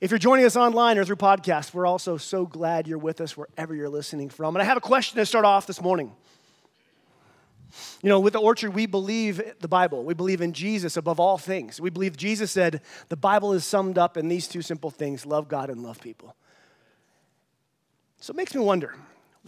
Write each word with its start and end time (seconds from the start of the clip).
If 0.00 0.10
you're 0.10 0.18
joining 0.18 0.44
us 0.44 0.56
online 0.56 0.98
or 0.98 1.04
through 1.04 1.16
podcast, 1.16 1.72
we're 1.72 1.86
also 1.86 2.16
so 2.16 2.46
glad 2.46 2.88
you're 2.88 2.98
with 2.98 3.20
us 3.20 3.36
wherever 3.36 3.74
you're 3.74 3.88
listening 3.88 4.28
from. 4.28 4.56
And 4.56 4.62
I 4.62 4.64
have 4.64 4.76
a 4.76 4.80
question 4.80 5.18
to 5.18 5.26
start 5.26 5.44
off 5.44 5.66
this 5.66 5.80
morning. 5.80 6.12
You 8.02 8.08
know, 8.08 8.20
with 8.20 8.32
the 8.32 8.40
orchard, 8.40 8.74
we 8.74 8.86
believe 8.86 9.42
the 9.60 9.68
Bible. 9.68 10.04
We 10.04 10.14
believe 10.14 10.40
in 10.40 10.52
Jesus 10.52 10.96
above 10.96 11.18
all 11.20 11.38
things. 11.38 11.80
We 11.80 11.90
believe 11.90 12.16
Jesus 12.16 12.52
said 12.52 12.80
the 13.08 13.16
Bible 13.16 13.52
is 13.52 13.64
summed 13.64 13.98
up 13.98 14.16
in 14.16 14.28
these 14.28 14.46
two 14.48 14.62
simple 14.62 14.90
things 14.90 15.26
love 15.26 15.48
God 15.48 15.70
and 15.70 15.82
love 15.82 16.00
people. 16.00 16.36
So 18.20 18.32
it 18.32 18.36
makes 18.36 18.54
me 18.54 18.60
wonder 18.60 18.94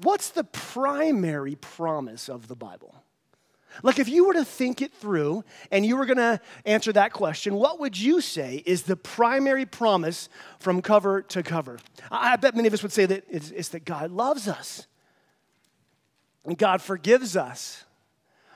what's 0.03 0.31
the 0.31 0.45
primary 0.45 1.57
promise 1.57 2.29
of 2.29 2.49
the 2.49 2.57
Bible? 2.57 2.95
Like, 3.83 3.99
if 3.99 4.09
you 4.09 4.27
were 4.27 4.35
to 4.35 4.45
think 4.45 4.83
it 4.83 4.93
through 4.93 5.45
and 5.71 5.85
you 5.85 5.97
were 5.97 6.07
going 6.07 6.17
to 6.19 6.41
answer 6.65 6.93
that 6.93 7.13
question, 7.13 7.55
what 7.55 7.81
would 7.81 7.99
you 7.99 8.21
say 8.21 8.63
is 8.67 8.83
the 8.83 8.97
primary 8.97 9.67
promise 9.67 10.29
from 10.59 10.83
cover 10.83 11.23
to 11.23 11.43
cover? 11.43 11.79
I 12.11 12.37
bet 12.37 12.55
many 12.55 12.69
of 12.69 12.75
us 12.75 12.83
would 12.83 12.93
say 12.93 13.07
that 13.07 13.25
it's, 13.29 13.51
it's 13.51 13.69
that 13.71 13.85
God 13.85 14.11
loves 14.11 14.49
us 14.49 14.87
and 16.45 16.57
God 16.57 16.81
forgives 16.81 17.37
us 17.37 17.85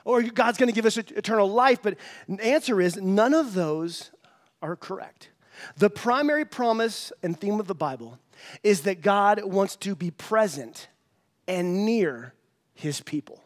or 0.03 0.21
God's 0.23 0.57
going 0.57 0.69
to 0.69 0.75
give 0.75 0.85
us 0.85 0.97
eternal 0.97 1.49
life. 1.49 1.81
But 1.81 1.97
the 2.27 2.43
answer 2.43 2.81
is 2.81 2.95
none 2.95 3.33
of 3.33 3.53
those 3.53 4.11
are 4.61 4.75
correct. 4.75 5.29
The 5.77 5.89
primary 5.89 6.45
promise 6.45 7.11
and 7.21 7.39
theme 7.39 7.59
of 7.59 7.67
the 7.67 7.75
Bible 7.75 8.17
is 8.63 8.81
that 8.81 9.01
God 9.01 9.43
wants 9.43 9.75
to 9.77 9.95
be 9.95 10.11
present 10.11 10.87
and 11.47 11.85
near 11.85 12.33
his 12.73 13.01
people. 13.01 13.43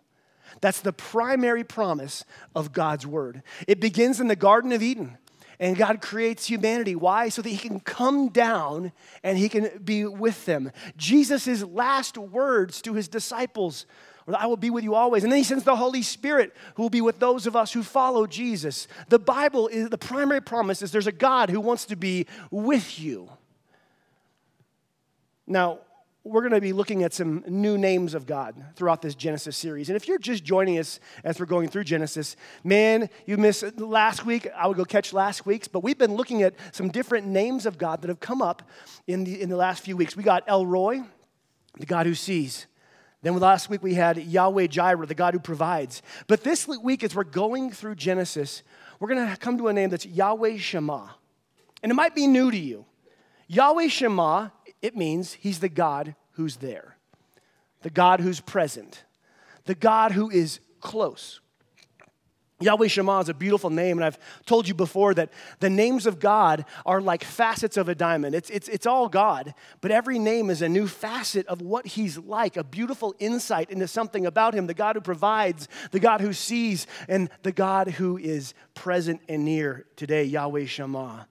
That's 0.61 0.81
the 0.81 0.93
primary 0.93 1.63
promise 1.63 2.25
of 2.55 2.73
God's 2.73 3.05
word. 3.05 3.43
It 3.67 3.79
begins 3.79 4.19
in 4.19 4.27
the 4.27 4.35
Garden 4.35 4.71
of 4.71 4.81
Eden. 4.81 5.17
And 5.57 5.77
God 5.77 6.01
creates 6.01 6.47
humanity. 6.47 6.95
Why? 6.95 7.29
So 7.29 7.41
that 7.41 7.49
He 7.49 7.57
can 7.57 7.79
come 7.79 8.27
down 8.27 8.91
and 9.23 9.37
He 9.37 9.47
can 9.47 9.79
be 9.83 10.05
with 10.05 10.45
them. 10.45 10.71
Jesus' 10.97 11.63
last 11.63 12.17
words 12.17 12.81
to 12.81 12.93
His 12.93 13.07
disciples 13.07 13.85
I 14.33 14.47
will 14.47 14.57
be 14.57 14.71
with 14.71 14.83
you 14.83 14.95
always. 14.95 15.23
And 15.23 15.31
then 15.31 15.37
he 15.37 15.43
sends 15.43 15.63
the 15.63 15.75
Holy 15.75 16.01
Spirit 16.01 16.53
who 16.75 16.83
will 16.83 16.89
be 16.89 17.01
with 17.01 17.19
those 17.19 17.45
of 17.45 17.55
us 17.55 17.71
who 17.71 17.83
follow 17.83 18.25
Jesus. 18.25 18.87
The 19.09 19.19
Bible 19.19 19.67
is 19.67 19.89
the 19.89 19.97
primary 19.97 20.41
promise 20.41 20.81
is 20.81 20.91
there's 20.91 21.05
a 21.05 21.11
God 21.11 21.49
who 21.49 21.59
wants 21.59 21.85
to 21.85 21.95
be 21.95 22.25
with 22.49 22.99
you. 22.99 23.29
Now, 25.45 25.79
we're 26.25 26.41
going 26.41 26.53
to 26.53 26.61
be 26.61 26.73
looking 26.73 27.03
at 27.03 27.13
some 27.13 27.43
new 27.47 27.77
names 27.77 28.15
of 28.15 28.25
God 28.25 28.55
throughout 28.75 28.99
this 29.03 29.13
Genesis 29.13 29.55
series. 29.55 29.89
And 29.89 29.95
if 29.95 30.07
you're 30.07 30.17
just 30.17 30.43
joining 30.43 30.79
us 30.79 30.99
as 31.23 31.39
we're 31.39 31.45
going 31.45 31.69
through 31.69 31.83
Genesis, 31.83 32.35
man, 32.63 33.09
you 33.27 33.37
missed 33.37 33.79
last 33.79 34.25
week. 34.25 34.47
I 34.57 34.65
would 34.65 34.75
go 34.75 34.85
catch 34.85 35.13
last 35.13 35.45
week's, 35.45 35.67
but 35.67 35.83
we've 35.83 35.99
been 35.99 36.15
looking 36.15 36.41
at 36.41 36.55
some 36.71 36.89
different 36.89 37.27
names 37.27 37.67
of 37.67 37.77
God 37.77 38.01
that 38.01 38.07
have 38.07 38.19
come 38.19 38.41
up 38.41 38.63
in 39.05 39.23
the, 39.23 39.39
in 39.39 39.49
the 39.49 39.55
last 39.55 39.83
few 39.83 39.95
weeks. 39.95 40.17
We 40.17 40.23
got 40.23 40.43
El 40.47 40.65
Roi, 40.65 41.03
the 41.77 41.85
God 41.85 42.07
who 42.07 42.15
sees. 42.15 42.65
Then 43.21 43.37
last 43.37 43.69
week 43.69 43.83
we 43.83 43.93
had 43.93 44.17
Yahweh 44.17 44.65
Jireh, 44.65 45.05
the 45.05 45.13
God 45.13 45.35
who 45.35 45.39
provides. 45.39 46.01
But 46.25 46.43
this 46.43 46.67
week, 46.67 47.03
as 47.03 47.13
we're 47.13 47.23
going 47.23 47.69
through 47.69 47.95
Genesis, 47.95 48.63
we're 48.99 49.09
going 49.09 49.29
to 49.29 49.37
come 49.37 49.59
to 49.59 49.67
a 49.67 49.73
name 49.73 49.91
that's 49.91 50.07
Yahweh 50.07 50.57
Shammah. 50.57 51.15
And 51.83 51.91
it 51.91 51.95
might 51.95 52.15
be 52.15 52.25
new 52.25 52.49
to 52.49 52.57
you. 52.57 52.85
Yahweh 53.47 53.89
Shammah 53.89 54.51
it 54.81 54.95
means 54.95 55.33
he's 55.33 55.59
the 55.59 55.69
God 55.69 56.15
who's 56.33 56.57
there, 56.57 56.97
the 57.81 57.89
God 57.89 58.19
who's 58.19 58.39
present, 58.39 59.03
the 59.65 59.75
God 59.75 60.11
who 60.11 60.29
is 60.29 60.59
close. 60.81 61.39
Yahweh 62.61 62.87
Shammah 62.87 63.19
is 63.19 63.27
a 63.27 63.33
beautiful 63.33 63.69
name, 63.69 63.97
and 63.97 64.05
I've 64.05 64.17
told 64.45 64.65
you 64.65 64.73
before 64.73 65.13
that 65.15 65.29
the 65.59 65.69
names 65.69 66.05
of 66.05 66.19
God 66.19 66.63
are 66.85 67.01
like 67.01 67.21
facets 67.21 67.75
of 67.75 67.89
a 67.89 67.95
diamond. 67.95 68.33
It's, 68.33 68.49
it's, 68.49 68.69
it's 68.69 68.85
all 68.85 69.09
God, 69.09 69.53
but 69.81 69.91
every 69.91 70.19
name 70.19 70.49
is 70.49 70.61
a 70.61 70.69
new 70.69 70.87
facet 70.87 71.45
of 71.47 71.61
what 71.61 71.85
He's 71.85 72.17
like, 72.17 72.55
a 72.55 72.63
beautiful 72.63 73.13
insight 73.19 73.69
into 73.69 73.89
something 73.89 74.25
about 74.25 74.53
Him 74.53 74.67
the 74.67 74.73
God 74.73 74.95
who 74.95 75.01
provides, 75.01 75.67
the 75.91 75.99
God 75.99 76.21
who 76.21 76.31
sees, 76.31 76.87
and 77.09 77.29
the 77.43 77.51
God 77.51 77.89
who 77.89 78.17
is 78.17 78.53
present 78.73 79.19
and 79.27 79.43
near 79.43 79.85
today, 79.97 80.23
Yahweh 80.23 80.65
Shammah. 80.65 81.27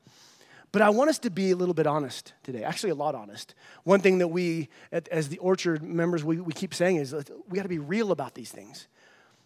But 0.74 0.82
I 0.82 0.90
want 0.90 1.08
us 1.08 1.20
to 1.20 1.30
be 1.30 1.52
a 1.52 1.56
little 1.56 1.72
bit 1.72 1.86
honest 1.86 2.32
today, 2.42 2.64
actually, 2.64 2.90
a 2.90 2.96
lot 2.96 3.14
honest. 3.14 3.54
One 3.84 4.00
thing 4.00 4.18
that 4.18 4.26
we, 4.26 4.68
as 4.90 5.28
the 5.28 5.38
Orchard 5.38 5.84
members, 5.84 6.24
we, 6.24 6.40
we 6.40 6.52
keep 6.52 6.74
saying 6.74 6.96
is 6.96 7.14
we 7.48 7.54
got 7.54 7.62
to 7.62 7.68
be 7.68 7.78
real 7.78 8.10
about 8.10 8.34
these 8.34 8.50
things. 8.50 8.88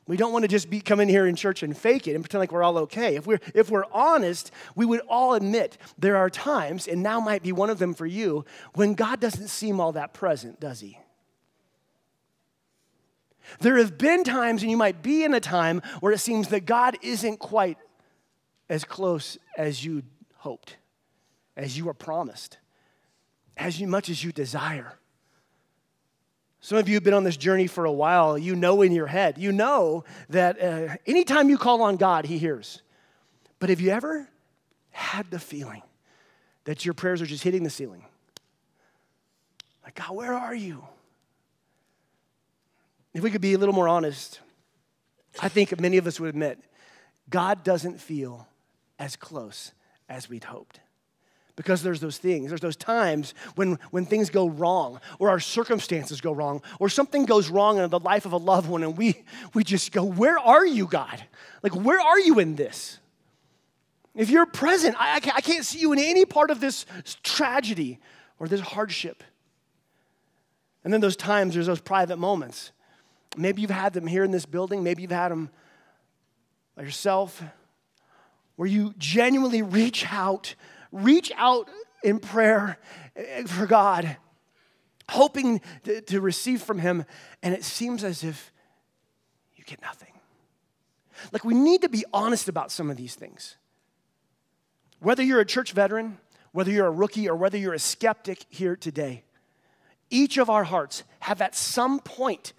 We 0.06 0.16
don't 0.16 0.32
want 0.32 0.44
to 0.44 0.48
just 0.48 0.70
be 0.70 0.80
come 0.80 1.00
in 1.00 1.08
here 1.10 1.26
in 1.26 1.36
church 1.36 1.62
and 1.62 1.76
fake 1.76 2.08
it 2.08 2.14
and 2.14 2.24
pretend 2.24 2.40
like 2.40 2.50
we're 2.50 2.62
all 2.62 2.78
okay. 2.78 3.14
If 3.14 3.26
we're 3.26 3.40
if 3.54 3.68
we're 3.68 3.84
honest, 3.92 4.50
we 4.74 4.86
would 4.86 5.02
all 5.06 5.34
admit 5.34 5.76
there 5.98 6.16
are 6.16 6.30
times, 6.30 6.88
and 6.88 7.02
now 7.02 7.20
might 7.20 7.42
be 7.42 7.52
one 7.52 7.68
of 7.68 7.78
them 7.78 7.92
for 7.92 8.06
you, 8.06 8.46
when 8.72 8.94
God 8.94 9.20
doesn't 9.20 9.48
seem 9.48 9.80
all 9.80 9.92
that 9.92 10.14
present, 10.14 10.60
does 10.60 10.80
he? 10.80 10.98
There 13.60 13.76
have 13.76 13.98
been 13.98 14.24
times, 14.24 14.62
and 14.62 14.70
you 14.70 14.78
might 14.78 15.02
be 15.02 15.24
in 15.24 15.34
a 15.34 15.40
time 15.40 15.82
where 16.00 16.14
it 16.14 16.20
seems 16.20 16.48
that 16.48 16.64
God 16.64 16.96
isn't 17.02 17.38
quite 17.38 17.76
as 18.70 18.82
close 18.82 19.36
as 19.58 19.84
you 19.84 20.04
hoped 20.36 20.78
as 21.58 21.76
you 21.76 21.88
are 21.88 21.94
promised, 21.94 22.56
as 23.56 23.82
much 23.82 24.08
as 24.08 24.22
you 24.22 24.30
desire. 24.30 24.96
Some 26.60 26.78
of 26.78 26.88
you 26.88 26.94
have 26.94 27.04
been 27.04 27.14
on 27.14 27.24
this 27.24 27.36
journey 27.36 27.66
for 27.66 27.84
a 27.84 27.92
while. 27.92 28.38
You 28.38 28.54
know 28.54 28.80
in 28.82 28.92
your 28.92 29.08
head, 29.08 29.38
you 29.38 29.50
know 29.52 30.04
that 30.28 30.62
uh, 30.62 30.96
anytime 31.06 31.50
you 31.50 31.58
call 31.58 31.82
on 31.82 31.96
God, 31.96 32.24
He 32.24 32.38
hears. 32.38 32.82
But 33.58 33.70
have 33.70 33.80
you 33.80 33.91
ever 33.91 34.28
had 34.91 35.30
the 35.30 35.41
feeling 35.41 35.82
that 36.64 36.84
your 36.84 36.94
prayers 36.94 37.20
are 37.20 37.26
just 37.26 37.42
hitting 37.42 37.64
the 37.64 37.70
ceiling? 37.70 38.04
Like, 39.84 39.96
God, 39.96 40.14
where 40.14 40.34
are 40.34 40.54
you? 40.54 40.84
If 43.14 43.22
we 43.22 43.30
could 43.30 43.40
be 43.40 43.54
a 43.54 43.58
little 43.58 43.75
more 43.75 43.88
honest, 43.88 44.40
I 45.40 45.48
think 45.48 45.78
many 45.80 45.96
of 45.96 46.06
us 46.06 46.20
would 46.20 46.28
admit 46.28 46.58
God 47.28 47.64
doesn't 47.64 48.00
feel 48.00 48.46
as 48.98 49.16
close 49.16 49.72
as 50.08 50.28
we'd 50.28 50.44
hoped 50.44 50.80
because 51.58 51.82
there's 51.82 51.98
those 51.98 52.19
things. 52.19 52.50
There's 52.50 52.60
those 52.60 52.76
times 52.76 53.34
when, 53.56 53.80
when 53.91 54.06
things 54.06 54.30
go 54.30 54.48
wrong, 54.48 55.00
or 55.19 55.28
our 55.28 55.41
circumstances 55.41 56.20
go 56.20 56.30
wrong, 56.30 56.62
or 56.78 56.88
something 56.88 57.24
goes 57.26 57.48
wrong 57.48 57.78
in 57.78 57.91
the 57.91 57.98
life 57.98 58.26
of 58.26 58.32
a 58.32 58.36
loved 58.36 58.70
one, 58.70 58.84
and 58.84 58.96
we, 58.96 59.24
we 59.54 59.64
just 59.64 59.91
go, 59.91 60.04
Where 60.04 60.38
are 60.38 60.64
you, 60.64 60.86
God? 60.86 61.20
Like, 61.64 61.74
where 61.74 62.00
are 62.00 62.20
you 62.20 62.38
in 62.38 62.54
this? 62.54 63.00
If 64.14 64.30
you're 64.30 64.46
present, 64.46 64.94
I, 65.00 65.16
I 65.16 65.41
can't 65.41 65.64
see 65.64 65.80
you 65.80 65.92
in 65.92 65.98
any 65.98 66.24
part 66.24 66.52
of 66.52 66.60
this 66.60 66.86
tragedy 67.24 67.98
or 68.38 68.46
this 68.46 68.60
hardship. 68.60 69.25
And 70.84 70.92
then 70.92 71.00
those 71.00 71.16
times, 71.16 71.54
there's 71.54 71.66
those 71.66 71.80
private 71.80 72.19
moments. 72.20 72.70
Maybe 73.36 73.62
you've 73.62 73.70
had 73.72 73.94
them 73.94 74.06
here 74.06 74.22
in 74.22 74.30
this 74.30 74.46
building, 74.46 74.84
maybe 74.84 75.02
you've 75.02 75.10
had 75.10 75.32
them 75.32 75.50
by 76.76 76.84
yourself, 76.84 77.42
where 78.54 78.69
you 78.69 78.94
genuinely 78.96 79.62
reach 79.62 80.06
out 80.12 80.54
reach 80.93 81.32
out 81.37 81.69
in 82.03 82.19
prayer 82.19 82.78
eh, 83.16 83.44
for 83.44 83.66
God, 83.66 84.16
hoping 85.10 85.60
to, 85.84 86.00
to 86.03 86.21
receive 86.21 86.62
from 86.62 86.78
Him, 86.78 87.04
and 87.43 87.54
it 87.54 87.65
seems 87.65 88.04
as 88.04 88.25
if 88.25 88.53
you 89.56 89.65
get 89.65 89.81
nothing. 89.82 90.12
Like, 91.32 91.44
we 91.44 91.54
need 91.54 91.82
to 91.82 91.88
be 91.88 92.04
honest 92.12 92.49
about 92.49 92.71
some 92.71 92.91
of 92.91 92.97
these 92.97 93.15
things. 93.15 93.56
Whether 95.00 95.22
you're 95.22 95.41
a 95.41 95.47
church 95.47 95.72
veteran, 95.72 96.19
whether 96.53 96.71
you're 96.71 96.87
a 96.87 96.93
rookie, 96.93 97.28
or 97.28 97.37
whether 97.37 97.59
you're 97.59 97.75
a 97.75 97.78
skeptic 97.78 98.44
here 98.49 98.76
today, 98.76 99.25
each 100.10 100.38
of 100.38 100.49
our 100.49 100.65
hearts 100.65 101.05
have 101.20 101.43
at 101.43 101.55
some 101.55 102.00
point 102.00 102.53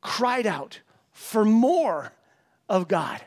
cried 0.00 0.46
out 0.46 0.80
for 1.12 1.44
more 1.44 2.12
of 2.68 2.88
God, 2.88 3.20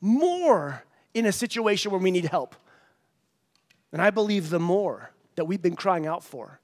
more 0.00 0.84
in 1.14 1.26
a 1.26 1.32
situation 1.32 1.90
where 1.90 2.00
we 2.00 2.10
need 2.10 2.26
help. 2.26 2.54
And 3.92 4.02
I 4.02 4.10
believe 4.10 4.50
the 4.50 4.60
more 4.60 5.10
that 5.36 5.46
we've 5.46 5.62
been 5.62 5.76
crying 5.76 6.06
out 6.06 6.24
for, 6.24 6.60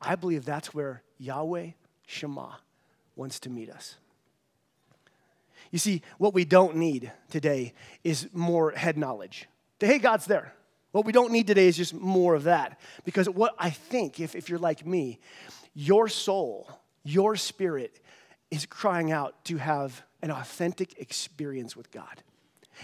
I 0.00 0.16
believe 0.16 0.44
that's 0.44 0.74
where 0.74 1.02
Yahweh 1.18 1.70
Shammah 2.06 2.58
wants 3.16 3.40
to 3.40 3.50
meet 3.50 3.70
us. 3.70 3.96
You 5.70 5.78
see, 5.78 6.02
what 6.18 6.34
we 6.34 6.44
don't 6.44 6.76
need 6.76 7.12
today 7.30 7.74
is 8.02 8.28
more 8.32 8.72
head 8.72 8.98
knowledge. 8.98 9.46
Hey, 9.78 9.98
God's 9.98 10.26
there. 10.26 10.52
What 10.92 11.04
we 11.04 11.12
don't 11.12 11.30
need 11.30 11.46
today 11.46 11.68
is 11.68 11.76
just 11.76 11.94
more 11.94 12.34
of 12.34 12.44
that. 12.44 12.80
Because 13.04 13.28
what 13.28 13.54
I 13.58 13.70
think, 13.70 14.18
if, 14.18 14.34
if 14.34 14.48
you're 14.48 14.58
like 14.58 14.84
me, 14.84 15.20
your 15.74 16.08
soul, 16.08 16.68
your 17.04 17.36
spirit 17.36 18.00
is 18.50 18.66
crying 18.66 19.12
out 19.12 19.44
to 19.44 19.58
have 19.58 20.02
an 20.22 20.30
authentic 20.30 20.98
experience 20.98 21.76
with 21.76 21.90
God. 21.92 22.22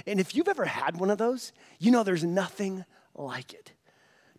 And 0.07 0.21
if 0.21 0.35
you've 0.35 0.49
ever 0.49 0.65
had 0.65 0.99
one 0.99 1.11
of 1.11 1.19
those, 1.19 1.53
you 1.79 1.91
know 1.91 2.05
there's 2.05 2.25
nothing 2.25 2.85
like 3.17 3.53
it. 3.53 3.73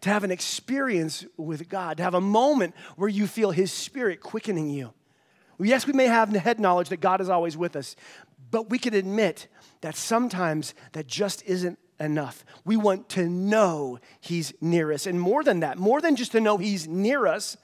To 0.01 0.09
have 0.09 0.23
an 0.23 0.31
experience 0.31 1.25
with 1.37 1.69
God, 1.69 1.97
to 1.97 2.03
have 2.03 2.13
a 2.13 2.21
moment 2.21 2.75
where 2.95 3.09
you 3.09 3.27
feel 3.27 3.51
His 3.51 3.71
Spirit 3.71 4.21
quickening 4.21 4.69
you. 4.69 4.93
Yes, 5.59 5.87
we 5.87 5.93
may 5.93 6.05
have 6.05 6.29
head 6.29 6.59
knowledge 6.59 6.89
that 6.89 7.01
God 7.01 7.19
is 7.19 7.29
always 7.29 7.57
with 7.57 7.75
us, 7.75 7.95
but 8.51 8.69
we 8.69 8.77
can 8.77 8.93
admit 8.93 9.47
that 9.81 9.95
sometimes 9.95 10.75
that 10.91 11.07
just 11.07 11.43
isn't 11.45 11.79
enough. 11.99 12.45
We 12.63 12.77
want 12.77 13.09
to 13.09 13.27
know 13.27 13.99
He's 14.21 14.53
near 14.61 14.91
us. 14.91 15.07
And 15.07 15.19
more 15.19 15.43
than 15.43 15.61
that, 15.61 15.77
more 15.77 15.99
than 15.99 16.15
just 16.15 16.33
to 16.33 16.41
know 16.41 16.57
He's 16.57 16.87
near 16.87 17.25
us, 17.25 17.57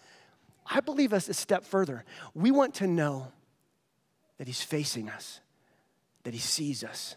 I 0.66 0.80
believe 0.80 1.14
us 1.14 1.30
a 1.30 1.34
step 1.34 1.64
further. 1.64 2.04
We 2.34 2.52
want 2.52 2.76
to 2.76 2.88
know 2.88 3.32
that 4.38 4.48
He's 4.48 4.62
facing 4.62 5.10
us, 5.10 5.40
that 6.24 6.34
He 6.34 6.40
sees 6.40 6.84
us, 6.84 7.16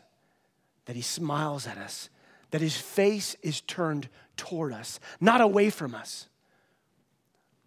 that 0.84 0.96
He 0.96 1.02
smiles 1.02 1.66
at 1.66 1.78
us, 1.78 2.10
that 2.50 2.60
His 2.60 2.76
face 2.76 3.36
is 3.42 3.60
turned 3.60 4.08
toward 4.36 4.72
us, 4.72 5.00
not 5.20 5.40
away 5.40 5.70
from 5.70 5.94
us. 5.94 6.28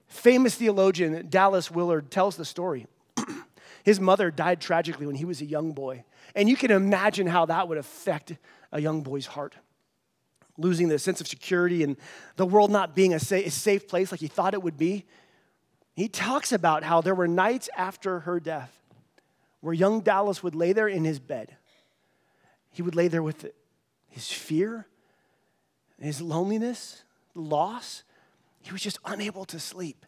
Famous 0.08 0.56
theologian 0.56 1.28
Dallas 1.30 1.70
Willard 1.70 2.10
tells 2.10 2.36
the 2.36 2.46
story. 2.46 2.88
His 3.84 4.00
mother 4.00 4.32
died 4.32 4.60
tragically 4.60 5.06
when 5.06 5.16
he 5.16 5.26
was 5.26 5.40
a 5.40 5.46
young 5.46 5.72
boy. 5.72 6.04
And 6.36 6.50
you 6.50 6.56
can 6.56 6.72
imagine 6.72 7.28
how 7.28 7.46
that 7.46 7.68
would 7.68 7.78
affect 7.78 8.34
a 8.72 8.82
young 8.82 9.02
boy's 9.02 9.28
heart. 9.28 9.56
Losing 10.58 10.90
the 10.90 11.00
sense 11.00 11.22
of 11.22 11.28
security 11.28 11.84
and 11.84 11.96
the 12.36 12.46
world 12.46 12.72
not 12.72 12.96
being 12.96 13.14
a 13.14 13.20
safe 13.20 13.88
place 13.88 14.12
like 14.12 14.20
he 14.20 14.28
thought 14.28 14.54
it 14.54 14.64
would 14.64 14.78
be. 14.78 15.06
He 15.96 16.08
talks 16.08 16.52
about 16.52 16.84
how 16.84 17.02
there 17.02 17.16
were 17.16 17.28
nights 17.28 17.70
after 17.78 18.22
her 18.22 18.40
death 18.40 18.80
where 19.62 19.74
young 19.74 20.02
Dallas 20.02 20.42
would 20.42 20.56
lay 20.56 20.74
there 20.74 20.88
in 20.88 21.04
his 21.04 21.20
bed. 21.20 21.56
He 22.72 22.82
would 22.82 22.96
lay 22.96 23.08
there 23.08 23.24
with 23.24 23.52
his 24.10 24.32
fear, 24.32 24.88
his 26.00 26.22
loneliness, 26.22 27.04
loss. 27.36 28.04
He 28.62 28.72
was 28.72 28.82
just 28.82 29.00
unable 29.06 29.46
to 29.46 29.60
sleep. 29.60 30.06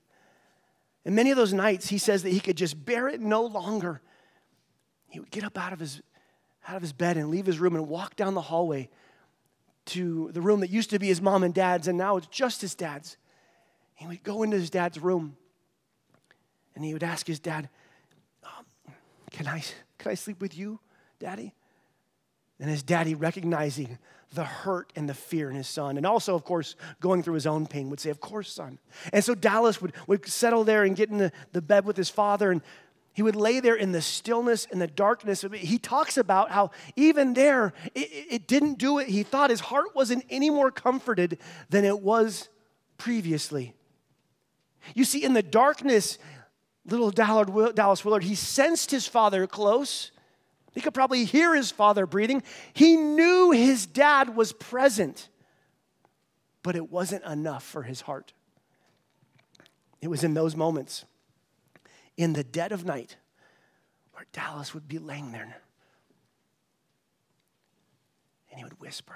And 1.06 1.16
many 1.16 1.32
of 1.32 1.38
those 1.38 1.54
nights, 1.54 1.88
he 1.88 1.98
says 1.98 2.24
that 2.24 2.30
he 2.30 2.40
could 2.40 2.58
just 2.58 2.86
bear 2.86 3.08
it 3.08 3.20
no 3.22 3.44
longer. 3.44 4.02
He 5.08 5.20
would 5.20 5.32
get 5.32 5.44
up 5.44 5.58
out 5.58 5.74
of 5.74 5.80
his, 5.80 6.02
out 6.68 6.76
of 6.76 6.82
his 6.82 6.94
bed 6.94 7.18
and 7.18 7.30
leave 7.30 7.46
his 7.46 7.60
room 7.60 7.76
and 7.76 7.88
walk 7.88 8.16
down 8.16 8.34
the 8.34 8.42
hallway 8.42 8.90
to 9.86 10.30
the 10.32 10.42
room 10.42 10.60
that 10.60 10.70
used 10.70 10.92
to 10.92 11.00
be 11.00 11.08
his 11.08 11.22
mom 11.22 11.44
and 11.44 11.54
dad's, 11.54 11.88
and 11.88 11.98
now 11.98 12.18
it's 12.18 12.28
just 12.28 12.62
his 12.62 12.76
dad's. 12.76 13.18
He 13.96 14.08
would 14.08 14.24
go 14.24 14.44
into 14.44 14.58
his 14.58 14.70
dad's 14.70 15.00
room 15.00 15.38
and 16.76 16.86
he 16.86 16.94
would 16.94 17.04
ask 17.04 17.28
his 17.28 17.40
dad, 17.40 17.70
um, 18.44 18.66
can, 19.32 19.48
I, 19.48 19.64
can 19.98 20.12
I 20.12 20.16
sleep 20.16 20.42
with 20.42 20.58
you, 20.58 20.80
daddy? 21.20 21.54
And 22.62 22.70
his 22.70 22.84
daddy, 22.84 23.16
recognizing 23.16 23.98
the 24.34 24.46
hurt 24.46 24.94
and 24.96 25.10
the 25.10 25.14
fear 25.14 25.50
in 25.50 25.56
his 25.56 25.68
son, 25.68 25.98
and 25.98 26.06
also, 26.06 26.36
of 26.36 26.46
course, 26.46 26.76
going 27.02 27.24
through 27.24 27.34
his 27.34 27.48
own 27.48 27.68
pain, 27.68 27.90
would 27.90 28.00
say, 28.00 28.12
Of 28.12 28.22
course, 28.22 28.54
son. 28.54 28.80
And 29.12 29.24
so 29.24 29.36
Dallas 29.36 29.82
would, 29.82 29.94
would 30.08 30.26
settle 30.28 30.64
there 30.64 30.84
and 30.84 30.96
get 30.96 31.10
in 31.10 31.18
the, 31.18 31.32
the 31.52 31.62
bed 31.62 31.86
with 31.86 31.98
his 31.98 32.10
father, 32.10 32.52
and 32.52 32.62
he 33.14 33.24
would 33.24 33.36
lay 33.36 33.60
there 33.60 33.76
in 33.76 33.92
the 33.92 34.02
stillness 34.02 34.68
and 34.72 34.80
the 34.80 34.88
darkness. 34.88 35.44
He 35.54 35.78
talks 35.78 36.18
about 36.18 36.52
how 36.52 36.72
even 36.96 37.34
there, 37.34 37.74
it, 37.94 38.10
it 38.30 38.48
didn't 38.48 38.78
do 38.78 39.00
it. 39.00 39.08
He 39.10 39.24
thought 39.24 39.50
his 39.50 39.60
heart 39.60 39.94
wasn't 39.96 40.24
any 40.30 40.50
more 40.50 40.72
comforted 40.72 41.38
than 41.70 41.84
it 41.84 42.00
was 42.00 42.48
previously. 42.98 43.74
You 44.96 45.04
see, 45.04 45.24
in 45.24 45.34
the 45.34 45.44
darkness, 45.44 46.20
little 46.86 47.12
Dallas 47.12 48.06
Willard, 48.06 48.24
he 48.24 48.36
sensed 48.36 48.92
his 48.92 49.08
father 49.08 49.46
close. 49.46 50.12
He 50.74 50.80
could 50.82 50.94
probably 50.94 51.26
hear 51.26 51.54
his 51.54 51.70
father 51.70 52.06
breathing. 52.06 52.44
He 52.74 52.96
knew 52.96 53.52
his 53.52 53.86
dad 53.86 54.36
was 54.36 54.54
present, 54.54 55.28
but 56.64 56.76
it 56.76 56.90
wasn't 56.90 57.26
enough 57.26 57.64
for 57.64 57.84
his 57.84 58.02
heart. 58.02 58.34
It 60.02 60.08
was 60.08 60.24
in 60.24 60.34
those 60.34 60.56
moments, 60.56 61.06
in 62.16 62.34
the 62.34 62.44
dead 62.44 62.72
of 62.72 62.86
night, 62.86 63.18
where 64.14 64.26
Dallas 64.32 64.74
would 64.74 64.88
be 64.88 64.98
laying 64.98 65.32
there 65.32 65.58
and 68.50 68.58
he 68.58 68.64
would 68.64 68.80
whisper, 68.82 69.16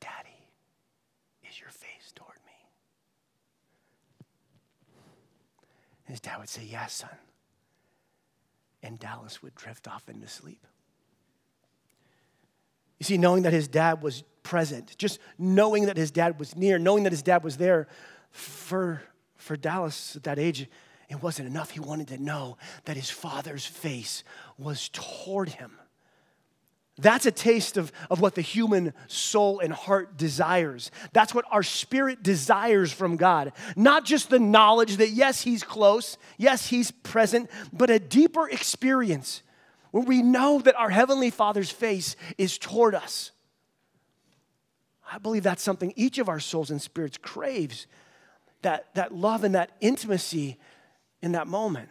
Daddy, 0.00 0.48
is 1.48 1.60
your 1.60 1.70
face 1.70 2.12
toward 2.14 2.38
me? 2.46 2.52
his 6.04 6.20
dad 6.20 6.38
would 6.38 6.48
say, 6.48 6.64
Yes, 6.64 6.92
son 6.94 7.10
and 8.82 8.98
Dallas 8.98 9.42
would 9.42 9.54
drift 9.54 9.88
off 9.88 10.08
into 10.08 10.28
sleep. 10.28 10.66
You 12.98 13.04
see, 13.04 13.18
knowing 13.18 13.42
that 13.42 13.52
his 13.52 13.68
dad 13.68 14.02
was 14.02 14.22
present, 14.42 14.96
just 14.98 15.18
knowing 15.38 15.86
that 15.86 15.96
his 15.96 16.10
dad 16.10 16.38
was 16.38 16.54
near, 16.56 16.78
knowing 16.78 17.04
that 17.04 17.12
his 17.12 17.22
dad 17.22 17.42
was 17.42 17.56
there, 17.56 17.88
for, 18.30 19.02
for 19.36 19.56
Dallas 19.56 20.16
at 20.16 20.24
that 20.24 20.38
age, 20.38 20.68
it 21.08 21.22
wasn't 21.22 21.48
enough. 21.48 21.70
He 21.70 21.80
wanted 21.80 22.08
to 22.08 22.18
know 22.18 22.56
that 22.84 22.96
his 22.96 23.10
father's 23.10 23.66
face 23.66 24.24
was 24.56 24.88
toward 24.88 25.50
him. 25.50 25.72
That's 26.98 27.24
a 27.24 27.32
taste 27.32 27.78
of, 27.78 27.90
of 28.10 28.20
what 28.20 28.34
the 28.34 28.42
human 28.42 28.92
soul 29.06 29.60
and 29.60 29.72
heart 29.72 30.18
desires. 30.18 30.90
That's 31.12 31.34
what 31.34 31.46
our 31.50 31.62
spirit 31.62 32.22
desires 32.22 32.92
from 32.92 33.16
God. 33.16 33.52
Not 33.76 34.04
just 34.04 34.28
the 34.28 34.38
knowledge 34.38 34.98
that, 34.98 35.10
yes, 35.10 35.42
He's 35.42 35.62
close, 35.62 36.18
yes, 36.36 36.66
He's 36.66 36.90
present, 36.90 37.50
but 37.72 37.88
a 37.88 37.98
deeper 37.98 38.48
experience 38.48 39.42
where 39.90 40.04
we 40.04 40.22
know 40.22 40.58
that 40.60 40.76
our 40.76 40.90
Heavenly 40.90 41.30
Father's 41.30 41.70
face 41.70 42.14
is 42.36 42.58
toward 42.58 42.94
us. 42.94 43.30
I 45.10 45.18
believe 45.18 45.42
that's 45.42 45.62
something 45.62 45.92
each 45.96 46.18
of 46.18 46.28
our 46.28 46.40
souls 46.40 46.70
and 46.70 46.80
spirits 46.80 47.18
craves 47.18 47.86
that, 48.62 48.94
that 48.94 49.14
love 49.14 49.44
and 49.44 49.54
that 49.54 49.70
intimacy 49.80 50.58
in 51.20 51.32
that 51.32 51.46
moment. 51.46 51.88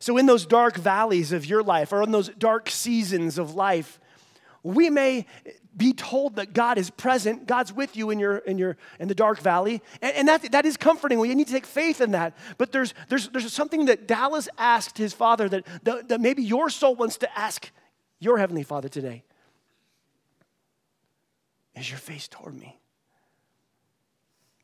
So, 0.00 0.16
in 0.16 0.26
those 0.26 0.44
dark 0.44 0.76
valleys 0.76 1.32
of 1.32 1.46
your 1.46 1.62
life, 1.62 1.92
or 1.92 2.02
in 2.02 2.10
those 2.10 2.28
dark 2.30 2.68
seasons 2.68 3.38
of 3.38 3.54
life, 3.54 4.00
we 4.64 4.90
may 4.90 5.26
be 5.76 5.92
told 5.92 6.36
that 6.36 6.54
God 6.54 6.78
is 6.78 6.90
present, 6.90 7.46
God's 7.46 7.72
with 7.72 7.96
you 7.96 8.10
in 8.10 8.18
your 8.18 8.38
in 8.38 8.58
your 8.58 8.76
in 8.98 9.08
the 9.08 9.14
dark 9.14 9.38
valley, 9.38 9.82
and, 10.00 10.16
and 10.16 10.28
that 10.28 10.50
that 10.52 10.64
is 10.64 10.76
comforting. 10.76 11.18
We 11.18 11.32
need 11.34 11.46
to 11.46 11.52
take 11.52 11.66
faith 11.66 12.00
in 12.00 12.12
that. 12.12 12.36
But 12.58 12.72
there's 12.72 12.94
there's 13.08 13.28
there's 13.28 13.52
something 13.52 13.84
that 13.84 14.08
Dallas 14.08 14.48
asked 14.58 14.98
his 14.98 15.12
father 15.12 15.48
that, 15.50 15.66
that, 15.84 16.08
that 16.08 16.20
maybe 16.20 16.42
your 16.42 16.70
soul 16.70 16.96
wants 16.96 17.18
to 17.18 17.38
ask 17.38 17.70
your 18.18 18.38
heavenly 18.38 18.62
Father 18.62 18.88
today. 18.88 19.22
Is 21.76 21.90
your 21.90 21.98
face 21.98 22.26
toward 22.26 22.58
me? 22.58 22.80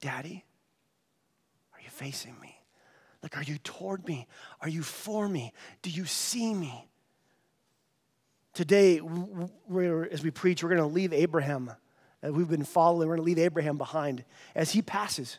Daddy, 0.00 0.44
are 1.74 1.80
you 1.82 1.90
facing 1.90 2.34
me? 2.40 2.56
Like, 3.22 3.36
are 3.36 3.42
you 3.42 3.58
toward 3.58 4.06
me? 4.08 4.26
Are 4.62 4.68
you 4.68 4.82
for 4.82 5.28
me? 5.28 5.52
Do 5.82 5.90
you 5.90 6.06
see 6.06 6.54
me? 6.54 6.89
Today, 8.52 9.00
as 10.10 10.22
we 10.24 10.30
preach, 10.30 10.62
we're 10.62 10.70
going 10.70 10.80
to 10.80 10.86
leave 10.86 11.12
Abraham. 11.12 11.70
Uh, 12.22 12.32
we've 12.32 12.48
been 12.48 12.64
following, 12.64 13.08
we're 13.08 13.16
going 13.16 13.24
to 13.24 13.28
leave 13.28 13.38
Abraham 13.38 13.78
behind 13.78 14.24
as 14.54 14.72
he 14.72 14.82
passes. 14.82 15.38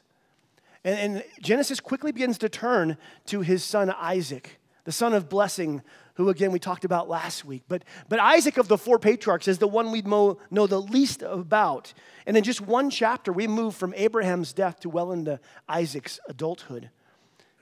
And, 0.86 0.98
and 0.98 1.24
Genesis 1.41 1.80
quickly 1.80 2.13
begins 2.13 2.38
to 2.39 2.50
turn 2.50 2.98
to 3.25 3.41
his 3.41 3.63
son 3.65 3.89
Isaac, 3.89 4.60
the 4.86 4.94
son 4.94 5.13
of 5.13 5.27
blessing, 5.27 5.82
who 6.15 6.30
again 6.30 6.53
we 6.53 6.60
talked 6.60 6.86
about 6.86 7.10
last 7.10 7.44
week. 7.44 7.63
But, 7.68 7.84
but 8.08 8.20
Isaac 8.20 8.58
of 8.58 8.70
the 8.70 8.77
four 8.77 8.98
patriarchs 8.98 9.48
is 9.48 9.58
the 9.58 9.68
one 9.68 9.91
we 9.91 10.01
know 10.01 10.38
the 10.50 10.82
least 10.82 11.22
about. 11.22 11.94
And 12.25 12.38
in 12.38 12.44
just 12.44 12.62
one 12.62 12.89
chapter, 12.89 13.34
we 13.34 13.46
move 13.46 13.75
from 13.75 13.94
Abraham's 13.96 14.53
death 14.53 14.80
to 14.82 14.89
well 14.89 15.12
into 15.12 15.39
Isaac's 15.68 16.20
adulthood. 16.30 16.89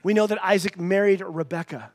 We 0.04 0.14
know 0.14 0.28
that 0.28 0.42
Isaac 0.44 0.78
married 0.78 1.20
Rebekah 1.20 1.90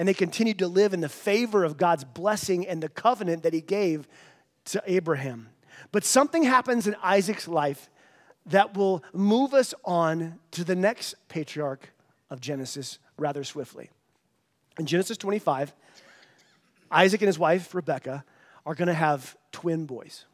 and 0.00 0.08
they 0.08 0.14
continued 0.14 0.58
to 0.58 0.66
live 0.66 0.94
in 0.94 1.02
the 1.02 1.10
favor 1.10 1.62
of 1.62 1.76
God's 1.76 2.04
blessing 2.04 2.66
and 2.66 2.82
the 2.82 2.88
covenant 2.88 3.42
that 3.42 3.52
he 3.52 3.60
gave 3.60 4.08
to 4.64 4.82
Abraham. 4.86 5.50
But 5.92 6.06
something 6.06 6.42
happens 6.42 6.86
in 6.86 6.96
Isaac's 7.02 7.46
life 7.46 7.90
that 8.46 8.74
will 8.74 9.04
move 9.12 9.52
us 9.52 9.74
on 9.84 10.38
to 10.52 10.64
the 10.64 10.74
next 10.74 11.16
patriarch 11.28 11.90
of 12.30 12.40
Genesis 12.40 12.98
rather 13.18 13.44
swiftly. 13.44 13.90
In 14.78 14.86
Genesis 14.86 15.18
25, 15.18 15.74
Isaac 16.90 17.20
and 17.20 17.26
his 17.26 17.38
wife, 17.38 17.74
Rebekah, 17.74 18.24
are 18.64 18.74
going 18.74 18.88
to 18.88 18.94
have 18.94 19.36
twin 19.52 19.84
boys. 19.84 20.24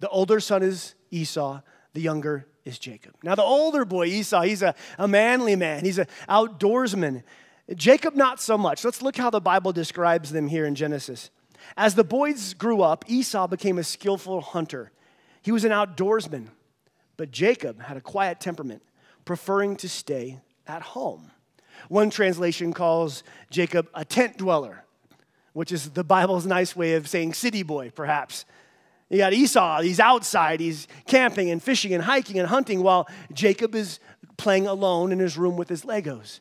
The 0.00 0.08
older 0.10 0.38
son 0.38 0.62
is 0.62 0.96
Esau, 1.10 1.62
the 1.94 2.02
younger 2.02 2.46
is 2.66 2.78
Jacob. 2.78 3.14
Now, 3.22 3.36
the 3.36 3.42
older 3.42 3.86
boy, 3.86 4.08
Esau, 4.08 4.42
he's 4.42 4.60
a, 4.60 4.74
a 4.98 5.08
manly 5.08 5.56
man, 5.56 5.82
he's 5.82 5.96
an 5.96 6.08
outdoorsman. 6.28 7.22
Jacob, 7.74 8.14
not 8.14 8.40
so 8.40 8.58
much. 8.58 8.84
Let's 8.84 9.02
look 9.02 9.16
how 9.16 9.30
the 9.30 9.40
Bible 9.40 9.72
describes 9.72 10.32
them 10.32 10.48
here 10.48 10.66
in 10.66 10.74
Genesis. 10.74 11.30
As 11.76 11.94
the 11.94 12.04
boys 12.04 12.54
grew 12.54 12.82
up, 12.82 13.04
Esau 13.08 13.46
became 13.46 13.78
a 13.78 13.84
skillful 13.84 14.40
hunter. 14.40 14.90
He 15.42 15.52
was 15.52 15.64
an 15.64 15.72
outdoorsman, 15.72 16.48
but 17.16 17.30
Jacob 17.30 17.82
had 17.82 17.96
a 17.96 18.00
quiet 18.00 18.40
temperament, 18.40 18.82
preferring 19.24 19.76
to 19.76 19.88
stay 19.88 20.40
at 20.66 20.82
home. 20.82 21.30
One 21.88 22.10
translation 22.10 22.72
calls 22.72 23.22
Jacob 23.50 23.88
a 23.94 24.04
tent 24.04 24.38
dweller, 24.38 24.84
which 25.52 25.72
is 25.72 25.90
the 25.90 26.04
Bible's 26.04 26.46
nice 26.46 26.76
way 26.76 26.94
of 26.94 27.08
saying 27.08 27.34
city 27.34 27.62
boy, 27.62 27.90
perhaps. 27.90 28.44
You 29.08 29.18
got 29.18 29.32
Esau, 29.32 29.82
he's 29.82 30.00
outside, 30.00 30.60
he's 30.60 30.88
camping 31.06 31.50
and 31.50 31.62
fishing 31.62 31.92
and 31.92 32.02
hiking 32.02 32.38
and 32.38 32.48
hunting, 32.48 32.82
while 32.82 33.08
Jacob 33.32 33.74
is 33.74 34.00
playing 34.36 34.66
alone 34.66 35.12
in 35.12 35.18
his 35.18 35.36
room 35.36 35.56
with 35.56 35.68
his 35.68 35.82
Legos. 35.82 36.40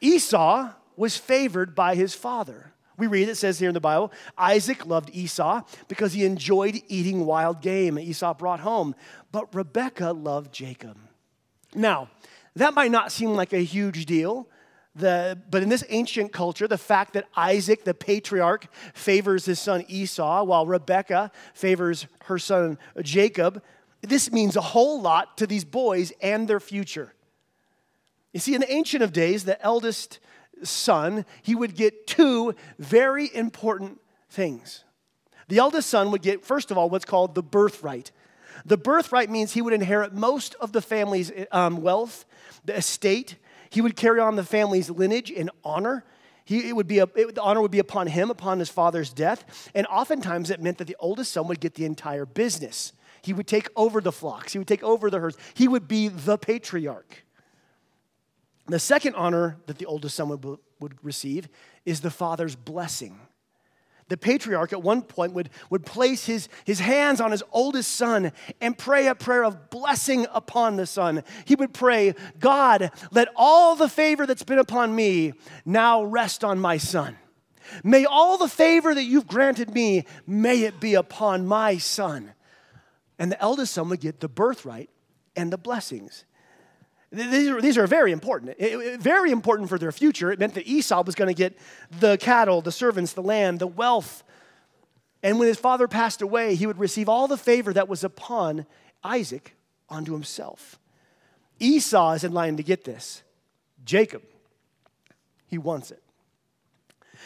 Esau 0.00 0.70
was 0.96 1.16
favored 1.16 1.74
by 1.74 1.94
his 1.94 2.14
father. 2.14 2.72
We 2.98 3.06
read 3.06 3.28
it 3.28 3.36
says 3.36 3.58
here 3.58 3.68
in 3.68 3.74
the 3.74 3.80
Bible 3.80 4.12
Isaac 4.38 4.86
loved 4.86 5.10
Esau 5.12 5.62
because 5.88 6.12
he 6.12 6.24
enjoyed 6.24 6.80
eating 6.88 7.26
wild 7.26 7.60
game 7.60 7.98
Esau 7.98 8.34
brought 8.34 8.60
home, 8.60 8.94
but 9.32 9.54
Rebekah 9.54 10.12
loved 10.12 10.52
Jacob. 10.52 10.96
Now, 11.74 12.08
that 12.54 12.74
might 12.74 12.90
not 12.90 13.12
seem 13.12 13.34
like 13.34 13.52
a 13.52 13.58
huge 13.58 14.06
deal, 14.06 14.48
the, 14.94 15.38
but 15.50 15.62
in 15.62 15.68
this 15.68 15.84
ancient 15.90 16.32
culture, 16.32 16.66
the 16.66 16.78
fact 16.78 17.12
that 17.12 17.28
Isaac, 17.36 17.84
the 17.84 17.92
patriarch, 17.92 18.66
favors 18.94 19.44
his 19.44 19.60
son 19.60 19.84
Esau 19.88 20.42
while 20.44 20.66
Rebekah 20.66 21.30
favors 21.52 22.06
her 22.24 22.38
son 22.38 22.78
Jacob, 23.02 23.62
this 24.00 24.32
means 24.32 24.56
a 24.56 24.62
whole 24.62 25.02
lot 25.02 25.36
to 25.36 25.46
these 25.46 25.64
boys 25.66 26.12
and 26.22 26.48
their 26.48 26.60
future. 26.60 27.12
You 28.36 28.40
see, 28.40 28.54
in 28.54 28.60
the 28.60 28.70
ancient 28.70 29.02
of 29.02 29.14
days, 29.14 29.46
the 29.46 29.58
eldest 29.62 30.18
son, 30.62 31.24
he 31.40 31.54
would 31.54 31.74
get 31.74 32.06
two 32.06 32.54
very 32.78 33.34
important 33.34 33.98
things. 34.28 34.84
The 35.48 35.56
eldest 35.56 35.88
son 35.88 36.10
would 36.10 36.20
get, 36.20 36.44
first 36.44 36.70
of 36.70 36.76
all, 36.76 36.90
what's 36.90 37.06
called 37.06 37.34
the 37.34 37.42
birthright. 37.42 38.12
The 38.66 38.76
birthright 38.76 39.30
means 39.30 39.54
he 39.54 39.62
would 39.62 39.72
inherit 39.72 40.12
most 40.12 40.54
of 40.56 40.72
the 40.72 40.82
family's 40.82 41.32
um, 41.50 41.80
wealth, 41.80 42.26
the 42.66 42.76
estate. 42.76 43.36
He 43.70 43.80
would 43.80 43.96
carry 43.96 44.20
on 44.20 44.36
the 44.36 44.44
family's 44.44 44.90
lineage 44.90 45.30
and 45.34 45.50
honor. 45.64 46.04
He, 46.44 46.68
it 46.68 46.76
would 46.76 46.86
be 46.86 46.98
a, 46.98 47.08
it, 47.14 47.36
the 47.36 47.42
honor 47.42 47.62
would 47.62 47.70
be 47.70 47.78
upon 47.78 48.06
him 48.06 48.28
upon 48.28 48.58
his 48.58 48.68
father's 48.68 49.14
death. 49.14 49.70
And 49.74 49.86
oftentimes 49.86 50.50
it 50.50 50.60
meant 50.60 50.76
that 50.76 50.88
the 50.88 50.96
oldest 51.00 51.32
son 51.32 51.48
would 51.48 51.60
get 51.60 51.72
the 51.72 51.86
entire 51.86 52.26
business. 52.26 52.92
He 53.22 53.32
would 53.32 53.46
take 53.46 53.70
over 53.76 54.02
the 54.02 54.12
flocks, 54.12 54.52
he 54.52 54.58
would 54.58 54.68
take 54.68 54.82
over 54.82 55.08
the 55.08 55.20
herds. 55.20 55.38
He 55.54 55.68
would 55.68 55.88
be 55.88 56.08
the 56.08 56.36
patriarch. 56.36 57.22
The 58.68 58.78
second 58.78 59.14
honor 59.14 59.58
that 59.66 59.78
the 59.78 59.86
oldest 59.86 60.16
son 60.16 60.28
would, 60.28 60.58
would 60.80 61.04
receive 61.04 61.48
is 61.84 62.00
the 62.00 62.10
father's 62.10 62.56
blessing. 62.56 63.20
The 64.08 64.16
patriarch 64.16 64.72
at 64.72 64.82
one 64.82 65.02
point 65.02 65.32
would, 65.32 65.50
would 65.68 65.84
place 65.84 66.26
his, 66.26 66.48
his 66.64 66.78
hands 66.78 67.20
on 67.20 67.32
his 67.32 67.42
oldest 67.50 67.92
son 67.92 68.30
and 68.60 68.78
pray 68.78 69.08
a 69.08 69.16
prayer 69.16 69.44
of 69.44 69.68
blessing 69.68 70.26
upon 70.32 70.76
the 70.76 70.86
son. 70.86 71.24
He 71.44 71.56
would 71.56 71.74
pray, 71.74 72.14
God, 72.38 72.92
let 73.10 73.28
all 73.34 73.74
the 73.74 73.88
favor 73.88 74.24
that's 74.24 74.44
been 74.44 74.60
upon 74.60 74.94
me 74.94 75.32
now 75.64 76.04
rest 76.04 76.44
on 76.44 76.60
my 76.60 76.76
son. 76.76 77.16
May 77.82 78.04
all 78.04 78.38
the 78.38 78.48
favor 78.48 78.94
that 78.94 79.02
you've 79.02 79.26
granted 79.26 79.74
me, 79.74 80.04
may 80.24 80.62
it 80.62 80.78
be 80.78 80.94
upon 80.94 81.46
my 81.46 81.78
son. 81.78 82.32
And 83.18 83.32
the 83.32 83.42
eldest 83.42 83.74
son 83.74 83.88
would 83.88 84.00
get 84.00 84.20
the 84.20 84.28
birthright 84.28 84.88
and 85.34 85.52
the 85.52 85.58
blessings. 85.58 86.25
These 87.12 87.48
are, 87.48 87.60
these 87.60 87.78
are 87.78 87.86
very 87.86 88.12
important. 88.12 88.56
It, 88.58 88.72
it, 88.72 89.00
very 89.00 89.30
important 89.30 89.68
for 89.68 89.78
their 89.78 89.92
future. 89.92 90.32
It 90.32 90.38
meant 90.38 90.54
that 90.54 90.66
Esau 90.66 91.02
was 91.04 91.14
going 91.14 91.28
to 91.28 91.34
get 91.34 91.56
the 92.00 92.18
cattle, 92.18 92.60
the 92.60 92.72
servants, 92.72 93.12
the 93.12 93.22
land, 93.22 93.60
the 93.60 93.66
wealth. 93.66 94.24
And 95.22 95.38
when 95.38 95.48
his 95.48 95.58
father 95.58 95.88
passed 95.88 96.20
away, 96.20 96.56
he 96.56 96.66
would 96.66 96.78
receive 96.78 97.08
all 97.08 97.28
the 97.28 97.36
favor 97.36 97.72
that 97.72 97.88
was 97.88 98.02
upon 98.04 98.66
Isaac 99.04 99.54
onto 99.88 100.12
himself. 100.12 100.78
Esau 101.58 102.12
is 102.12 102.24
in 102.24 102.32
line 102.32 102.56
to 102.56 102.62
get 102.62 102.84
this. 102.84 103.22
Jacob, 103.84 104.22
he 105.46 105.58
wants 105.58 105.90
it. 105.90 106.02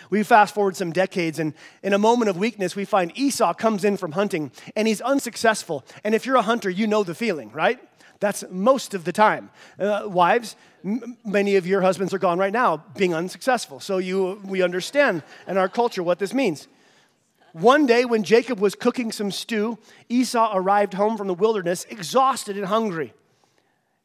We 0.09 0.23
fast 0.23 0.55
forward 0.55 0.77
some 0.77 0.93
decades, 0.93 1.39
and 1.39 1.53
in 1.83 1.93
a 1.93 1.99
moment 1.99 2.31
of 2.31 2.37
weakness, 2.37 2.75
we 2.75 2.85
find 2.85 3.13
Esau 3.17 3.55
comes 3.55 3.85
in 3.85 3.97
from 3.97 4.13
hunting 4.13 4.51
and 4.75 4.89
he's 4.89 5.01
unsuccessful. 5.01 5.85
And 6.05 6.15
if 6.15 6.25
you're 6.25 6.37
a 6.37 6.43
hunter, 6.43 6.71
you 6.71 6.87
know 6.87 7.03
the 7.03 7.15
feeling, 7.15 7.51
right? 7.53 7.79
That's 8.21 8.45
most 8.51 8.93
of 8.93 9.05
the 9.05 9.13
time. 9.13 9.51
Uh, 9.79 10.03
wives, 10.07 10.55
m- 10.85 11.17
many 11.25 11.57
of 11.57 11.67
your 11.67 11.81
husbands 11.81 12.13
are 12.13 12.19
gone 12.19 12.39
right 12.39 12.53
now 12.53 12.85
being 12.97 13.15
unsuccessful. 13.15 13.81
So 13.81 13.99
you, 13.99 14.41
we 14.45 14.63
understand 14.63 15.23
in 15.49 15.57
our 15.57 15.69
culture 15.69 16.03
what 16.03 16.19
this 16.19 16.35
means. 16.35 16.69
One 17.53 17.87
day, 17.87 18.05
when 18.05 18.23
Jacob 18.23 18.61
was 18.61 18.75
cooking 18.75 19.11
some 19.11 19.33
stew, 19.33 19.79
Esau 20.09 20.53
arrived 20.55 20.95
home 20.95 21.17
from 21.17 21.27
the 21.27 21.35
wilderness, 21.35 21.85
exhausted 21.91 22.57
and 22.57 22.67
hungry. 22.67 23.13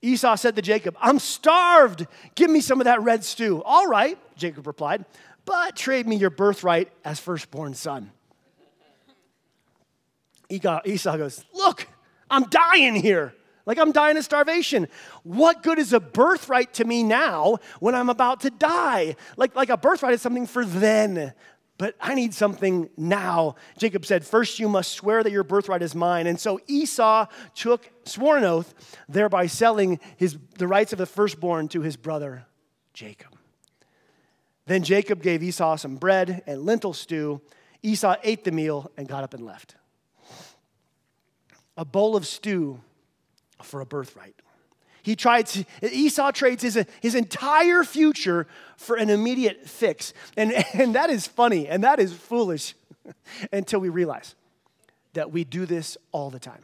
Esau 0.02 0.36
said 0.36 0.56
to 0.56 0.62
Jacob, 0.62 0.96
I'm 1.00 1.20
starved. 1.20 2.08
Give 2.36 2.50
me 2.50 2.62
some 2.62 2.80
of 2.80 2.86
that 2.86 3.02
red 3.02 3.24
stew. 3.24 3.62
All 3.64 3.88
right, 3.88 4.18
Jacob 4.36 4.66
replied, 4.66 5.06
but 5.46 5.76
trade 5.76 6.08
me 6.08 6.16
your 6.16 6.30
birthright 6.30 6.92
as 7.04 7.20
firstborn 7.20 7.74
son. 7.76 8.12
Esau 10.50 11.18
goes, 11.18 11.44
Look, 11.54 11.88
I'm 12.30 12.44
dying 12.44 12.96
here. 12.96 13.34
Like 13.66 13.80
I'm 13.80 13.92
dying 13.92 14.18
of 14.18 14.24
starvation. 14.24 14.88
What 15.24 15.64
good 15.64 15.80
is 15.80 15.92
a 15.92 16.00
birthright 16.00 16.74
to 16.76 16.86
me 16.86 17.04
now 17.04 17.58
when 17.80 17.96
I'm 17.96 18.10
about 18.10 18.42
to 18.42 18.50
die? 18.50 19.16
Like, 19.38 19.56
like 19.56 19.70
a 19.70 19.78
birthright 19.78 20.14
is 20.14 20.22
something 20.22 20.46
for 20.46 20.64
then, 20.64 21.34
but 21.78 21.96
I 22.00 22.16
need 22.16 22.34
something 22.34 22.90
now. 22.96 23.56
Jacob 23.78 24.06
said, 24.06 24.24
First 24.24 24.60
you 24.60 24.70
must 24.70 24.92
swear 24.92 25.24
that 25.24 25.32
your 25.32 25.44
birthright 25.44 25.82
is 25.82 25.96
mine. 25.96 26.28
And 26.28 26.40
so 26.40 26.60
Esau 26.68 27.26
took, 27.54 27.90
swore 28.06 28.38
an 28.38 28.44
oath, 28.44 28.74
thereby 29.10 29.48
selling 29.48 30.00
his, 30.16 30.38
the 30.58 30.68
rights 30.68 30.94
of 30.94 31.00
the 31.00 31.06
firstborn 31.06 31.68
to 31.70 31.82
his 31.82 31.98
brother 31.98 32.46
Jacob. 32.94 33.36
Then 34.68 34.84
Jacob 34.84 35.22
gave 35.22 35.44
Esau 35.44 35.76
some 35.76 35.98
bread 35.98 36.44
and 36.48 36.66
lentil 36.66 36.94
stew. 36.94 37.42
Esau 37.84 38.16
ate 38.24 38.44
the 38.44 38.52
meal 38.52 38.90
and 38.96 39.08
got 39.08 39.24
up 39.24 39.34
and 39.34 39.46
left. 39.46 39.76
A 41.78 41.84
bowl 41.84 42.16
of 42.16 42.26
stew 42.26 42.80
for 43.66 43.82
a 43.82 43.86
birthright. 43.86 44.36
He 45.06 45.16
tried 45.16 45.46
to, 45.48 45.66
Esau 45.84 46.32
trades 46.32 46.64
his, 46.64 46.84
his 47.00 47.14
entire 47.14 47.84
future 47.84 48.48
for 48.76 48.96
an 48.96 49.12
immediate 49.12 49.70
fix. 49.70 50.14
And, 50.36 50.52
and 50.74 50.96
that 50.96 51.10
is 51.10 51.28
funny 51.28 51.68
and 51.68 51.84
that 51.84 52.00
is 52.00 52.12
foolish 52.14 52.74
until 53.54 53.80
we 53.80 53.90
realize 53.90 54.34
that 55.14 55.32
we 55.32 55.44
do 55.44 55.66
this 55.66 55.98
all 56.12 56.30
the 56.30 56.40
time. 56.40 56.64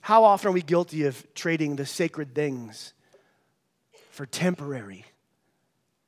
How 0.00 0.24
often 0.24 0.50
are 0.50 0.52
we 0.52 0.62
guilty 0.62 1.04
of 1.04 1.26
trading 1.34 1.76
the 1.76 1.84
sacred 1.84 2.34
things 2.34 2.94
for 4.10 4.24
temporary 4.24 5.04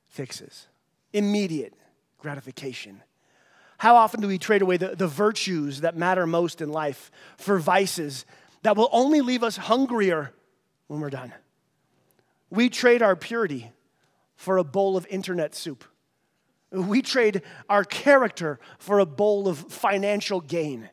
fixes, 0.07 0.67
immediate 1.13 1.73
gratification? 2.17 3.03
How 3.81 3.95
often 3.95 4.21
do 4.21 4.27
we 4.27 4.37
trade 4.37 4.61
away 4.61 4.77
the, 4.77 4.95
the 4.95 5.07
virtues 5.07 5.81
that 5.81 5.97
matter 5.97 6.27
most 6.27 6.61
in 6.61 6.69
life 6.69 7.09
for 7.37 7.57
vices 7.57 8.27
that 8.61 8.77
will 8.77 8.89
only 8.91 9.21
leave 9.21 9.43
us 9.43 9.57
hungrier 9.57 10.35
when 10.85 10.99
we're 10.99 11.09
done? 11.09 11.33
We 12.51 12.69
trade 12.69 13.01
our 13.01 13.15
purity 13.15 13.71
for 14.35 14.59
a 14.59 14.63
bowl 14.63 14.97
of 14.97 15.07
internet 15.09 15.55
soup. 15.55 15.83
We 16.69 17.01
trade 17.01 17.41
our 17.71 17.83
character 17.83 18.59
for 18.77 18.99
a 18.99 19.05
bowl 19.07 19.47
of 19.47 19.57
financial 19.57 20.41
gain. 20.41 20.87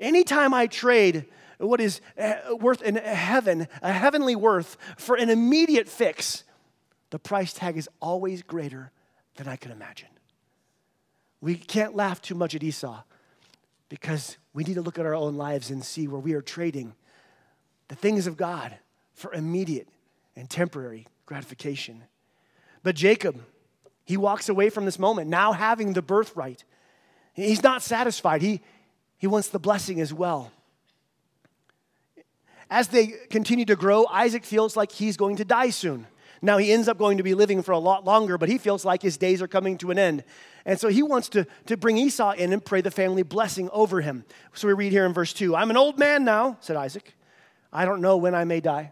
Anytime 0.00 0.52
I 0.52 0.66
trade 0.66 1.26
what 1.58 1.80
is 1.80 2.00
eh, 2.16 2.34
worth 2.50 2.82
in 2.82 2.96
heaven, 2.96 3.68
a 3.80 3.92
heavenly 3.92 4.34
worth, 4.34 4.76
for 4.96 5.14
an 5.14 5.30
immediate 5.30 5.88
fix, 5.88 6.42
the 7.10 7.20
price 7.20 7.52
tag 7.52 7.76
is 7.76 7.88
always 8.00 8.42
greater 8.42 8.90
than 9.36 9.46
I 9.46 9.54
can 9.54 9.70
imagine. 9.70 10.08
We 11.42 11.56
can't 11.56 11.94
laugh 11.94 12.22
too 12.22 12.36
much 12.36 12.54
at 12.54 12.62
Esau 12.62 13.02
because 13.88 14.38
we 14.54 14.64
need 14.64 14.74
to 14.74 14.80
look 14.80 14.98
at 14.98 15.04
our 15.04 15.14
own 15.14 15.36
lives 15.36 15.70
and 15.70 15.84
see 15.84 16.08
where 16.08 16.20
we 16.20 16.32
are 16.32 16.40
trading 16.40 16.94
the 17.88 17.96
things 17.96 18.26
of 18.26 18.38
God 18.38 18.74
for 19.12 19.34
immediate 19.34 19.88
and 20.34 20.48
temporary 20.48 21.06
gratification. 21.26 22.04
But 22.82 22.94
Jacob, 22.94 23.42
he 24.04 24.16
walks 24.16 24.48
away 24.48 24.70
from 24.70 24.86
this 24.86 24.98
moment, 24.98 25.28
now 25.28 25.52
having 25.52 25.92
the 25.92 26.00
birthright. 26.00 26.64
He's 27.34 27.62
not 27.62 27.82
satisfied, 27.82 28.40
he, 28.40 28.62
he 29.18 29.26
wants 29.26 29.48
the 29.48 29.58
blessing 29.58 30.00
as 30.00 30.14
well. 30.14 30.52
As 32.70 32.88
they 32.88 33.08
continue 33.28 33.66
to 33.66 33.76
grow, 33.76 34.06
Isaac 34.06 34.44
feels 34.44 34.76
like 34.76 34.92
he's 34.92 35.18
going 35.18 35.36
to 35.36 35.44
die 35.44 35.70
soon. 35.70 36.06
Now 36.44 36.58
he 36.58 36.72
ends 36.72 36.88
up 36.88 36.98
going 36.98 37.18
to 37.18 37.22
be 37.22 37.34
living 37.34 37.62
for 37.62 37.70
a 37.70 37.78
lot 37.78 38.04
longer, 38.04 38.36
but 38.36 38.48
he 38.48 38.58
feels 38.58 38.84
like 38.84 39.00
his 39.00 39.16
days 39.16 39.40
are 39.40 39.48
coming 39.48 39.78
to 39.78 39.92
an 39.92 39.98
end. 39.98 40.24
And 40.64 40.78
so 40.78 40.88
he 40.88 41.02
wants 41.02 41.28
to, 41.30 41.46
to 41.66 41.76
bring 41.76 41.96
Esau 41.96 42.32
in 42.32 42.52
and 42.52 42.64
pray 42.64 42.80
the 42.80 42.90
family 42.90 43.22
blessing 43.22 43.70
over 43.70 44.00
him. 44.00 44.24
So 44.52 44.66
we 44.66 44.74
read 44.74 44.90
here 44.90 45.06
in 45.06 45.12
verse 45.12 45.32
2 45.32 45.54
I'm 45.54 45.70
an 45.70 45.76
old 45.76 46.00
man 46.00 46.24
now, 46.24 46.58
said 46.60 46.76
Isaac. 46.76 47.14
I 47.72 47.84
don't 47.84 48.00
know 48.00 48.16
when 48.16 48.34
I 48.34 48.42
may 48.44 48.60
die. 48.60 48.90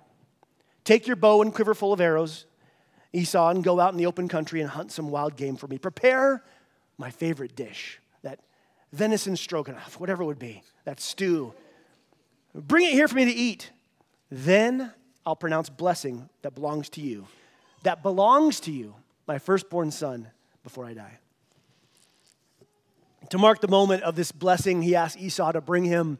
Take 0.85 1.09
your 1.09 1.16
bow 1.16 1.42
and 1.42 1.52
quiver 1.52 1.75
full 1.75 1.92
of 1.92 2.00
arrows, 2.00 2.47
Esau, 3.12 3.50
and 3.50 3.64
go 3.64 3.80
out 3.80 3.92
in 3.92 3.99
the 3.99 4.07
open 4.07 4.28
country 4.28 4.61
and 4.61 4.71
hunt 4.71 4.92
some 4.92 5.11
wild 5.11 5.37
game 5.37 5.57
for 5.57 5.66
me. 5.66 5.76
Prepare 5.76 6.45
my 6.99 7.11
favorite 7.11 7.57
dish, 7.57 8.00
that 8.23 8.38
venison 8.92 9.37
stroganoff, 9.37 9.99
whatever 9.99 10.23
it 10.23 10.26
would 10.26 10.38
be, 10.38 10.62
that 10.85 11.00
stew. 11.00 11.52
Bring 12.54 12.87
it 12.87 12.92
here 12.92 13.09
for 13.09 13.16
me 13.16 13.25
to 13.25 13.33
eat. 13.33 13.71
Then 14.30 14.92
I'll 15.26 15.37
pronounce 15.37 15.69
blessing 15.69 16.28
that 16.42 16.54
belongs 16.54 16.88
to 16.90 17.00
you 17.00 17.26
that 17.82 18.02
belongs 18.02 18.60
to 18.60 18.72
you, 18.72 18.94
my 19.26 19.38
firstborn 19.38 19.90
son, 19.90 20.28
before 20.62 20.84
I 20.84 20.94
die. 20.94 21.18
To 23.30 23.38
mark 23.38 23.60
the 23.60 23.68
moment 23.68 24.02
of 24.02 24.16
this 24.16 24.32
blessing, 24.32 24.82
he 24.82 24.96
asked 24.96 25.18
Esau 25.18 25.52
to 25.52 25.60
bring 25.60 25.84
him 25.84 26.18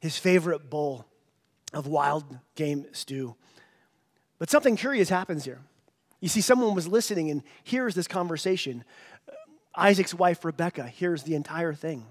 his 0.00 0.16
favorite 0.16 0.70
bowl 0.70 1.04
of 1.72 1.86
wild 1.86 2.24
game 2.54 2.86
stew. 2.92 3.34
But 4.38 4.50
something 4.50 4.76
curious 4.76 5.08
happens 5.08 5.44
here. 5.44 5.60
You 6.20 6.28
see, 6.28 6.40
someone 6.40 6.74
was 6.74 6.88
listening, 6.88 7.30
and 7.30 7.42
here's 7.62 7.94
this 7.94 8.08
conversation. 8.08 8.84
Isaac's 9.74 10.14
wife, 10.14 10.44
Rebecca, 10.44 10.86
hears 10.88 11.22
the 11.22 11.34
entire 11.34 11.74
thing. 11.74 12.06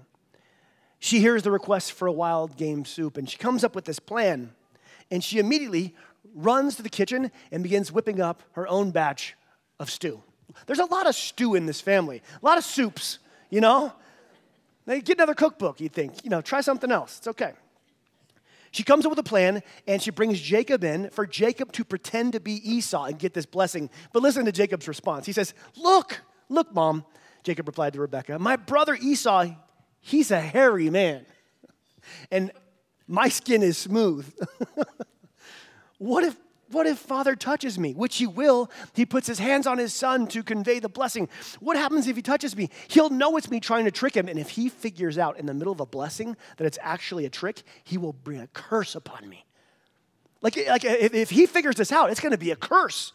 She 0.98 1.20
hears 1.20 1.42
the 1.42 1.50
request 1.50 1.92
for 1.92 2.06
a 2.06 2.12
wild 2.12 2.56
game 2.56 2.84
soup, 2.84 3.16
and 3.16 3.28
she 3.28 3.36
comes 3.36 3.64
up 3.64 3.74
with 3.74 3.84
this 3.84 3.98
plan. 3.98 4.52
And 5.10 5.22
she 5.22 5.38
immediately 5.38 5.94
runs 6.34 6.76
to 6.76 6.82
the 6.82 6.88
kitchen 6.88 7.30
and 7.50 7.62
begins 7.62 7.92
whipping 7.92 8.20
up 8.20 8.42
her 8.52 8.66
own 8.68 8.90
batch 8.90 9.34
of 9.78 9.90
stew. 9.90 10.22
There's 10.66 10.78
a 10.78 10.84
lot 10.86 11.06
of 11.06 11.14
stew 11.14 11.54
in 11.54 11.66
this 11.66 11.80
family, 11.80 12.22
a 12.42 12.44
lot 12.44 12.58
of 12.58 12.64
soups, 12.64 13.18
you 13.50 13.60
know? 13.60 13.92
They 14.86 15.00
get 15.00 15.18
another 15.18 15.34
cookbook, 15.34 15.80
you'd 15.80 15.92
think. 15.92 16.24
You 16.24 16.30
know, 16.30 16.40
try 16.40 16.60
something 16.60 16.92
else. 16.92 17.18
It's 17.18 17.26
okay. 17.28 17.52
She 18.70 18.84
comes 18.84 19.04
up 19.04 19.10
with 19.10 19.18
a 19.18 19.24
plan 19.24 19.62
and 19.86 20.00
she 20.00 20.10
brings 20.10 20.40
Jacob 20.40 20.84
in 20.84 21.10
for 21.10 21.26
Jacob 21.26 21.72
to 21.72 21.84
pretend 21.84 22.34
to 22.34 22.40
be 22.40 22.52
Esau 22.70 23.04
and 23.04 23.18
get 23.18 23.34
this 23.34 23.46
blessing. 23.46 23.90
But 24.12 24.22
listen 24.22 24.44
to 24.44 24.52
Jacob's 24.52 24.86
response. 24.86 25.26
He 25.26 25.32
says, 25.32 25.54
Look, 25.76 26.20
look, 26.48 26.72
mom, 26.74 27.04
Jacob 27.42 27.66
replied 27.66 27.94
to 27.94 28.00
Rebekah, 28.00 28.38
my 28.38 28.56
brother 28.56 28.94
Esau, 28.94 29.46
he's 30.00 30.30
a 30.30 30.40
hairy 30.40 30.90
man. 30.90 31.24
And 32.30 32.52
my 33.08 33.28
skin 33.28 33.62
is 33.62 33.78
smooth. 33.78 34.32
what 35.98 36.24
if 36.24 36.36
what 36.70 36.86
if 36.86 36.98
father 36.98 37.36
touches 37.36 37.78
me? 37.78 37.94
Which 37.94 38.16
he 38.16 38.26
will. 38.26 38.70
He 38.92 39.06
puts 39.06 39.26
his 39.28 39.38
hands 39.38 39.66
on 39.66 39.78
his 39.78 39.94
son 39.94 40.26
to 40.28 40.42
convey 40.42 40.80
the 40.80 40.88
blessing. 40.88 41.28
What 41.60 41.76
happens 41.76 42.08
if 42.08 42.16
he 42.16 42.22
touches 42.22 42.56
me? 42.56 42.70
He'll 42.88 43.10
know 43.10 43.36
it's 43.36 43.50
me 43.50 43.60
trying 43.60 43.84
to 43.84 43.92
trick 43.92 44.16
him. 44.16 44.26
And 44.28 44.38
if 44.38 44.50
he 44.50 44.68
figures 44.68 45.16
out 45.16 45.38
in 45.38 45.46
the 45.46 45.54
middle 45.54 45.72
of 45.72 45.78
a 45.78 45.86
blessing 45.86 46.36
that 46.56 46.66
it's 46.66 46.78
actually 46.82 47.24
a 47.24 47.30
trick, 47.30 47.62
he 47.84 47.98
will 47.98 48.12
bring 48.12 48.40
a 48.40 48.48
curse 48.48 48.96
upon 48.96 49.28
me. 49.28 49.44
Like, 50.42 50.56
like 50.68 50.84
if, 50.84 51.14
if 51.14 51.30
he 51.30 51.46
figures 51.46 51.76
this 51.76 51.92
out, 51.92 52.10
it's 52.10 52.20
going 52.20 52.32
to 52.32 52.38
be 52.38 52.50
a 52.50 52.56
curse. 52.56 53.12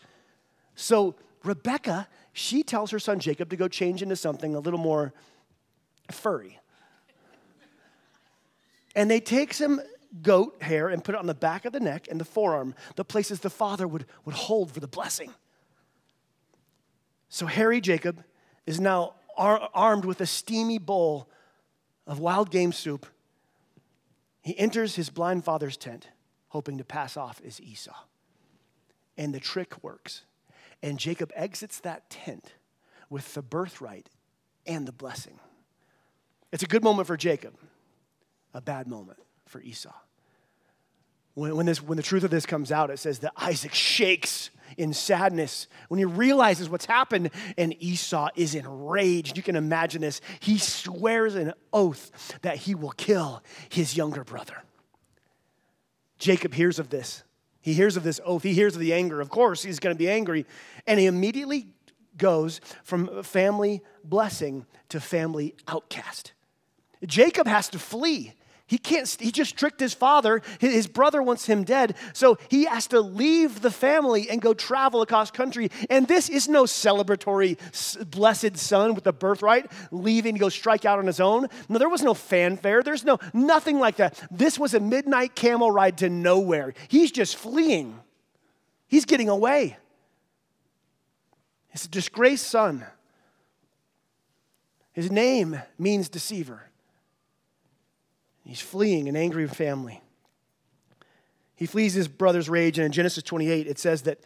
So 0.76 1.16
Rebecca, 1.44 2.08
she 2.32 2.64
tells 2.64 2.92
her 2.92 3.00
son 3.00 3.20
Jacob 3.20 3.50
to 3.50 3.58
go 3.58 3.68
change 3.68 4.02
into 4.02 4.16
something 4.16 4.56
a 4.56 4.60
little 4.60 4.80
more 4.80 5.14
furry. 6.10 6.58
And 8.96 9.12
they 9.12 9.20
take 9.20 9.54
some 9.54 9.82
goat 10.22 10.62
hair 10.62 10.90
and 10.90 11.04
put 11.04 11.16
it 11.16 11.20
on 11.20 11.28
the 11.28 11.34
back 11.34 11.66
of 11.66 11.74
the 11.74 11.80
neck 11.80 12.08
and 12.10 12.20
the 12.20 12.26
forearm, 12.26 12.76
the 12.96 13.06
places 13.06 13.40
the 13.40 13.50
father 13.50 13.88
would, 13.88 14.06
would 14.26 14.36
hold 14.36 14.72
for 14.72 14.80
the 14.80 14.88
blessing. 14.88 15.34
So, 17.30 17.46
hairy 17.46 17.80
Jacob 17.80 18.24
is 18.66 18.80
now 18.80 19.14
ar- 19.38 19.70
armed 19.74 20.06
with 20.06 20.20
a 20.20 20.26
steamy 20.26 20.80
bowl 20.80 21.30
of 22.06 22.20
wild 22.20 22.52
game 22.52 22.74
soup. 22.74 23.06
He 24.42 24.58
enters 24.58 24.96
his 24.96 25.10
blind 25.10 25.46
father's 25.46 25.78
tent, 25.78 26.10
hoping 26.50 26.78
to 26.78 26.84
pass 26.84 27.16
off 27.16 27.42
as 27.46 27.62
Esau. 27.62 27.96
And 29.18 29.34
the 29.34 29.40
trick 29.40 29.82
works. 29.84 30.24
And 30.84 30.98
Jacob 30.98 31.32
exits 31.36 31.80
that 31.82 32.10
tent 32.10 32.54
with 33.10 33.34
the 33.34 33.42
birthright 33.42 34.10
and 34.66 34.88
the 34.88 34.92
blessing. 34.92 35.40
It's 36.52 36.64
a 36.64 36.68
good 36.68 36.84
moment 36.84 37.08
for 37.08 37.16
Jacob, 37.16 37.54
a 38.54 38.62
bad 38.62 38.88
moment 38.88 39.20
for 39.52 39.62
Esau. 39.62 39.94
When, 41.34 41.56
when, 41.56 41.66
this, 41.66 41.82
when 41.82 41.98
the 41.98 42.04
truth 42.04 42.24
of 42.24 42.32
this 42.32 42.46
comes 42.46 42.72
out, 42.72 42.90
it 42.90 43.00
says 43.00 43.20
that 43.20 43.34
Isaac 43.38 43.74
shakes 43.74 44.50
in 44.78 44.94
sadness 44.94 45.68
when 45.90 45.98
he 45.98 46.06
realizes 46.06 46.70
what's 46.70 46.86
happened, 46.86 47.30
and 47.58 47.76
Esau 47.82 48.30
is 48.36 48.56
enraged. 48.56 49.38
You 49.38 49.44
can 49.44 49.56
imagine 49.56 50.02
this. 50.02 50.22
He 50.40 50.58
swears 50.58 51.36
an 51.36 51.54
oath 51.74 52.40
that 52.42 52.58
he 52.58 52.76
will 52.76 52.92
kill 52.92 53.44
his 53.70 53.96
younger 53.96 54.24
brother. 54.24 54.64
Jacob 56.18 56.54
hears 56.54 56.80
of 56.80 56.90
this. 56.90 57.24
He 57.62 57.74
hears 57.74 57.98
of 57.98 58.04
this 58.04 58.20
oath. 58.26 58.44
He 58.44 58.54
hears 58.54 58.76
of 58.76 58.82
the 58.82 58.94
anger. 58.94 59.22
Of 59.22 59.30
course, 59.30 59.64
he's 59.64 59.80
going 59.80 59.96
to 59.96 59.98
be 59.98 60.10
angry. 60.10 60.46
And 60.88 61.00
he 61.00 61.06
immediately 61.06 61.68
goes 62.18 62.62
from 62.84 63.24
family 63.24 63.82
blessing 64.04 64.66
to 64.90 65.00
family 65.00 65.56
outcast. 65.68 66.34
Jacob 67.06 67.48
has 67.48 67.70
to 67.70 67.80
flee. 67.80 68.34
He 68.72 68.78
can't, 68.78 69.06
he 69.20 69.34
just 69.34 69.58
tricked 69.58 69.82
his 69.82 69.94
father. 69.94 70.42
His 70.60 70.88
brother 70.88 71.22
wants 71.22 71.46
him 71.46 71.66
dead. 71.66 71.94
So 72.14 72.38
he 72.48 72.64
has 72.64 72.88
to 72.88 73.02
leave 73.02 73.62
the 73.62 73.70
family 73.70 74.30
and 74.30 74.42
go 74.42 74.54
travel 74.54 75.02
across 75.02 75.30
country. 75.30 75.70
And 75.90 76.08
this 76.08 76.30
is 76.30 76.48
no 76.48 76.64
celebratory, 76.64 77.58
blessed 78.10 78.56
son 78.56 78.94
with 78.96 79.04
the 79.04 79.12
birthright 79.12 79.70
leaving 79.92 80.36
to 80.36 80.40
go 80.40 80.48
strike 80.48 80.86
out 80.86 81.00
on 81.00 81.06
his 81.06 81.20
own. 81.20 81.48
No, 81.68 81.80
there 81.80 81.90
was 81.90 82.02
no 82.02 82.14
fanfare. 82.14 82.82
There's 82.82 83.04
no, 83.04 83.20
nothing 83.34 83.78
like 83.78 83.98
that. 83.98 84.18
This 84.32 84.58
was 84.58 84.74
a 84.74 84.80
midnight 84.80 85.36
camel 85.36 85.70
ride 85.70 85.98
to 85.98 86.10
nowhere. 86.10 86.74
He's 86.88 87.12
just 87.12 87.36
fleeing, 87.36 88.00
he's 88.88 89.04
getting 89.04 89.28
away. 89.28 89.76
He's 91.74 91.84
a 91.84 91.90
disgraced 91.90 92.48
son. 92.48 92.86
His 94.94 95.12
name 95.12 95.62
means 95.78 96.08
deceiver. 96.08 96.71
He's 98.44 98.62
fleeing 98.62 99.08
an 99.08 99.16
angry 99.16 99.48
family. 99.48 100.02
He 101.56 101.66
flees 101.68 101.94
his 101.94 102.08
brother's 102.08 102.50
rage, 102.50 102.80
and 102.80 102.86
in 102.86 102.92
Genesis 102.92 103.24
28, 103.24 103.68
it 103.68 103.78
says 103.78 104.04
that 104.04 104.20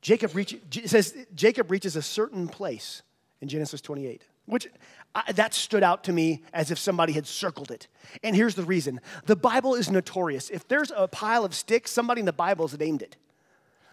Jacob, 0.00 0.34
reach, 0.36 0.56
says 0.86 1.14
Jacob 1.34 1.70
reaches 1.70 1.96
a 1.96 2.02
certain 2.02 2.48
place 2.48 3.02
in 3.40 3.48
Genesis 3.48 3.80
28, 3.80 4.22
which 4.46 4.68
I, 5.14 5.32
that 5.32 5.54
stood 5.54 5.82
out 5.82 6.04
to 6.04 6.12
me 6.12 6.44
as 6.52 6.70
if 6.70 6.78
somebody 6.78 7.12
had 7.12 7.26
circled 7.26 7.70
it. 7.70 7.88
And 8.22 8.36
here's 8.36 8.54
the 8.54 8.62
reason 8.62 9.00
the 9.26 9.36
Bible 9.36 9.74
is 9.74 9.90
notorious. 9.90 10.50
If 10.50 10.68
there's 10.68 10.92
a 10.94 11.08
pile 11.08 11.44
of 11.44 11.54
sticks, 11.54 11.90
somebody 11.90 12.20
in 12.20 12.26
the 12.26 12.32
Bible 12.32 12.68
has 12.68 12.78
named 12.78 13.02
it. 13.02 13.16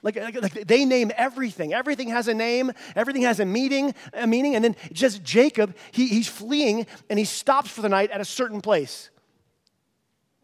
Like, 0.03 0.17
like, 0.17 0.39
like, 0.39 0.67
they 0.67 0.85
name 0.85 1.11
everything. 1.17 1.73
Everything 1.73 2.09
has 2.09 2.27
a 2.27 2.33
name. 2.35 2.71
Everything 2.95 3.23
has 3.23 3.39
a 3.39 3.45
meaning. 3.45 3.95
A 4.13 4.27
meaning. 4.27 4.53
And 4.53 4.63
then 4.63 4.75
just 4.93 5.23
Jacob, 5.23 5.75
he, 5.91 6.07
he's 6.07 6.27
fleeing 6.27 6.85
and 7.09 7.17
he 7.17 7.25
stops 7.25 7.71
for 7.71 7.81
the 7.81 7.89
night 7.89 8.11
at 8.11 8.21
a 8.21 8.25
certain 8.25 8.61
place. 8.61 9.09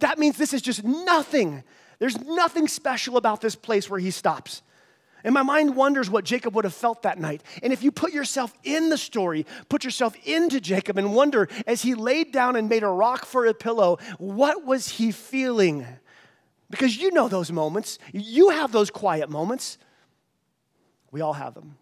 That 0.01 0.19
means 0.19 0.37
this 0.37 0.53
is 0.53 0.61
just 0.61 0.83
nothing. 0.83 1.63
There's 1.99 2.19
nothing 2.19 2.67
special 2.67 3.17
about 3.17 3.41
this 3.41 3.55
place 3.55 3.89
where 3.89 3.99
he 3.99 4.11
stops. 4.11 4.61
And 5.23 5.33
my 5.35 5.43
mind 5.43 5.75
wonders 5.75 6.09
what 6.09 6.25
Jacob 6.25 6.55
would 6.55 6.65
have 6.65 6.73
felt 6.73 7.03
that 7.03 7.19
night. 7.19 7.43
And 7.61 7.71
if 7.71 7.83
you 7.83 7.91
put 7.91 8.11
yourself 8.11 8.53
in 8.63 8.89
the 8.89 8.97
story, 8.97 9.45
put 9.69 9.83
yourself 9.83 10.15
into 10.25 10.59
Jacob 10.59 10.97
and 10.97 11.13
wonder 11.13 11.47
as 11.67 11.83
he 11.83 11.93
laid 11.93 12.31
down 12.31 12.55
and 12.55 12.67
made 12.67 12.81
a 12.81 12.87
rock 12.87 13.25
for 13.25 13.45
a 13.45 13.53
pillow, 13.53 13.99
what 14.17 14.65
was 14.65 14.87
he 14.89 15.11
feeling? 15.11 15.85
Because 16.71 16.97
you 16.97 17.11
know 17.11 17.27
those 17.27 17.51
moments. 17.51 17.99
You 18.11 18.49
have 18.49 18.71
those 18.71 18.89
quiet 18.89 19.29
moments. 19.29 19.77
We 21.11 21.21
all 21.21 21.33
have 21.33 21.53
them. 21.53 21.77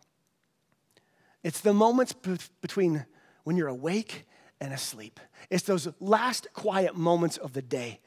It's 1.41 1.61
the 1.61 1.73
moments 1.73 2.13
between 2.61 3.05
when 3.45 3.55
you're 3.55 3.69
awake 3.69 4.25
and 4.59 4.73
asleep. 4.73 5.21
It's 5.49 5.63
those 5.63 5.87
last 6.01 6.47
quiet 6.53 6.97
moments 6.97 7.37
of 7.37 7.53
the 7.53 7.61
day 7.61 8.01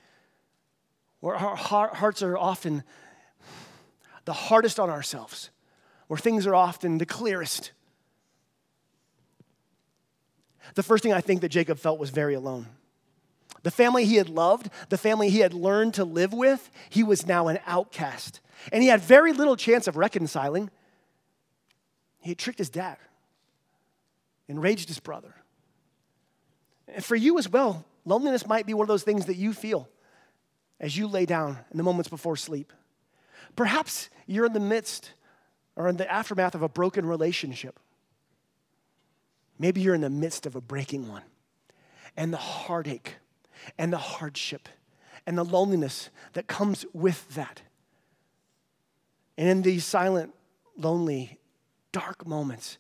where 1.23 1.37
our 1.37 1.55
hearts 1.55 2.21
are 2.21 2.37
often 2.37 2.83
the 4.25 4.33
hardest 4.33 4.81
on 4.81 4.91
ourselves, 4.91 5.51
where 6.09 6.19
things 6.19 6.49
are 6.49 6.55
often 6.55 6.99
the 6.99 7.07
clearest. 7.07 7.71
The 10.75 10.83
first 10.83 11.05
thing 11.05 11.13
I 11.13 11.21
think 11.21 11.41
that 11.43 11.51
Jacob 11.51 11.79
felt 11.79 12.01
was 12.01 12.11
very 12.11 12.35
alone. 12.35 12.67
The 13.63 13.71
family 13.71 14.05
he 14.05 14.17
had 14.17 14.29
loved, 14.29 14.69
the 14.89 14.99
family 14.99 15.31
he 15.31 15.39
had 15.39 15.55
learned 15.55 15.95
to 15.95 16.05
live 16.05 16.33
with, 16.33 16.69
he 16.91 17.05
was 17.05 17.25
now 17.25 17.47
an 17.47 17.61
outcast. 17.67 18.41
And 18.73 18.83
he 18.83 18.89
had 18.89 19.01
very 19.01 19.33
little 19.33 19.55
chance 19.55 19.87
of 19.87 19.97
reconciling. 19.97 20.71
He 22.19 22.31
had 22.31 22.39
tricked 22.39 22.59
his 22.59 22.69
dad, 22.69 22.97
enraged 24.49 24.89
his 24.89 24.99
brother. 24.99 25.37
And 26.89 27.05
for 27.05 27.15
you 27.15 27.39
as 27.39 27.49
well, 27.49 27.85
loneliness 28.05 28.45
might 28.45 28.67
be 28.67 28.75
one 28.75 28.83
of 28.83 28.89
those 28.89 29.05
things 29.05 29.27
that 29.27 29.37
you 29.37 29.53
feel 29.53 29.89
as 30.83 30.97
you 30.99 31.07
lay 31.07 31.25
down 31.25 31.59
in 31.71 31.77
the 31.79 31.83
moments 31.85 32.11
before 32.11 32.37
sleep. 32.37 32.73
Perhaps 33.55 34.11
you're 34.27 34.47
in 34.47 34.53
the 34.53 34.61
midst 34.61 35.13
or 35.77 35.89
in 35.89 35.97
the 35.97 36.11
aftermath 36.13 36.55
of 36.55 36.63
a 36.63 36.69
broken 36.69 37.07
relationship. 37.07 37.79
Maybe 39.59 39.81
you're 39.81 39.95
in 39.95 40.01
the 40.01 40.11
midst 40.11 40.45
of 40.45 40.57
a 40.57 40.61
breaking 40.61 41.09
one. 41.09 41.23
And 42.17 42.33
the 42.33 42.39
heartache 42.39 43.15
and 43.79 43.93
the 43.93 43.99
hardship 43.99 44.69
and 45.25 45.39
the 45.39 45.45
loneliness 45.45 46.11
that 46.33 46.49
comes 46.49 46.85
with 46.93 47.33
that. 47.37 47.63
And 49.39 49.49
in 49.49 49.63
these 49.63 49.85
silent, 49.85 50.35
lonely, 50.77 51.39
dark 51.93 52.27
moments, 52.27 52.77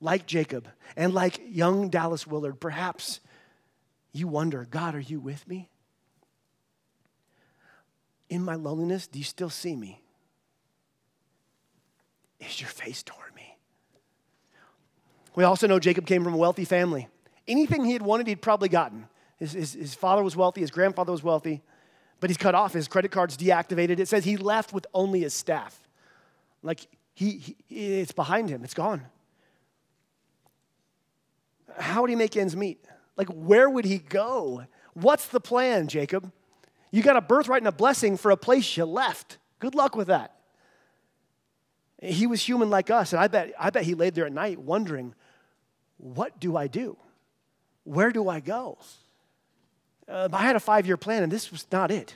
like 0.00 0.24
Jacob 0.26 0.68
and 0.96 1.12
like 1.12 1.40
young 1.46 1.88
Dallas 1.88 2.26
Willard, 2.26 2.60
perhaps 2.60 3.20
you 4.12 4.28
wonder 4.28 4.66
God, 4.70 4.94
are 4.94 5.00
you 5.00 5.18
with 5.18 5.46
me? 5.48 5.68
In 8.34 8.42
my 8.42 8.56
loneliness, 8.56 9.06
do 9.06 9.18
you 9.18 9.24
still 9.24 9.48
see 9.48 9.76
me? 9.76 10.02
Is 12.40 12.60
your 12.60 12.68
face 12.68 13.02
toward 13.02 13.32
me? 13.34 13.56
We 15.36 15.44
also 15.44 15.68
know 15.68 15.78
Jacob 15.78 16.04
came 16.04 16.24
from 16.24 16.34
a 16.34 16.36
wealthy 16.36 16.64
family. 16.64 17.08
Anything 17.46 17.84
he 17.84 17.92
had 17.92 18.02
wanted, 18.02 18.26
he'd 18.26 18.42
probably 18.42 18.68
gotten. 18.68 19.08
His, 19.38 19.52
his, 19.52 19.72
his 19.74 19.94
father 19.94 20.22
was 20.24 20.34
wealthy, 20.34 20.62
his 20.62 20.72
grandfather 20.72 21.12
was 21.12 21.22
wealthy, 21.22 21.62
but 22.18 22.28
he's 22.28 22.36
cut 22.36 22.56
off. 22.56 22.72
His 22.72 22.88
credit 22.88 23.12
card's 23.12 23.36
deactivated. 23.36 24.00
It 24.00 24.08
says 24.08 24.24
he 24.24 24.36
left 24.36 24.72
with 24.72 24.86
only 24.92 25.20
his 25.20 25.32
staff. 25.32 25.78
Like 26.62 26.80
he, 27.14 27.54
he, 27.68 28.00
it's 28.00 28.12
behind 28.12 28.48
him, 28.48 28.64
it's 28.64 28.74
gone. 28.74 29.02
How 31.78 32.00
would 32.00 32.10
he 32.10 32.16
make 32.16 32.36
ends 32.36 32.56
meet? 32.56 32.84
Like, 33.16 33.28
where 33.28 33.70
would 33.70 33.84
he 33.84 33.98
go? 33.98 34.64
What's 34.94 35.28
the 35.28 35.40
plan, 35.40 35.86
Jacob? 35.86 36.32
You 36.94 37.02
got 37.02 37.16
a 37.16 37.20
birthright 37.20 37.60
and 37.60 37.66
a 37.66 37.72
blessing 37.72 38.16
for 38.16 38.30
a 38.30 38.36
place 38.36 38.76
you 38.76 38.84
left. 38.84 39.38
Good 39.58 39.74
luck 39.74 39.96
with 39.96 40.06
that. 40.06 40.36
He 42.00 42.28
was 42.28 42.40
human 42.40 42.70
like 42.70 42.88
us, 42.88 43.12
and 43.12 43.20
I 43.20 43.26
bet, 43.26 43.52
I 43.58 43.70
bet 43.70 43.82
he 43.82 43.94
laid 43.94 44.14
there 44.14 44.26
at 44.26 44.32
night 44.32 44.60
wondering, 44.60 45.12
what 45.96 46.38
do 46.38 46.56
I 46.56 46.68
do? 46.68 46.96
Where 47.82 48.12
do 48.12 48.28
I 48.28 48.38
go? 48.38 48.78
Uh, 50.06 50.28
I 50.32 50.42
had 50.42 50.54
a 50.54 50.60
five 50.60 50.86
year 50.86 50.96
plan, 50.96 51.24
and 51.24 51.32
this 51.32 51.50
was 51.50 51.66
not 51.72 51.90
it. 51.90 52.14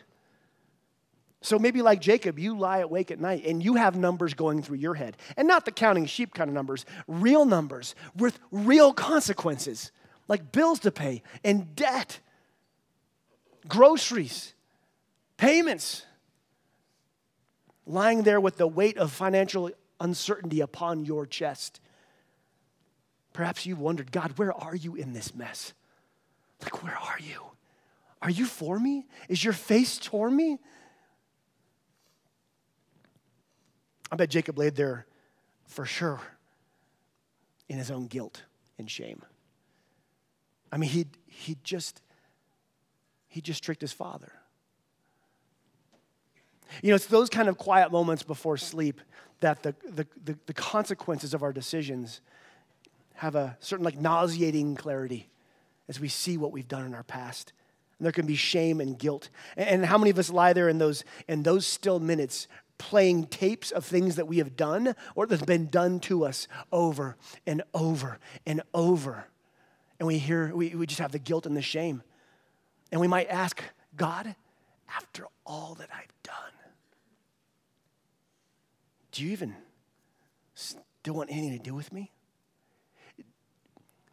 So 1.40 1.58
maybe 1.58 1.82
like 1.82 2.00
Jacob, 2.00 2.38
you 2.38 2.56
lie 2.56 2.78
awake 2.78 3.10
at 3.10 3.18
night 3.18 3.44
and 3.46 3.60
you 3.60 3.74
have 3.74 3.96
numbers 3.96 4.32
going 4.32 4.62
through 4.62 4.76
your 4.76 4.94
head. 4.94 5.16
And 5.36 5.48
not 5.48 5.64
the 5.64 5.72
counting 5.72 6.06
sheep 6.06 6.34
kind 6.34 6.48
of 6.48 6.54
numbers, 6.54 6.86
real 7.08 7.44
numbers 7.44 7.96
with 8.14 8.38
real 8.52 8.92
consequences, 8.92 9.90
like 10.28 10.52
bills 10.52 10.78
to 10.80 10.92
pay 10.92 11.24
and 11.42 11.74
debt, 11.74 12.20
groceries, 13.66 14.54
payments. 15.38 16.04
Lying 17.86 18.22
there 18.22 18.40
with 18.40 18.58
the 18.58 18.66
weight 18.66 18.98
of 18.98 19.10
financial 19.10 19.70
uncertainty 19.98 20.60
upon 20.60 21.06
your 21.06 21.24
chest. 21.24 21.80
Perhaps 23.32 23.64
you've 23.64 23.80
wondered, 23.80 24.12
God, 24.12 24.36
where 24.36 24.52
are 24.52 24.76
you 24.76 24.94
in 24.94 25.14
this 25.14 25.34
mess? 25.34 25.72
Like, 26.62 26.82
where 26.82 26.96
are 26.96 27.18
you? 27.18 27.42
Are 28.20 28.30
you 28.30 28.44
for 28.44 28.78
me? 28.78 29.06
Is 29.28 29.42
your 29.42 29.52
face 29.52 29.96
toward 29.96 30.32
me? 30.32 30.58
I 34.10 34.16
bet 34.16 34.28
Jacob 34.28 34.58
laid 34.58 34.74
there 34.74 35.06
for 35.66 35.84
sure 35.86 36.20
in 37.68 37.78
his 37.78 37.90
own 37.90 38.06
guilt 38.06 38.42
and 38.78 38.90
shame. 38.90 39.22
I 40.72 40.78
mean, 40.78 40.90
he 40.90 41.06
he 41.26 41.56
just 41.62 42.02
he 43.28 43.40
just 43.40 43.62
tricked 43.62 43.80
his 43.80 43.92
father. 43.92 44.32
You 46.82 46.90
know, 46.90 46.94
it's 46.94 47.06
those 47.06 47.28
kind 47.28 47.48
of 47.48 47.58
quiet 47.58 47.90
moments 47.92 48.22
before 48.22 48.56
sleep 48.56 49.00
that 49.40 49.62
the, 49.62 49.74
the, 49.84 50.06
the, 50.24 50.38
the 50.46 50.54
consequences 50.54 51.34
of 51.34 51.42
our 51.42 51.52
decisions 51.52 52.20
have 53.14 53.34
a 53.34 53.56
certain 53.60 53.84
like 53.84 53.98
nauseating 53.98 54.74
clarity 54.76 55.28
as 55.88 55.98
we 55.98 56.08
see 56.08 56.36
what 56.36 56.52
we've 56.52 56.68
done 56.68 56.84
in 56.84 56.94
our 56.94 57.02
past. 57.02 57.52
And 57.98 58.04
there 58.04 58.12
can 58.12 58.26
be 58.26 58.36
shame 58.36 58.80
and 58.80 58.98
guilt. 58.98 59.28
And 59.56 59.84
how 59.84 59.98
many 59.98 60.10
of 60.10 60.18
us 60.18 60.30
lie 60.30 60.52
there 60.52 60.68
in 60.68 60.78
those, 60.78 61.04
in 61.26 61.42
those 61.42 61.66
still 61.66 61.98
minutes 61.98 62.46
playing 62.78 63.26
tapes 63.26 63.72
of 63.72 63.84
things 63.84 64.16
that 64.16 64.28
we 64.28 64.38
have 64.38 64.56
done 64.56 64.94
or 65.16 65.26
that's 65.26 65.42
been 65.42 65.66
done 65.68 65.98
to 65.98 66.24
us 66.24 66.46
over 66.70 67.16
and 67.46 67.62
over 67.74 68.18
and 68.46 68.62
over. 68.72 69.26
And 69.98 70.06
we 70.06 70.18
hear, 70.18 70.54
we, 70.54 70.70
we 70.76 70.86
just 70.86 71.00
have 71.00 71.10
the 71.10 71.18
guilt 71.18 71.44
and 71.44 71.56
the 71.56 71.62
shame. 71.62 72.02
And 72.92 73.00
we 73.00 73.08
might 73.08 73.28
ask, 73.28 73.62
God, 73.96 74.34
after 74.88 75.24
all 75.44 75.74
that 75.80 75.88
I've 75.92 76.22
done, 76.22 76.34
do 79.18 79.24
you 79.24 79.32
even 79.32 79.52
still 80.54 81.14
want 81.14 81.28
anything 81.28 81.58
to 81.58 81.58
do 81.58 81.74
with 81.74 81.92
me? 81.92 82.12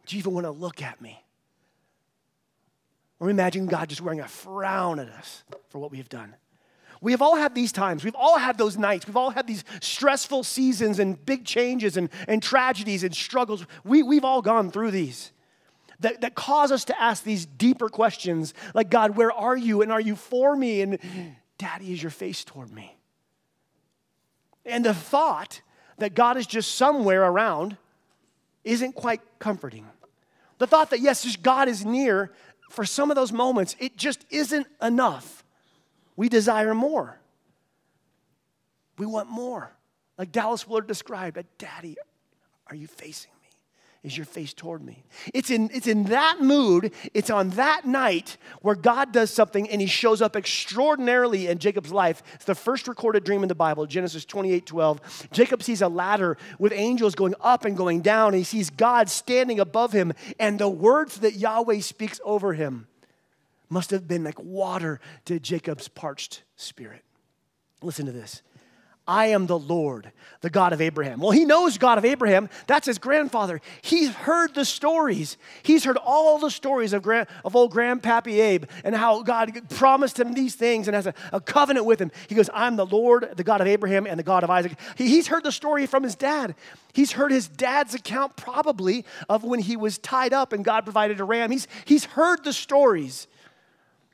Do 0.04 0.16
you 0.16 0.18
even 0.18 0.34
want 0.34 0.46
to 0.46 0.50
look 0.50 0.82
at 0.82 1.00
me? 1.00 1.22
Or 3.20 3.30
imagine 3.30 3.66
God 3.66 3.88
just 3.88 4.00
wearing 4.00 4.18
a 4.18 4.26
frown 4.26 4.98
at 4.98 5.08
us 5.08 5.44
for 5.68 5.78
what 5.78 5.92
we 5.92 5.98
have 5.98 6.08
done. 6.08 6.34
We 7.00 7.12
have 7.12 7.22
all 7.22 7.36
had 7.36 7.54
these 7.54 7.70
times. 7.70 8.02
We've 8.02 8.16
all 8.16 8.36
had 8.36 8.58
those 8.58 8.76
nights. 8.76 9.06
We've 9.06 9.16
all 9.16 9.30
had 9.30 9.46
these 9.46 9.62
stressful 9.80 10.42
seasons 10.42 10.98
and 10.98 11.24
big 11.24 11.44
changes 11.44 11.96
and, 11.96 12.08
and 12.26 12.42
tragedies 12.42 13.04
and 13.04 13.14
struggles. 13.14 13.64
We, 13.84 14.02
we've 14.02 14.24
all 14.24 14.42
gone 14.42 14.72
through 14.72 14.90
these 14.90 15.30
that, 16.00 16.20
that 16.22 16.34
cause 16.34 16.72
us 16.72 16.84
to 16.86 17.00
ask 17.00 17.22
these 17.22 17.46
deeper 17.46 17.88
questions 17.88 18.54
like, 18.74 18.90
God, 18.90 19.16
where 19.16 19.30
are 19.30 19.56
you? 19.56 19.82
And 19.82 19.92
are 19.92 20.00
you 20.00 20.16
for 20.16 20.56
me? 20.56 20.80
And 20.80 20.98
Daddy, 21.58 21.92
is 21.92 22.02
your 22.02 22.10
face 22.10 22.42
toward 22.42 22.72
me? 22.72 22.95
And 24.66 24.84
the 24.84 24.92
thought 24.92 25.62
that 25.98 26.14
God 26.14 26.36
is 26.36 26.46
just 26.46 26.74
somewhere 26.74 27.22
around 27.22 27.76
isn't 28.64 28.94
quite 28.94 29.20
comforting. 29.38 29.86
The 30.58 30.66
thought 30.66 30.90
that, 30.90 31.00
yes, 31.00 31.36
God 31.36 31.68
is 31.68 31.86
near, 31.86 32.32
for 32.68 32.84
some 32.84 33.10
of 33.10 33.14
those 33.14 33.32
moments, 33.32 33.76
it 33.78 33.96
just 33.96 34.26
isn't 34.28 34.66
enough. 34.82 35.44
We 36.16 36.28
desire 36.28 36.74
more. 36.74 37.20
We 38.98 39.06
want 39.06 39.30
more. 39.30 39.72
Like 40.18 40.32
Dallas 40.32 40.66
Willard 40.66 40.86
described, 40.86 41.42
Daddy, 41.58 41.96
are 42.68 42.74
you 42.74 42.86
facing? 42.86 43.30
Is 44.06 44.16
your 44.16 44.24
face 44.24 44.54
toward 44.54 44.84
me? 44.84 45.02
It's 45.34 45.50
in, 45.50 45.68
it's 45.74 45.88
in 45.88 46.04
that 46.04 46.40
mood, 46.40 46.92
it's 47.12 47.28
on 47.28 47.50
that 47.50 47.86
night 47.86 48.36
where 48.62 48.76
God 48.76 49.10
does 49.10 49.32
something 49.32 49.68
and 49.68 49.80
he 49.80 49.88
shows 49.88 50.22
up 50.22 50.36
extraordinarily 50.36 51.48
in 51.48 51.58
Jacob's 51.58 51.90
life. 51.90 52.22
It's 52.34 52.44
the 52.44 52.54
first 52.54 52.86
recorded 52.86 53.24
dream 53.24 53.42
in 53.42 53.48
the 53.48 53.56
Bible, 53.56 53.84
Genesis 53.84 54.24
28 54.24 54.64
12. 54.64 55.28
Jacob 55.32 55.60
sees 55.60 55.82
a 55.82 55.88
ladder 55.88 56.36
with 56.60 56.72
angels 56.72 57.16
going 57.16 57.34
up 57.40 57.64
and 57.64 57.76
going 57.76 58.00
down. 58.00 58.28
And 58.28 58.36
he 58.36 58.44
sees 58.44 58.70
God 58.70 59.10
standing 59.10 59.58
above 59.58 59.90
him, 59.90 60.12
and 60.38 60.60
the 60.60 60.68
words 60.68 61.18
that 61.18 61.34
Yahweh 61.34 61.80
speaks 61.80 62.20
over 62.24 62.52
him 62.52 62.86
must 63.68 63.90
have 63.90 64.06
been 64.06 64.22
like 64.22 64.38
water 64.38 65.00
to 65.24 65.40
Jacob's 65.40 65.88
parched 65.88 66.44
spirit. 66.54 67.02
Listen 67.82 68.06
to 68.06 68.12
this. 68.12 68.42
I 69.08 69.26
am 69.26 69.46
the 69.46 69.58
Lord, 69.58 70.10
the 70.40 70.50
God 70.50 70.72
of 70.72 70.80
Abraham. 70.80 71.20
Well, 71.20 71.30
he 71.30 71.44
knows 71.44 71.78
God 71.78 71.96
of 71.96 72.04
Abraham. 72.04 72.48
That's 72.66 72.86
his 72.86 72.98
grandfather. 72.98 73.60
He's 73.80 74.10
heard 74.10 74.54
the 74.54 74.64
stories. 74.64 75.36
He's 75.62 75.84
heard 75.84 75.96
all 75.96 76.38
the 76.38 76.50
stories 76.50 76.92
of, 76.92 77.02
grand, 77.02 77.28
of 77.44 77.54
old 77.54 77.72
Grandpappy 77.72 78.38
Abe 78.40 78.64
and 78.82 78.96
how 78.96 79.22
God 79.22 79.70
promised 79.70 80.18
him 80.18 80.34
these 80.34 80.56
things 80.56 80.88
and 80.88 80.96
has 80.96 81.06
a, 81.06 81.14
a, 81.32 81.40
covenant 81.40 81.86
with 81.86 82.00
him. 82.00 82.10
He 82.28 82.34
goes, 82.34 82.50
I'm 82.52 82.74
the 82.74 82.86
Lord, 82.86 83.32
the 83.36 83.44
God 83.44 83.60
of 83.60 83.68
Abraham 83.68 84.06
and 84.06 84.18
the 84.18 84.24
God 84.24 84.42
of 84.42 84.50
Isaac. 84.50 84.76
He, 84.96 85.08
he's 85.08 85.28
heard 85.28 85.44
the 85.44 85.52
story 85.52 85.86
from 85.86 86.02
his 86.02 86.16
dad. 86.16 86.56
He's 86.92 87.12
heard 87.12 87.30
his 87.30 87.46
dad's 87.46 87.94
account 87.94 88.34
probably 88.36 89.04
of 89.28 89.44
when 89.44 89.60
he 89.60 89.76
was 89.76 89.98
tied 89.98 90.32
up 90.32 90.52
and 90.52 90.64
God 90.64 90.82
provided 90.82 91.20
a 91.20 91.24
ram. 91.24 91.52
He's, 91.52 91.68
he's 91.84 92.04
heard 92.04 92.42
the 92.42 92.52
stories. 92.52 93.28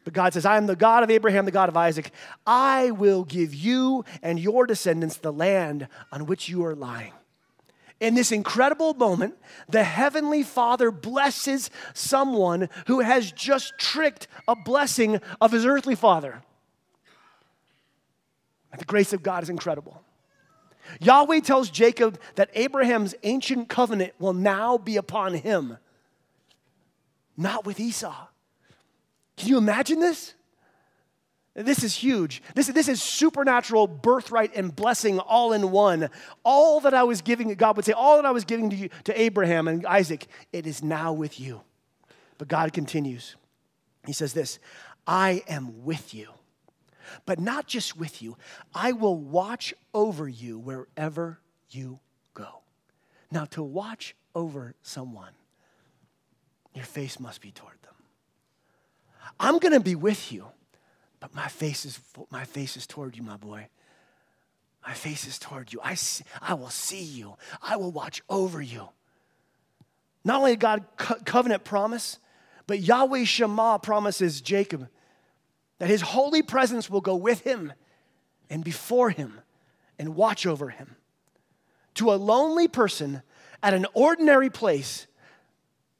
But 0.04 0.14
God 0.14 0.32
says, 0.32 0.44
I 0.44 0.56
am 0.56 0.66
the 0.66 0.76
God 0.76 1.02
of 1.02 1.10
Abraham, 1.10 1.44
the 1.44 1.50
God 1.50 1.68
of 1.68 1.76
Isaac. 1.76 2.10
I 2.46 2.90
will 2.90 3.24
give 3.24 3.54
you 3.54 4.04
and 4.22 4.38
your 4.38 4.66
descendants 4.66 5.16
the 5.16 5.32
land 5.32 5.88
on 6.10 6.26
which 6.26 6.48
you 6.48 6.64
are 6.64 6.74
lying. 6.74 7.12
In 8.00 8.16
this 8.16 8.32
incredible 8.32 8.94
moment, 8.94 9.36
the 9.68 9.84
Heavenly 9.84 10.42
Father 10.42 10.90
blesses 10.90 11.70
someone 11.94 12.68
who 12.88 12.98
has 12.98 13.30
just 13.30 13.78
tricked 13.78 14.26
a 14.48 14.56
blessing 14.56 15.20
of 15.40 15.52
his 15.52 15.64
earthly 15.64 15.94
father. 15.94 16.42
The 18.76 18.84
grace 18.84 19.12
of 19.12 19.22
God 19.22 19.44
is 19.44 19.50
incredible. 19.50 20.02
Yahweh 20.98 21.40
tells 21.40 21.70
Jacob 21.70 22.18
that 22.34 22.50
Abraham's 22.54 23.14
ancient 23.22 23.68
covenant 23.68 24.14
will 24.18 24.32
now 24.32 24.78
be 24.78 24.96
upon 24.96 25.34
him, 25.34 25.78
not 27.36 27.64
with 27.64 27.78
Esau. 27.78 28.26
Can 29.36 29.48
you 29.48 29.58
imagine 29.58 30.00
this? 30.00 30.34
This 31.54 31.84
is 31.84 31.94
huge. 31.94 32.42
This, 32.54 32.68
this 32.68 32.88
is 32.88 33.02
supernatural 33.02 33.86
birthright 33.86 34.52
and 34.56 34.74
blessing 34.74 35.18
all 35.18 35.52
in 35.52 35.70
one. 35.70 36.08
All 36.44 36.80
that 36.80 36.94
I 36.94 37.02
was 37.02 37.20
giving, 37.20 37.52
God 37.54 37.76
would 37.76 37.84
say, 37.84 37.92
all 37.92 38.16
that 38.16 38.24
I 38.24 38.30
was 38.30 38.44
giving 38.44 38.70
to, 38.70 38.76
you, 38.76 38.88
to 39.04 39.20
Abraham 39.20 39.68
and 39.68 39.84
Isaac, 39.84 40.26
it 40.52 40.66
is 40.66 40.82
now 40.82 41.12
with 41.12 41.38
you. 41.38 41.60
But 42.38 42.48
God 42.48 42.72
continues. 42.72 43.36
He 44.06 44.14
says 44.14 44.32
this 44.32 44.58
I 45.06 45.42
am 45.46 45.84
with 45.84 46.14
you, 46.14 46.28
but 47.26 47.38
not 47.38 47.66
just 47.66 47.98
with 47.98 48.22
you, 48.22 48.38
I 48.74 48.92
will 48.92 49.18
watch 49.18 49.74
over 49.92 50.26
you 50.26 50.58
wherever 50.58 51.38
you 51.70 52.00
go. 52.32 52.62
Now, 53.30 53.44
to 53.46 53.62
watch 53.62 54.14
over 54.34 54.74
someone, 54.82 55.32
your 56.74 56.84
face 56.84 57.20
must 57.20 57.42
be 57.42 57.50
toward. 57.50 57.81
I'm 59.38 59.58
going 59.58 59.72
to 59.72 59.80
be 59.80 59.94
with 59.94 60.32
you, 60.32 60.46
but 61.20 61.34
my 61.34 61.48
face 61.48 61.84
is, 61.84 62.00
my 62.30 62.44
face 62.44 62.76
is 62.76 62.86
toward 62.86 63.16
you, 63.16 63.22
my 63.22 63.36
boy. 63.36 63.68
My 64.86 64.94
face 64.94 65.26
is 65.26 65.38
toward 65.38 65.72
you. 65.72 65.80
I, 65.82 65.94
see, 65.94 66.24
I 66.40 66.54
will 66.54 66.70
see 66.70 67.02
you. 67.02 67.36
I 67.62 67.76
will 67.76 67.92
watch 67.92 68.22
over 68.28 68.60
you. 68.60 68.88
Not 70.24 70.38
only 70.38 70.56
God 70.56 70.84
co- 70.96 71.18
covenant 71.24 71.64
promise, 71.64 72.18
but 72.66 72.80
Yahweh 72.80 73.24
Shammah 73.24 73.80
promises 73.82 74.40
Jacob 74.40 74.88
that 75.78 75.88
his 75.88 76.00
holy 76.00 76.42
presence 76.42 76.88
will 76.88 77.00
go 77.00 77.16
with 77.16 77.40
him 77.40 77.72
and 78.48 78.62
before 78.62 79.10
him 79.10 79.40
and 79.98 80.14
watch 80.14 80.46
over 80.46 80.68
him. 80.68 80.96
To 81.94 82.12
a 82.12 82.14
lonely 82.14 82.68
person 82.68 83.22
at 83.62 83.74
an 83.74 83.86
ordinary 83.94 84.50
place, 84.50 85.06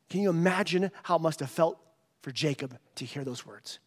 can 0.08 0.20
you 0.20 0.30
imagine 0.30 0.90
how 1.02 1.16
it 1.16 1.22
must 1.22 1.40
have 1.40 1.50
felt 1.50 1.78
for 2.22 2.30
Jacob 2.32 2.78
to 2.94 3.04
hear 3.04 3.24
those 3.24 3.44
words. 3.44 3.78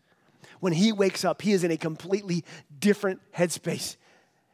When 0.59 0.73
he 0.73 0.91
wakes 0.91 1.25
up, 1.25 1.41
he 1.41 1.53
is 1.53 1.63
in 1.63 1.71
a 1.71 1.77
completely 1.77 2.43
different 2.79 3.21
headspace. 3.35 3.95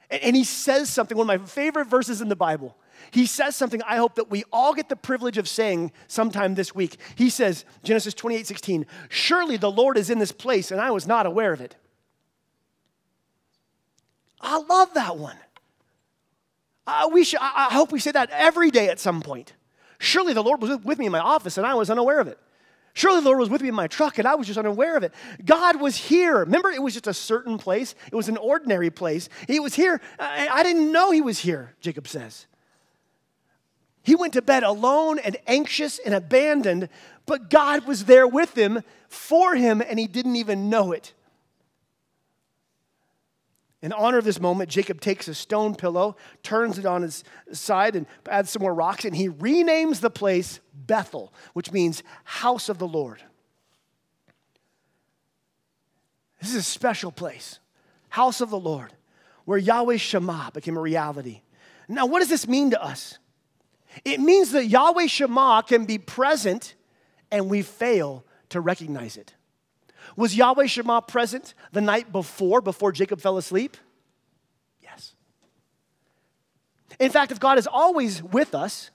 And 0.09 0.35
he 0.35 0.43
says 0.43 0.89
something, 0.89 1.17
one 1.17 1.29
of 1.29 1.41
my 1.41 1.45
favorite 1.47 1.87
verses 1.87 2.21
in 2.21 2.29
the 2.29 2.35
Bible. 2.35 2.77
He 3.11 3.25
says 3.25 3.55
something 3.55 3.81
I 3.83 3.95
hope 3.95 4.15
that 4.15 4.29
we 4.29 4.43
all 4.51 4.73
get 4.73 4.89
the 4.89 4.95
privilege 4.95 5.37
of 5.37 5.47
saying 5.47 5.91
sometime 6.07 6.55
this 6.55 6.75
week. 6.75 6.97
He 7.15 7.29
says, 7.29 7.65
Genesis 7.83 8.13
28 8.13 8.45
16, 8.45 8.85
Surely 9.09 9.57
the 9.57 9.71
Lord 9.71 9.97
is 9.97 10.09
in 10.09 10.19
this 10.19 10.31
place, 10.31 10.71
and 10.71 10.79
I 10.79 10.91
was 10.91 11.07
not 11.07 11.25
aware 11.25 11.53
of 11.53 11.61
it. 11.61 11.75
I 14.39 14.57
love 14.57 14.93
that 14.95 15.17
one. 15.17 15.37
Uh, 16.85 17.09
we 17.11 17.23
should, 17.23 17.39
I, 17.39 17.67
I 17.69 17.73
hope 17.73 17.91
we 17.91 17.99
say 17.99 18.11
that 18.11 18.29
every 18.31 18.69
day 18.71 18.89
at 18.89 18.99
some 18.99 19.21
point. 19.21 19.53
Surely 19.99 20.33
the 20.33 20.43
Lord 20.43 20.61
was 20.61 20.77
with 20.83 20.97
me 20.97 21.05
in 21.05 21.11
my 21.11 21.19
office, 21.19 21.57
and 21.57 21.65
I 21.65 21.75
was 21.75 21.89
unaware 21.89 22.19
of 22.19 22.27
it. 22.27 22.39
Surely 22.93 23.21
the 23.21 23.25
Lord 23.25 23.39
was 23.39 23.49
with 23.49 23.61
me 23.61 23.69
in 23.69 23.75
my 23.75 23.87
truck 23.87 24.17
and 24.17 24.27
I 24.27 24.35
was 24.35 24.47
just 24.47 24.59
unaware 24.59 24.97
of 24.97 25.03
it. 25.03 25.13
God 25.45 25.79
was 25.79 25.95
here. 25.95 26.39
Remember, 26.39 26.69
it 26.69 26.81
was 26.81 26.93
just 26.93 27.07
a 27.07 27.13
certain 27.13 27.57
place, 27.57 27.95
it 28.11 28.15
was 28.15 28.29
an 28.29 28.37
ordinary 28.37 28.89
place. 28.89 29.29
He 29.47 29.59
was 29.59 29.75
here. 29.75 30.01
I, 30.19 30.49
I 30.51 30.63
didn't 30.63 30.91
know 30.91 31.11
he 31.11 31.21
was 31.21 31.39
here, 31.39 31.75
Jacob 31.79 32.07
says. 32.07 32.47
He 34.03 34.15
went 34.15 34.33
to 34.33 34.41
bed 34.41 34.63
alone 34.63 35.19
and 35.19 35.37
anxious 35.47 35.99
and 35.99 36.13
abandoned, 36.13 36.89
but 37.25 37.49
God 37.49 37.85
was 37.85 38.05
there 38.05 38.27
with 38.27 38.57
him, 38.57 38.81
for 39.07 39.55
him, 39.55 39.81
and 39.81 39.99
he 39.99 40.07
didn't 40.07 40.37
even 40.37 40.69
know 40.69 40.91
it. 40.91 41.13
In 43.83 43.93
honor 43.93 44.19
of 44.19 44.25
this 44.25 44.39
moment, 44.39 44.69
Jacob 44.69 45.01
takes 45.01 45.27
a 45.27 45.33
stone 45.33 45.75
pillow, 45.75 46.15
turns 46.43 46.77
it 46.77 46.85
on 46.85 47.01
his 47.01 47.23
side, 47.51 47.95
and 47.95 48.05
adds 48.29 48.51
some 48.51 48.61
more 48.61 48.73
rocks, 48.73 49.05
and 49.05 49.15
he 49.15 49.27
renames 49.27 50.01
the 50.01 50.11
place 50.11 50.59
Bethel, 50.87 51.33
which 51.53 51.71
means 51.71 52.03
house 52.23 52.69
of 52.69 52.77
the 52.77 52.87
Lord. 52.87 53.21
This 56.41 56.51
is 56.51 56.55
a 56.55 56.63
special 56.63 57.11
place, 57.11 57.59
house 58.09 58.41
of 58.41 58.49
the 58.49 58.59
Lord, 58.59 58.93
where 59.45 59.57
Yahweh 59.57 59.97
Shammah 59.97 60.51
became 60.53 60.77
a 60.77 60.81
reality. 60.81 61.41
Now, 61.87 62.05
what 62.05 62.19
does 62.19 62.29
this 62.29 62.47
mean 62.47 62.71
to 62.71 62.83
us? 62.83 63.19
It 64.05 64.19
means 64.19 64.51
that 64.51 64.65
Yahweh 64.65 65.07
Shammah 65.07 65.63
can 65.67 65.85
be 65.85 65.97
present 65.97 66.75
and 67.31 67.49
we 67.49 67.61
fail 67.61 68.25
to 68.49 68.59
recognize 68.59 69.17
it. 69.17 69.33
Was 70.15 70.35
Yahweh 70.35 70.65
Shammah 70.65 71.03
present 71.03 71.53
the 71.71 71.81
night 71.81 72.11
before, 72.11 72.61
before 72.61 72.91
Jacob 72.91 73.21
fell 73.21 73.37
asleep? 73.37 73.77
Yes. 74.81 75.13
In 76.99 77.11
fact, 77.11 77.31
if 77.31 77.39
God 77.39 77.57
is 77.57 77.67
always 77.67 78.23
with 78.23 78.55
us, 78.55 78.89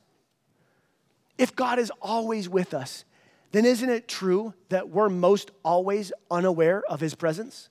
if 1.38 1.54
God 1.54 1.78
is 1.78 1.92
always 2.00 2.48
with 2.48 2.74
us, 2.74 3.04
then 3.52 3.64
isn't 3.64 3.88
it 3.88 4.08
true 4.08 4.54
that 4.68 4.88
we're 4.88 5.08
most 5.08 5.50
always 5.64 6.12
unaware 6.30 6.82
of 6.88 7.00
his 7.00 7.14
presence? 7.14 7.68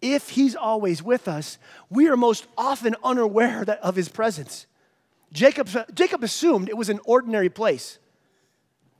If 0.00 0.30
he's 0.30 0.54
always 0.54 1.02
with 1.02 1.26
us, 1.26 1.58
we 1.90 2.08
are 2.08 2.16
most 2.16 2.46
often 2.56 2.94
unaware 3.02 3.64
of 3.82 3.96
his 3.96 4.08
presence. 4.08 4.66
Jacob, 5.32 5.68
Jacob 5.94 6.22
assumed 6.22 6.68
it 6.68 6.76
was 6.76 6.88
an 6.88 7.00
ordinary 7.04 7.48
place. 7.48 7.98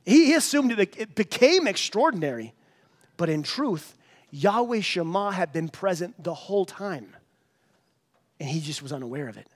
He, 0.05 0.25
he 0.25 0.33
assumed 0.33 0.71
it, 0.71 0.97
it 0.97 1.15
became 1.15 1.67
extraordinary. 1.67 2.53
But 3.17 3.29
in 3.29 3.43
truth, 3.43 3.95
Yahweh 4.31 4.81
Shammah 4.81 5.31
had 5.31 5.53
been 5.53 5.69
present 5.69 6.21
the 6.23 6.33
whole 6.33 6.65
time. 6.65 7.15
And 8.39 8.49
he 8.49 8.59
just 8.59 8.81
was 8.81 8.91
unaware 8.91 9.27
of 9.27 9.37
it. 9.37 9.47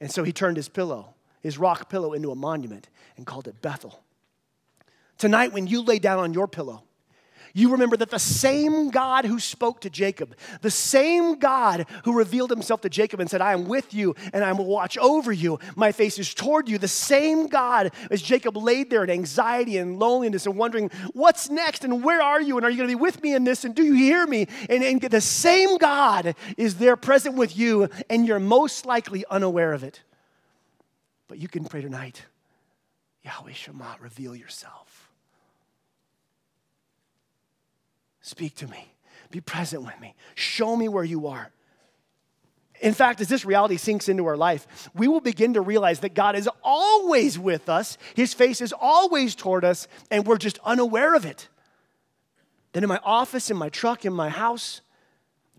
And 0.00 0.10
so 0.10 0.22
he 0.22 0.32
turned 0.32 0.56
his 0.56 0.68
pillow, 0.68 1.14
his 1.42 1.58
rock 1.58 1.88
pillow, 1.88 2.12
into 2.12 2.30
a 2.30 2.36
monument 2.36 2.88
and 3.16 3.26
called 3.26 3.48
it 3.48 3.60
Bethel. 3.62 4.02
Tonight, 5.18 5.52
when 5.52 5.66
you 5.66 5.82
lay 5.82 5.98
down 5.98 6.18
on 6.18 6.32
your 6.32 6.46
pillow, 6.46 6.84
you 7.54 7.70
remember 7.72 7.96
that 7.96 8.10
the 8.10 8.18
same 8.18 8.90
God 8.90 9.24
who 9.24 9.40
spoke 9.40 9.80
to 9.80 9.90
Jacob, 9.90 10.36
the 10.60 10.70
same 10.70 11.38
God 11.38 11.86
who 12.04 12.16
revealed 12.16 12.50
himself 12.50 12.82
to 12.82 12.88
Jacob 12.88 13.20
and 13.20 13.28
said, 13.28 13.40
I 13.40 13.52
am 13.52 13.66
with 13.66 13.92
you 13.94 14.14
and 14.32 14.44
I 14.44 14.52
will 14.52 14.66
watch 14.66 14.98
over 14.98 15.32
you, 15.32 15.58
my 15.74 15.92
face 15.92 16.18
is 16.18 16.32
toward 16.32 16.68
you, 16.68 16.78
the 16.78 16.88
same 16.88 17.48
God 17.48 17.92
as 18.10 18.22
Jacob 18.22 18.56
laid 18.56 18.90
there 18.90 19.02
in 19.02 19.10
anxiety 19.10 19.78
and 19.78 19.98
loneliness 19.98 20.46
and 20.46 20.56
wondering, 20.56 20.90
what's 21.14 21.50
next 21.50 21.84
and 21.84 22.04
where 22.04 22.22
are 22.22 22.40
you 22.40 22.56
and 22.56 22.64
are 22.64 22.70
you 22.70 22.76
going 22.76 22.88
to 22.88 22.96
be 22.96 23.00
with 23.00 23.22
me 23.22 23.34
in 23.34 23.44
this 23.44 23.64
and 23.64 23.74
do 23.74 23.82
you 23.82 23.94
hear 23.94 24.26
me? 24.26 24.46
And, 24.68 24.84
and 24.84 25.00
the 25.00 25.20
same 25.20 25.78
God 25.78 26.34
is 26.56 26.76
there 26.76 26.96
present 26.96 27.36
with 27.36 27.56
you 27.56 27.88
and 28.10 28.26
you're 28.26 28.40
most 28.40 28.86
likely 28.86 29.24
unaware 29.30 29.72
of 29.72 29.82
it. 29.82 30.02
But 31.28 31.38
you 31.38 31.46
can 31.46 31.64
pray 31.64 31.82
tonight, 31.82 32.24
Yahweh 33.22 33.52
Shammah, 33.52 33.98
reveal 34.00 34.34
yourself. 34.34 35.10
Speak 38.22 38.56
to 38.56 38.66
me. 38.66 38.94
Be 39.30 39.40
present 39.40 39.82
with 39.82 39.98
me. 40.00 40.14
Show 40.34 40.74
me 40.74 40.88
where 40.88 41.04
you 41.04 41.26
are. 41.28 41.50
In 42.80 42.94
fact, 42.94 43.20
as 43.20 43.28
this 43.28 43.44
reality 43.44 43.76
sinks 43.76 44.08
into 44.08 44.26
our 44.26 44.36
life, 44.36 44.88
we 44.94 45.08
will 45.08 45.20
begin 45.20 45.54
to 45.54 45.60
realize 45.60 46.00
that 46.00 46.14
God 46.14 46.36
is 46.36 46.48
always 46.62 47.38
with 47.38 47.68
us, 47.68 47.98
His 48.14 48.34
face 48.34 48.60
is 48.60 48.72
always 48.72 49.34
toward 49.34 49.64
us, 49.64 49.88
and 50.10 50.26
we're 50.26 50.38
just 50.38 50.58
unaware 50.64 51.14
of 51.14 51.26
it. 51.26 51.48
Then 52.72 52.84
in 52.84 52.88
my 52.88 53.00
office, 53.02 53.50
in 53.50 53.56
my 53.56 53.68
truck, 53.68 54.04
in 54.04 54.12
my 54.12 54.28
house, 54.28 54.80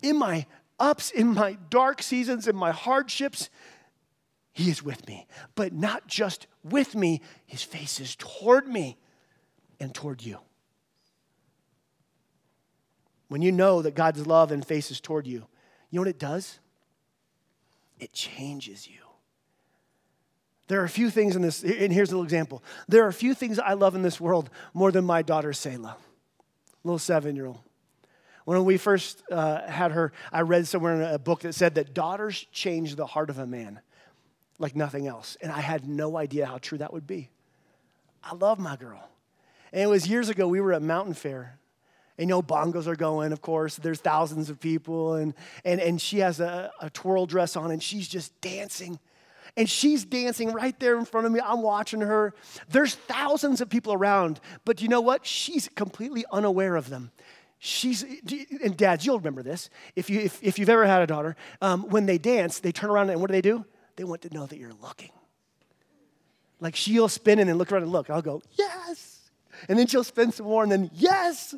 in 0.01 0.17
my 0.17 0.45
ups, 0.79 1.11
in 1.11 1.33
my 1.33 1.57
dark 1.69 2.01
seasons, 2.01 2.47
in 2.47 2.55
my 2.55 2.71
hardships, 2.71 3.49
He 4.53 4.69
is 4.69 4.83
with 4.83 5.07
me. 5.07 5.27
But 5.55 5.73
not 5.73 6.07
just 6.07 6.47
with 6.63 6.95
me, 6.95 7.21
His 7.45 7.63
face 7.63 7.99
is 7.99 8.15
toward 8.15 8.67
me 8.67 8.97
and 9.79 9.93
toward 9.93 10.23
you. 10.23 10.39
When 13.27 13.41
you 13.41 13.51
know 13.51 13.81
that 13.81 13.95
God's 13.95 14.25
love 14.25 14.51
and 14.51 14.65
face 14.65 14.91
is 14.91 14.99
toward 14.99 15.27
you, 15.27 15.45
you 15.89 15.97
know 15.97 16.01
what 16.01 16.07
it 16.07 16.19
does? 16.19 16.59
It 17.99 18.11
changes 18.11 18.87
you. 18.87 19.01
There 20.67 20.81
are 20.81 20.85
a 20.85 20.89
few 20.89 21.09
things 21.09 21.35
in 21.35 21.41
this, 21.41 21.63
and 21.63 21.91
here's 21.91 22.09
a 22.09 22.11
little 22.11 22.23
example. 22.23 22.63
There 22.87 23.03
are 23.03 23.07
a 23.07 23.13
few 23.13 23.33
things 23.33 23.59
I 23.59 23.73
love 23.73 23.95
in 23.95 24.03
this 24.03 24.19
world 24.21 24.49
more 24.73 24.91
than 24.91 25.03
my 25.03 25.21
daughter, 25.21 25.51
Selah, 25.51 25.97
little 26.83 26.99
seven 26.99 27.35
year 27.35 27.47
old. 27.47 27.59
When 28.45 28.63
we 28.65 28.77
first 28.77 29.23
uh, 29.31 29.67
had 29.67 29.91
her, 29.91 30.11
I 30.31 30.41
read 30.41 30.67
somewhere 30.67 30.95
in 30.95 31.01
a 31.01 31.19
book 31.19 31.41
that 31.41 31.53
said 31.53 31.75
that 31.75 31.93
daughters 31.93 32.47
change 32.51 32.95
the 32.95 33.05
heart 33.05 33.29
of 33.29 33.37
a 33.37 33.45
man 33.45 33.79
like 34.59 34.75
nothing 34.75 35.07
else. 35.07 35.37
And 35.41 35.51
I 35.51 35.61
had 35.61 35.87
no 35.87 36.17
idea 36.17 36.45
how 36.45 36.59
true 36.59 36.77
that 36.77 36.93
would 36.93 37.07
be. 37.07 37.29
I 38.23 38.35
love 38.35 38.59
my 38.59 38.75
girl. 38.75 39.09
And 39.71 39.81
it 39.81 39.87
was 39.87 40.07
years 40.07 40.29
ago, 40.29 40.47
we 40.47 40.61
were 40.61 40.73
at 40.73 40.81
Mountain 40.81 41.15
Fair 41.15 41.59
and 42.19 42.27
you 42.27 42.35
know, 42.35 42.41
bongos 42.41 42.85
are 42.85 42.97
going, 42.97 43.31
of 43.31 43.41
course. 43.41 43.77
There's 43.77 44.01
thousands 44.01 44.49
of 44.49 44.59
people. 44.59 45.13
And, 45.13 45.33
and, 45.63 45.79
and 45.79 46.01
she 46.01 46.19
has 46.19 46.41
a, 46.41 46.69
a 46.81 46.89
twirl 46.89 47.25
dress 47.25 47.55
on 47.55 47.71
and 47.71 47.81
she's 47.81 48.09
just 48.09 48.39
dancing. 48.41 48.99
And 49.55 49.69
she's 49.69 50.03
dancing 50.03 50.51
right 50.51 50.77
there 50.81 50.97
in 50.97 51.05
front 51.05 51.27
of 51.27 51.31
me. 51.31 51.39
I'm 51.41 51.61
watching 51.61 52.01
her. 52.01 52.33
There's 52.67 52.93
thousands 52.93 53.61
of 53.61 53.69
people 53.69 53.93
around. 53.93 54.41
But 54.65 54.81
you 54.81 54.89
know 54.89 54.99
what? 54.99 55.25
She's 55.25 55.69
completely 55.75 56.25
unaware 56.29 56.75
of 56.75 56.89
them. 56.89 57.11
She's, 57.57 58.03
and 58.03 58.75
dads, 58.75 59.05
you'll 59.05 59.17
remember 59.17 59.41
this. 59.41 59.69
If, 59.95 60.09
you, 60.09 60.19
if, 60.19 60.43
if 60.43 60.59
you've 60.59 60.69
ever 60.69 60.85
had 60.85 61.01
a 61.01 61.07
daughter, 61.07 61.37
um, 61.61 61.83
when 61.89 62.05
they 62.05 62.17
dance, 62.17 62.59
they 62.59 62.73
turn 62.73 62.89
around 62.89 63.09
and 63.11 63.21
what 63.21 63.27
do 63.27 63.31
they 63.31 63.41
do? 63.41 63.63
They 63.99 64.05
want 64.05 64.21
to 64.21 64.33
know 64.33 64.45
that 64.45 64.57
you're 64.57 64.71
looking. 64.81 65.11
Like 66.61 66.73
she'll 66.73 67.09
spin 67.09 67.39
and 67.39 67.49
then 67.49 67.57
look 67.57 67.69
around 67.69 67.83
and 67.83 67.91
look. 67.91 68.09
I'll 68.09 68.21
go, 68.21 68.41
yes 68.57 69.19
and 69.67 69.77
then 69.77 69.87
she'll 69.87 70.03
spin 70.03 70.31
some 70.31 70.45
more, 70.45 70.63
and 70.63 70.71
then, 70.71 70.89
yes. 70.93 71.53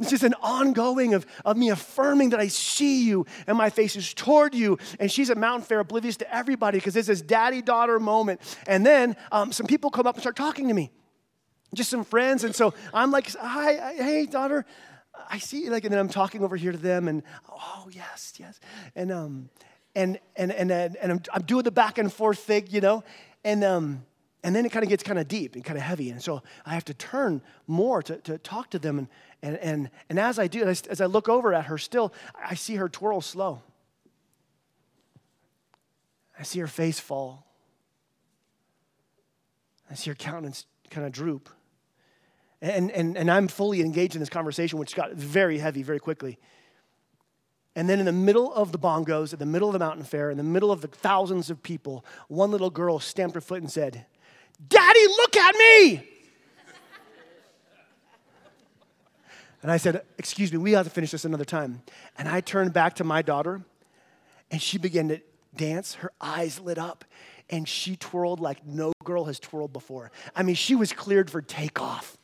It's 0.00 0.10
just 0.10 0.24
an 0.24 0.34
ongoing 0.42 1.14
of, 1.14 1.24
of 1.44 1.56
me 1.56 1.70
affirming 1.70 2.30
that 2.30 2.40
I 2.40 2.48
see 2.48 3.04
you 3.04 3.26
and 3.46 3.56
my 3.56 3.70
face 3.70 3.94
is 3.94 4.12
toward 4.12 4.54
you. 4.54 4.76
And 4.98 5.12
she's 5.12 5.30
at 5.30 5.38
Mountain 5.38 5.66
Fair, 5.66 5.78
oblivious 5.78 6.16
to 6.16 6.34
everybody 6.34 6.78
because 6.78 6.96
it's 6.96 7.06
this 7.06 7.22
daddy 7.22 7.62
daughter 7.62 8.00
moment. 8.00 8.40
And 8.66 8.84
then 8.84 9.14
um, 9.30 9.52
some 9.52 9.66
people 9.66 9.90
come 9.90 10.06
up 10.06 10.16
and 10.16 10.22
start 10.22 10.34
talking 10.34 10.66
to 10.66 10.74
me, 10.74 10.90
just 11.74 11.90
some 11.90 12.04
friends. 12.04 12.42
And 12.42 12.56
so 12.56 12.74
I'm 12.92 13.12
like, 13.12 13.32
hi, 13.36 13.94
hey, 13.94 14.26
daughter. 14.26 14.66
I 15.30 15.38
see, 15.38 15.70
like, 15.70 15.84
and 15.84 15.92
then 15.92 16.00
I'm 16.00 16.08
talking 16.08 16.42
over 16.42 16.56
here 16.56 16.72
to 16.72 16.78
them, 16.78 17.06
and 17.06 17.22
oh, 17.48 17.88
yes, 17.92 18.32
yes. 18.36 18.58
And, 18.96 19.12
um, 19.12 19.48
and, 19.94 20.18
and, 20.36 20.52
and, 20.52 20.70
and, 20.70 21.12
I'm, 21.12 21.20
I'm 21.32 21.42
doing 21.42 21.62
the 21.62 21.70
back 21.70 21.98
and 21.98 22.12
forth 22.12 22.38
thing, 22.38 22.66
you 22.70 22.80
know, 22.80 23.04
and, 23.44 23.62
um, 23.62 24.04
and 24.42 24.54
then 24.54 24.66
it 24.66 24.72
kind 24.72 24.82
of 24.82 24.88
gets 24.88 25.02
kind 25.02 25.18
of 25.18 25.26
deep 25.26 25.54
and 25.54 25.64
kind 25.64 25.78
of 25.78 25.84
heavy. 25.84 26.10
And 26.10 26.22
so 26.22 26.42
I 26.66 26.74
have 26.74 26.84
to 26.86 26.94
turn 26.94 27.40
more 27.66 28.02
to, 28.02 28.18
to 28.18 28.38
talk 28.38 28.70
to 28.70 28.78
them. 28.78 28.98
And, 28.98 29.08
and, 29.42 29.56
and, 29.58 29.90
and 30.10 30.20
as 30.20 30.38
I 30.38 30.48
do, 30.48 30.64
as 30.64 31.00
I 31.00 31.06
look 31.06 31.28
over 31.28 31.54
at 31.54 31.66
her 31.66 31.78
still, 31.78 32.12
I 32.34 32.54
see 32.54 32.76
her 32.76 32.88
twirl 32.88 33.20
slow. 33.20 33.62
I 36.38 36.42
see 36.42 36.58
her 36.60 36.66
face 36.66 37.00
fall. 37.00 37.46
I 39.90 39.94
see 39.94 40.10
her 40.10 40.14
countenance 40.14 40.66
kind 40.90 41.06
of 41.06 41.12
droop. 41.12 41.48
And, 42.60 42.90
and, 42.90 43.16
and 43.16 43.30
I'm 43.30 43.48
fully 43.48 43.80
engaged 43.80 44.14
in 44.14 44.20
this 44.20 44.30
conversation, 44.30 44.78
which 44.78 44.94
got 44.94 45.12
very 45.12 45.58
heavy 45.58 45.82
very 45.82 46.00
quickly. 46.00 46.38
And 47.76 47.88
then 47.88 47.98
in 47.98 48.06
the 48.06 48.12
middle 48.12 48.52
of 48.54 48.70
the 48.70 48.78
bongos, 48.78 49.32
in 49.32 49.38
the 49.38 49.46
middle 49.46 49.68
of 49.68 49.72
the 49.72 49.78
mountain 49.80 50.04
fair, 50.04 50.30
in 50.30 50.36
the 50.36 50.44
middle 50.44 50.70
of 50.70 50.80
the 50.80 50.88
thousands 50.88 51.50
of 51.50 51.62
people, 51.62 52.04
one 52.28 52.50
little 52.50 52.70
girl 52.70 53.00
stamped 53.00 53.34
her 53.34 53.40
foot 53.40 53.60
and 53.60 53.70
said, 53.70 54.06
Daddy, 54.68 55.06
look 55.08 55.36
at 55.36 55.54
me. 55.56 56.08
And 59.62 59.72
I 59.72 59.78
said, 59.78 60.02
Excuse 60.18 60.52
me, 60.52 60.58
we 60.58 60.72
have 60.72 60.84
to 60.84 60.90
finish 60.90 61.10
this 61.10 61.24
another 61.24 61.46
time. 61.46 61.82
And 62.18 62.28
I 62.28 62.42
turned 62.42 62.74
back 62.74 62.96
to 62.96 63.04
my 63.04 63.22
daughter, 63.22 63.62
And 64.50 64.60
she 64.60 64.76
began 64.76 65.08
to 65.08 65.20
dance, 65.56 65.94
her 65.94 66.12
eyes 66.20 66.60
lit 66.60 66.76
up, 66.76 67.04
and 67.48 67.66
she 67.66 67.96
twirled 67.96 68.40
like 68.40 68.66
no 68.66 68.92
girl 69.04 69.24
has 69.24 69.40
twirled 69.40 69.72
before. 69.72 70.10
I 70.36 70.42
mean, 70.42 70.54
she 70.54 70.74
was 70.74 70.92
cleared 70.92 71.30
for 71.30 71.40
takeoff. 71.40 72.18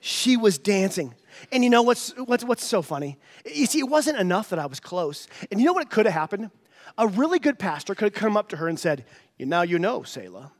she 0.00 0.36
was 0.36 0.58
dancing. 0.58 1.14
And 1.52 1.64
you 1.64 1.70
know 1.70 1.82
what's, 1.82 2.10
what's, 2.16 2.44
what's 2.44 2.64
so 2.64 2.82
funny? 2.82 3.18
You 3.44 3.66
see, 3.66 3.80
it 3.80 3.88
wasn't 3.88 4.18
enough 4.18 4.50
that 4.50 4.58
I 4.58 4.66
was 4.66 4.80
close. 4.80 5.26
And 5.50 5.60
you 5.60 5.66
know 5.66 5.72
what 5.72 5.90
could 5.90 6.06
have 6.06 6.14
happened? 6.14 6.50
A 6.98 7.06
really 7.08 7.38
good 7.38 7.58
pastor 7.58 7.94
could 7.94 8.12
have 8.12 8.20
come 8.20 8.36
up 8.36 8.48
to 8.50 8.56
her 8.56 8.68
and 8.68 8.78
said, 8.78 9.04
Now 9.38 9.62
you 9.62 9.78
know, 9.78 10.02
Selah, 10.02 10.52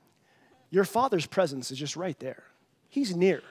your 0.71 0.85
father's 0.85 1.27
presence 1.27 1.71
is 1.71 1.79
just 1.79 1.97
right 1.97 2.19
there. 2.19 2.45
He's 2.89 3.15
near. 3.15 3.43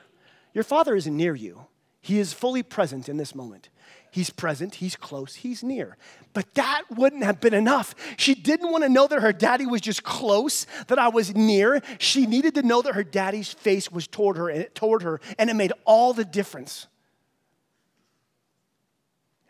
Your 0.53 0.63
father 0.63 0.95
isn't 0.95 1.15
near 1.15 1.35
you, 1.35 1.65
he 2.01 2.19
is 2.19 2.33
fully 2.33 2.63
present 2.63 3.07
in 3.07 3.17
this 3.17 3.33
moment. 3.33 3.69
He's 4.11 4.29
present, 4.29 4.75
he's 4.75 4.95
close, 4.95 5.35
he's 5.35 5.63
near. 5.63 5.97
But 6.33 6.53
that 6.53 6.83
wouldn't 6.91 7.23
have 7.23 7.39
been 7.39 7.55
enough. 7.55 7.95
She 8.15 8.35
didn't 8.35 8.71
want 8.71 8.83
to 8.83 8.89
know 8.89 9.07
that 9.07 9.21
her 9.21 9.33
daddy 9.33 9.65
was 9.65 9.81
just 9.81 10.03
close, 10.03 10.67
that 10.87 10.99
I 10.99 11.07
was 11.07 11.33
near. 11.33 11.81
She 11.97 12.27
needed 12.27 12.53
to 12.55 12.61
know 12.61 12.83
that 12.83 12.93
her 12.93 13.03
daddy's 13.03 13.51
face 13.51 13.91
was 13.91 14.05
toward 14.05 14.37
her, 14.37 14.63
toward 14.65 15.01
her, 15.01 15.19
and 15.39 15.49
it 15.49 15.55
made 15.55 15.73
all 15.85 16.13
the 16.13 16.25
difference. 16.25 16.85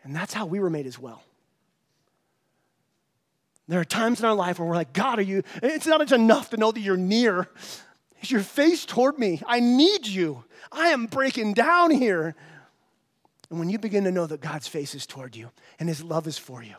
And 0.04 0.14
that's 0.14 0.34
how 0.34 0.46
we 0.46 0.60
were 0.60 0.70
made 0.70 0.86
as 0.86 0.98
well. 0.98 1.22
There 3.66 3.80
are 3.80 3.84
times 3.84 4.20
in 4.20 4.26
our 4.26 4.34
life 4.34 4.58
where 4.58 4.68
we're 4.68 4.74
like, 4.74 4.92
God, 4.92 5.18
are 5.18 5.22
you? 5.22 5.42
It's 5.62 5.86
not 5.86 6.12
enough 6.12 6.50
to 6.50 6.58
know 6.58 6.70
that 6.70 6.80
you're 6.80 6.98
near. 6.98 7.48
Is 8.20 8.30
your 8.30 8.42
face 8.42 8.84
toward 8.84 9.18
me? 9.18 9.40
I 9.46 9.60
need 9.60 10.06
you. 10.06 10.44
I 10.70 10.88
am 10.88 11.06
breaking 11.06 11.54
down 11.54 11.90
here. 11.90 12.34
And 13.48 13.58
when 13.58 13.70
you 13.70 13.78
begin 13.78 14.04
to 14.04 14.10
know 14.10 14.26
that 14.26 14.40
God's 14.40 14.68
face 14.68 14.94
is 14.94 15.06
toward 15.06 15.34
you 15.34 15.50
and 15.78 15.88
his 15.88 16.02
love 16.02 16.26
is 16.26 16.36
for 16.36 16.62
you, 16.62 16.74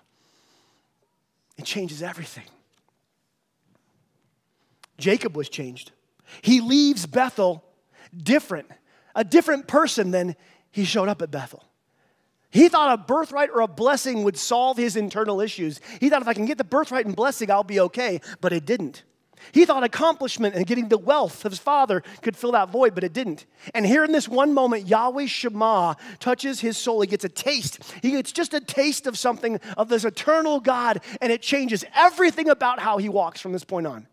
it 1.58 1.66
changes 1.66 2.04
everything. 2.04 2.46
Jacob 4.98 5.36
was 5.36 5.50
changed. 5.50 5.92
He 6.42 6.62
leaves 6.62 7.06
Bethel 7.06 7.64
different, 8.16 8.70
a 9.16 9.24
different 9.24 9.68
person 9.68 10.12
than 10.12 10.36
he 10.72 10.86
showed 10.86 11.10
up 11.10 11.22
at 11.22 11.32
Bethel. 11.32 11.64
He 12.56 12.70
thought 12.70 12.94
a 12.94 13.04
birthright 13.04 13.50
or 13.54 13.60
a 13.60 13.68
blessing 13.68 14.24
would 14.24 14.38
solve 14.38 14.78
his 14.78 14.96
internal 14.96 15.42
issues. 15.42 15.82
He 16.00 16.10
thought 16.10 16.22
if 16.22 16.28
I 16.30 16.34
can 16.34 16.46
get 16.46 16.58
the 16.58 16.64
birthright 16.64 17.06
and 17.06 17.14
blessing, 17.14 17.52
I'll 17.52 17.66
be 17.66 17.82
okay, 17.82 18.22
but 18.40 18.54
it 18.54 18.66
didn't. 18.66 19.04
He 19.52 19.66
thought 19.66 19.84
accomplishment 19.84 20.56
and 20.56 20.66
getting 20.66 20.88
the 20.88 20.98
wealth 20.98 21.44
of 21.44 21.52
his 21.52 21.60
father 21.60 22.02
could 22.22 22.38
fill 22.38 22.54
that 22.54 22.70
void, 22.70 22.96
but 22.96 23.04
it 23.04 23.12
didn't. 23.12 23.46
And 23.74 23.86
here 23.86 24.06
in 24.06 24.14
this 24.14 24.30
one 24.30 24.54
moment, 24.54 24.88
Yahweh 24.88 25.26
Shammah 25.26 25.98
touches 26.22 26.62
his 26.62 26.78
soul. 26.78 27.02
He 27.02 27.08
gets 27.08 27.26
a 27.26 27.30
taste. 27.30 27.84
He 28.02 28.12
gets 28.12 28.32
just 28.32 28.54
a 28.54 28.62
taste 28.62 29.06
of 29.06 29.18
something 29.18 29.60
of 29.76 29.90
this 29.90 30.06
eternal 30.06 30.62
God, 30.62 31.02
and 31.20 31.34
it 31.34 31.42
changes 31.42 31.84
everything 31.94 32.48
about 32.48 32.80
how 32.80 33.00
he 33.00 33.10
walks 33.10 33.42
from 33.42 33.52
this 33.52 33.66
point 33.66 33.86
on. 33.86 34.08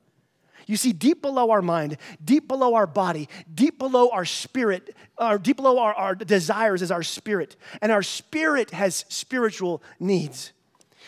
You 0.66 0.76
see, 0.76 0.92
deep 0.92 1.22
below 1.22 1.50
our 1.50 1.62
mind, 1.62 1.96
deep 2.24 2.48
below 2.48 2.74
our 2.74 2.86
body, 2.86 3.28
deep 3.52 3.78
below 3.78 4.10
our 4.10 4.24
spirit, 4.24 4.94
or 5.18 5.38
deep 5.38 5.56
below 5.56 5.78
our, 5.78 5.94
our 5.94 6.14
desires 6.14 6.82
is 6.82 6.90
our 6.90 7.02
spirit. 7.02 7.56
And 7.80 7.92
our 7.92 8.02
spirit 8.02 8.70
has 8.70 9.04
spiritual 9.08 9.82
needs. 9.98 10.52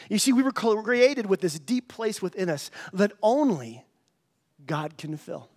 You 0.08 0.18
see, 0.18 0.32
we 0.32 0.42
were 0.42 0.52
created 0.52 1.26
with 1.26 1.40
this 1.40 1.58
deep 1.58 1.88
place 1.88 2.20
within 2.20 2.50
us 2.50 2.70
that 2.92 3.12
only 3.22 3.84
God 4.66 4.96
can 4.96 5.16
fill. 5.16 5.48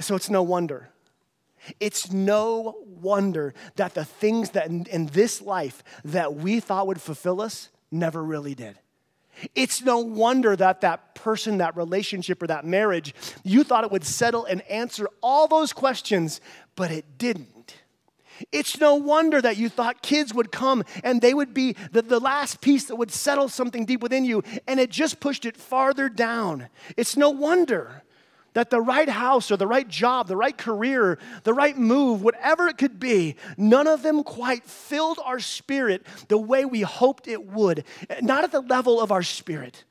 So 0.00 0.14
it's 0.14 0.30
no 0.30 0.42
wonder. 0.42 0.90
It's 1.80 2.12
no 2.12 2.76
wonder 2.86 3.54
that 3.76 3.94
the 3.94 4.04
things 4.04 4.50
that 4.50 4.68
in, 4.68 4.86
in, 4.86 5.06
this 5.06 5.42
life 5.42 5.82
that 6.04 6.34
we 6.34 6.60
thought 6.60 6.86
would 6.86 7.00
fulfill 7.00 7.40
us 7.40 7.68
never 7.90 8.22
really 8.22 8.54
did. 8.54 8.78
It's 9.54 9.82
no 9.82 9.98
wonder 9.98 10.56
that 10.56 10.80
that 10.80 11.14
person, 11.14 11.58
that 11.58 11.76
relationship, 11.76 12.42
or 12.42 12.46
that 12.46 12.64
marriage, 12.64 13.14
you 13.44 13.64
thought 13.64 13.84
it 13.84 13.90
would 13.90 14.04
settle 14.04 14.44
and 14.44 14.62
answer 14.62 15.08
all 15.22 15.48
those 15.48 15.72
questions, 15.72 16.40
but 16.76 16.90
it 16.90 17.18
didn't. 17.18 17.76
It's 18.52 18.78
no 18.78 18.94
wonder 18.94 19.42
that 19.42 19.56
you 19.56 19.68
thought 19.68 20.02
kids 20.02 20.32
would 20.32 20.52
come 20.52 20.84
and 21.02 21.20
they 21.20 21.34
would 21.34 21.52
be 21.52 21.74
the, 21.92 22.02
the 22.02 22.20
last 22.20 22.60
piece 22.60 22.84
that 22.84 22.96
would 22.96 23.10
settle 23.10 23.48
something 23.48 23.84
deep 23.84 24.00
within 24.00 24.24
you, 24.24 24.42
and 24.66 24.78
it 24.78 24.90
just 24.90 25.20
pushed 25.20 25.44
it 25.44 25.56
farther 25.56 26.08
down. 26.08 26.68
It's 26.96 27.16
no 27.16 27.30
wonder 27.30 28.02
that 28.54 28.70
the 28.70 28.80
right 28.80 29.08
house 29.08 29.50
or 29.50 29.56
the 29.56 29.66
right 29.66 29.88
job, 29.88 30.26
the 30.26 30.36
right 30.36 30.56
career, 30.56 31.18
the 31.44 31.54
right 31.54 31.76
move, 31.76 32.22
whatever 32.22 32.68
it 32.68 32.78
could 32.78 32.98
be, 32.98 33.36
none 33.56 33.86
of 33.86 34.02
them 34.02 34.22
quite 34.22 34.64
filled 34.64 35.18
our 35.24 35.38
spirit 35.38 36.06
the 36.28 36.38
way 36.38 36.64
we 36.64 36.80
hoped 36.80 37.28
it 37.28 37.46
would. 37.46 37.84
Not 38.20 38.44
at 38.44 38.52
the 38.52 38.60
level 38.60 39.00
of 39.00 39.12
our 39.12 39.22
spirit. 39.22 39.84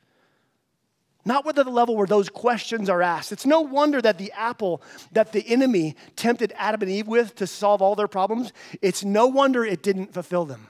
Not 1.28 1.46
at 1.46 1.56
the 1.56 1.66
level 1.66 1.98
where 1.98 2.08
those 2.08 2.30
questions 2.30 2.90
are 2.90 3.02
asked. 3.02 3.34
It's 3.34 3.46
no 3.46 3.60
wonder 3.60 4.02
that 4.02 4.18
the 4.18 4.32
apple 4.32 4.82
that 5.12 5.34
the 5.34 5.46
enemy 5.46 5.98
tempted 6.16 6.54
Adam 6.56 6.84
and 6.84 6.90
Eve 6.90 7.08
with 7.08 7.36
to 7.36 7.48
solve 7.48 7.82
all 7.82 7.96
their 7.96 8.08
problems, 8.08 8.54
it's 8.82 9.04
no 9.04 9.28
wonder 9.28 9.66
it 9.66 9.84
didn't 9.84 10.14
fulfill 10.14 10.46
them. 10.46 10.68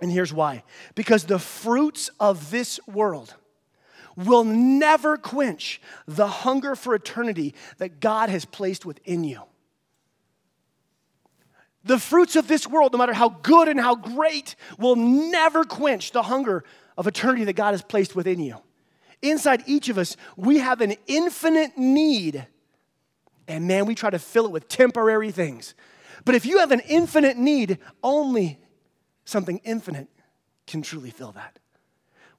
And 0.00 0.12
here's 0.12 0.34
why 0.34 0.64
because 0.94 1.24
the 1.24 1.38
fruits 1.38 2.10
of 2.20 2.50
this 2.50 2.78
world 2.86 3.34
will 4.16 4.44
never 4.44 5.16
quench 5.16 5.80
the 6.06 6.26
hunger 6.26 6.74
for 6.74 6.94
eternity 6.94 7.54
that 7.78 8.00
God 8.00 8.30
has 8.30 8.44
placed 8.44 8.86
within 8.86 9.24
you. 9.24 9.42
The 11.84 11.98
fruits 11.98 12.34
of 12.34 12.48
this 12.48 12.66
world, 12.66 12.92
no 12.92 12.98
matter 12.98 13.12
how 13.12 13.28
good 13.28 13.68
and 13.68 13.78
how 13.78 13.94
great, 13.94 14.56
will 14.78 14.96
never 14.96 15.64
quench 15.64 16.10
the 16.10 16.22
hunger 16.22 16.64
of 16.96 17.06
eternity 17.06 17.44
that 17.44 17.52
God 17.52 17.72
has 17.72 17.82
placed 17.82 18.16
within 18.16 18.40
you. 18.40 18.56
Inside 19.22 19.62
each 19.66 19.88
of 19.88 19.98
us, 19.98 20.16
we 20.36 20.58
have 20.58 20.80
an 20.80 20.94
infinite 21.06 21.78
need. 21.78 22.46
And 23.46 23.68
man, 23.68 23.86
we 23.86 23.94
try 23.94 24.10
to 24.10 24.18
fill 24.18 24.46
it 24.46 24.50
with 24.50 24.66
temporary 24.66 25.30
things. 25.30 25.74
But 26.24 26.34
if 26.34 26.44
you 26.44 26.58
have 26.58 26.72
an 26.72 26.80
infinite 26.80 27.36
need, 27.36 27.78
only 28.02 28.58
something 29.24 29.60
infinite 29.64 30.08
can 30.66 30.82
truly 30.82 31.10
fill 31.10 31.32
that, 31.32 31.60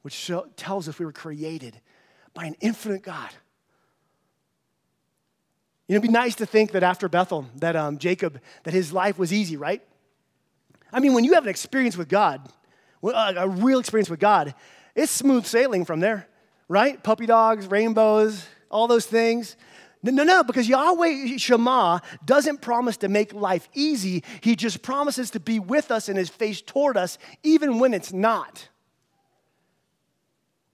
which 0.02 0.14
show, 0.14 0.48
tells 0.56 0.88
us 0.88 1.00
we 1.00 1.06
were 1.06 1.12
created 1.12 1.80
by 2.34 2.46
an 2.46 2.56
infinite 2.60 3.04
God. 3.04 3.30
You 5.88 5.94
know, 5.94 5.98
it'd 5.98 6.02
be 6.04 6.10
nice 6.10 6.36
to 6.36 6.46
think 6.46 6.72
that 6.72 6.84
after 6.84 7.08
Bethel, 7.08 7.46
that 7.58 7.76
um, 7.76 7.98
Jacob, 7.98 8.42
that 8.64 8.74
his 8.74 8.92
life 8.92 9.18
was 9.18 9.32
easy, 9.32 9.58
right? 9.58 9.82
I 10.92 11.00
mean, 11.00 11.14
when 11.14 11.24
you 11.24 11.34
have 11.34 11.44
an 11.44 11.50
experience 11.50 11.98
with 11.98 12.10
God, 12.10 12.48
a 13.04 13.48
real 13.48 13.80
experience 13.80 14.10
with 14.10 14.20
God, 14.20 14.54
it's 14.96 15.12
smooth 15.12 15.46
sailing 15.46 15.86
from 15.86 16.00
there 16.00 16.28
right? 16.68 17.02
Puppy 17.02 17.26
dogs, 17.26 17.68
rainbows, 17.68 18.46
all 18.70 18.88
those 18.88 19.06
things. 19.06 19.56
No, 20.04 20.12
no, 20.12 20.24
no, 20.24 20.44
because 20.44 20.70
Yahweh 20.70 21.38
Shammah 21.38 22.02
doesn't 22.24 22.62
promise 22.62 22.98
to 22.98 23.10
make 23.10 23.34
life 23.34 23.68
easy. 23.74 24.24
He 24.42 24.56
just 24.56 24.82
promises 24.82 25.32
to 25.32 25.40
be 25.40 25.60
with 25.60 25.92
us 25.92 26.08
and 26.08 26.18
his 26.18 26.30
face 26.30 26.62
toward 26.62 26.98
us, 26.98 27.18
even 27.44 27.80
when 27.80 27.94
it's 27.94 28.14
not. 28.14 28.70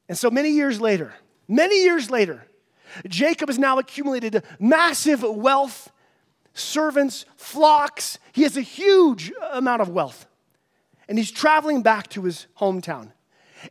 And 0.09 0.17
so 0.17 0.29
many 0.29 0.49
years 0.49 0.81
later, 0.81 1.13
many 1.47 1.81
years 1.83 2.09
later, 2.09 2.45
Jacob 3.07 3.49
has 3.49 3.57
now 3.57 3.79
accumulated 3.79 4.43
massive 4.59 5.23
wealth, 5.23 5.91
servants, 6.53 7.25
flocks. 7.35 8.19
He 8.33 8.43
has 8.43 8.57
a 8.57 8.61
huge 8.61 9.31
amount 9.51 9.81
of 9.81 9.89
wealth. 9.89 10.27
And 11.07 11.17
he's 11.17 11.31
traveling 11.31 11.81
back 11.81 12.09
to 12.09 12.23
his 12.23 12.47
hometown. 12.59 13.11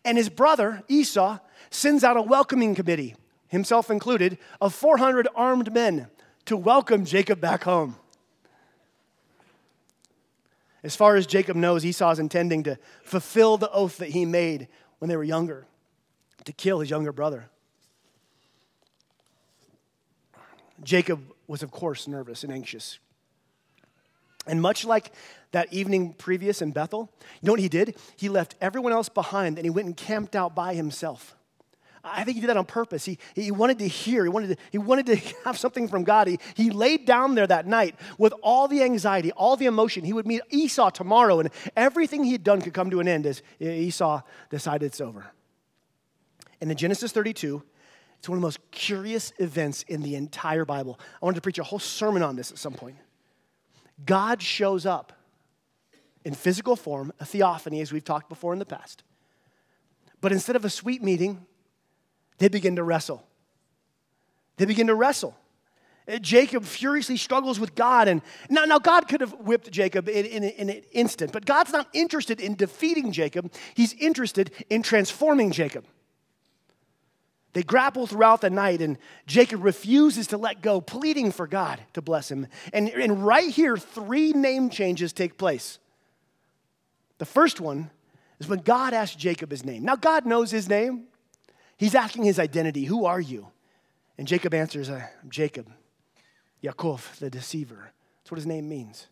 And 0.04 0.16
his 0.16 0.28
brother, 0.28 0.82
Esau, 0.88 1.38
sends 1.70 2.02
out 2.02 2.16
a 2.16 2.22
welcoming 2.22 2.74
committee, 2.74 3.14
himself 3.48 3.90
included, 3.90 4.38
of 4.60 4.74
400 4.74 5.28
armed 5.34 5.72
men 5.72 6.08
to 6.46 6.56
welcome 6.56 7.04
Jacob 7.04 7.40
back 7.40 7.64
home. 7.64 7.96
As 10.82 10.96
far 10.96 11.14
as 11.14 11.26
Jacob 11.26 11.56
knows, 11.56 11.84
Esau 11.84 12.10
is 12.10 12.18
intending 12.18 12.64
to 12.64 12.76
fulfill 13.04 13.56
the 13.56 13.70
oath 13.70 13.98
that 13.98 14.08
he 14.08 14.24
made 14.24 14.66
when 14.98 15.08
they 15.08 15.16
were 15.16 15.22
younger 15.22 15.66
to 16.44 16.52
kill 16.52 16.80
his 16.80 16.90
younger 16.90 17.12
brother. 17.12 17.48
Jacob 20.82 21.20
was, 21.46 21.62
of 21.62 21.70
course, 21.70 22.08
nervous 22.08 22.42
and 22.42 22.52
anxious. 22.52 22.98
And 24.46 24.60
much 24.60 24.84
like 24.84 25.12
that 25.52 25.72
evening 25.72 26.14
previous 26.14 26.62
in 26.62 26.72
Bethel, 26.72 27.10
you 27.40 27.46
know 27.46 27.52
what 27.52 27.60
he 27.60 27.68
did? 27.68 27.96
He 28.16 28.28
left 28.28 28.56
everyone 28.60 28.92
else 28.92 29.08
behind 29.08 29.58
and 29.58 29.64
he 29.64 29.70
went 29.70 29.86
and 29.86 29.96
camped 29.96 30.34
out 30.34 30.54
by 30.54 30.74
himself. 30.74 31.36
I 32.04 32.24
think 32.24 32.34
he 32.34 32.40
did 32.40 32.48
that 32.48 32.56
on 32.56 32.64
purpose. 32.64 33.04
He, 33.04 33.18
he 33.36 33.52
wanted 33.52 33.78
to 33.78 33.86
hear, 33.86 34.24
he 34.24 34.28
wanted 34.28 34.48
to, 34.48 34.56
he 34.72 34.78
wanted 34.78 35.06
to 35.06 35.16
have 35.44 35.56
something 35.56 35.86
from 35.86 36.02
God. 36.02 36.26
He, 36.26 36.40
he 36.56 36.70
laid 36.70 37.06
down 37.06 37.36
there 37.36 37.46
that 37.46 37.68
night 37.68 37.94
with 38.18 38.34
all 38.42 38.66
the 38.66 38.82
anxiety, 38.82 39.30
all 39.32 39.56
the 39.56 39.66
emotion. 39.66 40.04
He 40.04 40.12
would 40.12 40.26
meet 40.26 40.42
Esau 40.50 40.90
tomorrow, 40.90 41.38
and 41.38 41.50
everything 41.76 42.24
he 42.24 42.32
had 42.32 42.42
done 42.42 42.60
could 42.60 42.74
come 42.74 42.90
to 42.90 42.98
an 42.98 43.06
end 43.06 43.24
as 43.26 43.42
Esau 43.60 44.22
decided 44.50 44.86
it's 44.86 45.00
over. 45.00 45.30
And 46.62 46.70
in 46.70 46.76
Genesis 46.76 47.10
32, 47.10 47.60
it's 48.20 48.28
one 48.28 48.38
of 48.38 48.40
the 48.40 48.46
most 48.46 48.60
curious 48.70 49.32
events 49.38 49.82
in 49.88 50.00
the 50.00 50.14
entire 50.14 50.64
Bible. 50.64 51.00
I 51.20 51.24
wanted 51.24 51.34
to 51.34 51.40
preach 51.40 51.58
a 51.58 51.64
whole 51.64 51.80
sermon 51.80 52.22
on 52.22 52.36
this 52.36 52.52
at 52.52 52.56
some 52.56 52.72
point. 52.72 52.94
God 54.06 54.40
shows 54.40 54.86
up 54.86 55.12
in 56.24 56.34
physical 56.34 56.76
form, 56.76 57.12
a 57.18 57.24
theophany, 57.24 57.80
as 57.80 57.92
we've 57.92 58.04
talked 58.04 58.28
before 58.28 58.52
in 58.52 58.60
the 58.60 58.64
past. 58.64 59.02
But 60.20 60.30
instead 60.30 60.54
of 60.54 60.64
a 60.64 60.70
sweet 60.70 61.02
meeting, 61.02 61.44
they 62.38 62.46
begin 62.46 62.76
to 62.76 62.84
wrestle. 62.84 63.26
They 64.56 64.64
begin 64.64 64.86
to 64.86 64.94
wrestle. 64.94 65.36
Uh, 66.06 66.18
Jacob 66.18 66.64
furiously 66.64 67.16
struggles 67.16 67.58
with 67.58 67.74
God. 67.74 68.06
And 68.06 68.22
now, 68.48 68.66
now 68.66 68.78
God 68.78 69.08
could 69.08 69.20
have 69.20 69.32
whipped 69.32 69.72
Jacob 69.72 70.08
in, 70.08 70.26
in, 70.26 70.44
in, 70.44 70.70
an 70.70 70.82
instant, 70.92 71.32
but 71.32 71.44
God's 71.44 71.72
not 71.72 71.88
interested 71.92 72.40
in 72.40 72.54
defeating 72.54 73.10
Jacob. 73.10 73.52
He's 73.74 73.94
interested 73.94 74.52
in 74.70 74.84
transforming 74.84 75.50
Jacob. 75.50 75.86
They 77.52 77.62
grapple 77.62 78.06
throughout 78.06 78.40
the 78.40 78.50
night, 78.50 78.80
and 78.80 78.96
Jacob 79.26 79.62
refuses 79.62 80.28
to 80.28 80.38
let 80.38 80.62
go, 80.62 80.80
pleading 80.80 81.32
for 81.32 81.46
God 81.46 81.80
to 81.92 82.00
bless 82.00 82.30
him. 82.30 82.46
And, 82.72 82.88
and 82.88 83.24
right 83.24 83.50
here, 83.50 83.76
three 83.76 84.32
name 84.32 84.70
changes 84.70 85.12
take 85.12 85.36
place. 85.36 85.78
The 87.18 87.26
first 87.26 87.60
one 87.60 87.90
is 88.40 88.48
when 88.48 88.60
God 88.60 88.94
asks 88.94 89.16
Jacob 89.16 89.50
his 89.50 89.64
name. 89.64 89.84
Now, 89.84 89.96
God 89.96 90.24
knows 90.24 90.50
his 90.50 90.68
name, 90.68 91.04
he's 91.76 91.94
asking 91.94 92.24
his 92.24 92.38
identity 92.38 92.84
Who 92.84 93.04
are 93.04 93.20
you? 93.20 93.48
And 94.16 94.26
Jacob 94.26 94.54
answers, 94.54 94.88
I'm 94.88 95.02
Jacob, 95.28 95.70
Yaakov, 96.62 97.18
the 97.18 97.30
deceiver. 97.30 97.92
That's 98.18 98.30
what 98.30 98.38
his 98.38 98.46
name 98.46 98.68
means. 98.68 99.08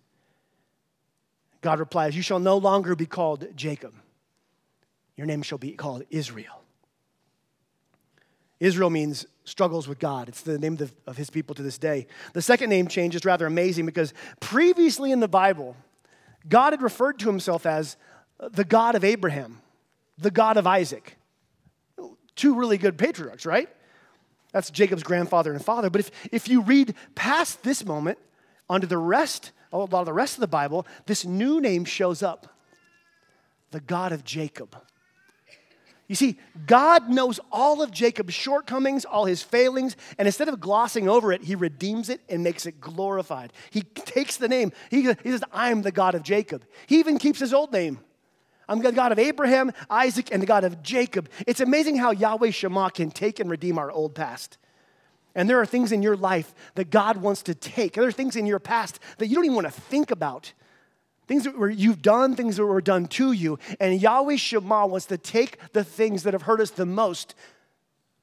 God 1.60 1.78
replies, 1.78 2.16
You 2.16 2.22
shall 2.22 2.38
no 2.38 2.56
longer 2.56 2.96
be 2.96 3.06
called 3.06 3.46
Jacob, 3.54 3.92
your 5.16 5.26
name 5.26 5.42
shall 5.42 5.58
be 5.58 5.72
called 5.72 6.04
Israel. 6.10 6.59
Israel 8.60 8.90
means 8.90 9.26
struggles 9.44 9.88
with 9.88 9.98
God. 9.98 10.28
It's 10.28 10.42
the 10.42 10.58
name 10.58 10.78
of, 11.06 11.16
his 11.16 11.30
people 11.30 11.54
to 11.54 11.62
this 11.62 11.78
day. 11.78 12.06
The 12.34 12.42
second 12.42 12.70
name 12.70 12.86
change 12.86 13.16
is 13.16 13.24
rather 13.24 13.46
amazing 13.46 13.86
because 13.86 14.12
previously 14.38 15.12
in 15.12 15.20
the 15.20 15.28
Bible, 15.28 15.76
God 16.48 16.74
had 16.74 16.82
referred 16.82 17.18
to 17.20 17.26
himself 17.26 17.66
as 17.66 17.96
the 18.38 18.64
God 18.64 18.94
of 18.94 19.04
Abraham, 19.04 19.60
the 20.18 20.30
God 20.30 20.58
of 20.58 20.66
Isaac. 20.66 21.16
Two 22.36 22.54
really 22.54 22.78
good 22.78 22.96
patriarchs, 22.96 23.46
right? 23.46 23.68
That's 24.52 24.70
Jacob's 24.70 25.02
grandfather 25.02 25.52
and 25.52 25.64
father. 25.64 25.90
But 25.90 26.00
if, 26.00 26.10
if 26.30 26.48
you 26.48 26.62
read 26.62 26.94
past 27.14 27.62
this 27.62 27.84
moment 27.84 28.18
onto 28.68 28.86
the 28.86 28.98
rest, 28.98 29.52
a 29.72 29.78
lot 29.78 29.92
of 29.92 30.06
the 30.06 30.12
rest 30.12 30.34
of 30.34 30.40
the 30.40 30.48
Bible, 30.48 30.86
this 31.06 31.24
new 31.24 31.60
name 31.60 31.84
shows 31.84 32.22
up 32.22 32.58
the 33.70 33.80
God 33.80 34.12
of 34.12 34.24
Jacob. 34.24 34.76
You 36.10 36.16
see, 36.16 36.38
God 36.66 37.08
knows 37.08 37.38
all 37.52 37.82
of 37.82 37.92
Jacob's 37.92 38.34
shortcomings, 38.34 39.04
all 39.04 39.26
his 39.26 39.44
failings, 39.44 39.94
and 40.18 40.26
instead 40.26 40.48
of 40.48 40.58
glossing 40.58 41.08
over 41.08 41.30
it, 41.30 41.44
he 41.44 41.54
redeems 41.54 42.08
it 42.08 42.20
and 42.28 42.42
makes 42.42 42.66
it 42.66 42.80
glorified. 42.80 43.52
He 43.70 43.82
takes 43.82 44.36
the 44.36 44.48
name, 44.48 44.72
he, 44.90 45.02
he 45.02 45.30
says, 45.30 45.44
I'm 45.52 45.82
the 45.82 45.92
God 45.92 46.16
of 46.16 46.24
Jacob. 46.24 46.64
He 46.88 46.98
even 46.98 47.16
keeps 47.16 47.38
his 47.38 47.54
old 47.54 47.72
name. 47.72 48.00
I'm 48.68 48.80
the 48.82 48.90
God 48.90 49.12
of 49.12 49.20
Abraham, 49.20 49.70
Isaac, 49.88 50.30
and 50.32 50.42
the 50.42 50.48
God 50.48 50.64
of 50.64 50.82
Jacob. 50.82 51.28
It's 51.46 51.60
amazing 51.60 51.98
how 51.98 52.10
Yahweh 52.10 52.50
Shammah 52.50 52.90
can 52.90 53.12
take 53.12 53.38
and 53.38 53.48
redeem 53.48 53.78
our 53.78 53.92
old 53.92 54.16
past. 54.16 54.58
And 55.36 55.48
there 55.48 55.60
are 55.60 55.66
things 55.66 55.92
in 55.92 56.02
your 56.02 56.16
life 56.16 56.52
that 56.74 56.90
God 56.90 57.18
wants 57.18 57.44
to 57.44 57.54
take. 57.54 57.92
There 57.92 58.02
are 58.02 58.10
things 58.10 58.34
in 58.34 58.46
your 58.46 58.58
past 58.58 58.98
that 59.18 59.28
you 59.28 59.36
don't 59.36 59.44
even 59.44 59.54
want 59.54 59.68
to 59.68 59.80
think 59.80 60.10
about 60.10 60.54
things 61.30 61.44
that 61.44 61.56
were, 61.56 61.70
you've 61.70 62.02
done, 62.02 62.34
things 62.34 62.56
that 62.56 62.66
were 62.66 62.80
done 62.80 63.06
to 63.06 63.30
you. 63.30 63.56
And 63.78 64.02
Yahweh 64.02 64.34
Shammah 64.34 64.88
wants 64.88 65.06
to 65.06 65.16
take 65.16 65.58
the 65.72 65.84
things 65.84 66.24
that 66.24 66.34
have 66.34 66.42
hurt 66.42 66.60
us 66.60 66.70
the 66.70 66.84
most, 66.84 67.36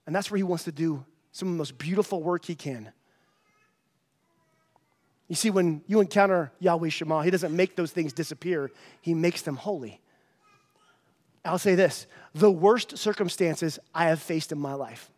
and 0.05 0.14
that's 0.14 0.30
where 0.30 0.36
He 0.36 0.43
wants 0.43 0.66
to 0.66 0.74
do 0.74 1.05
some 1.32 1.47
of 1.47 1.53
the 1.53 1.58
most 1.58 1.78
beautiful 1.78 2.22
work 2.22 2.43
He 2.43 2.53
can. 2.53 2.91
You 5.30 5.36
see, 5.36 5.49
when 5.49 5.84
you 5.88 6.01
encounter 6.01 6.51
Yahweh 6.60 6.89
Shammah, 6.89 7.24
He 7.24 7.32
doesn't 7.32 7.55
make 7.55 7.78
those 7.78 7.91
things 7.91 8.12
disappear, 8.12 8.72
He 8.99 9.14
makes 9.14 9.41
them 9.41 9.55
holy. 9.55 10.01
I'll 11.45 11.58
say 11.58 11.76
this 11.76 12.08
the 12.36 12.51
worst 12.51 12.97
circumstances 12.97 13.80
I 13.95 14.08
have 14.08 14.22
faced 14.22 14.51
in 14.51 14.60
my 14.60 14.74
life, 14.74 15.10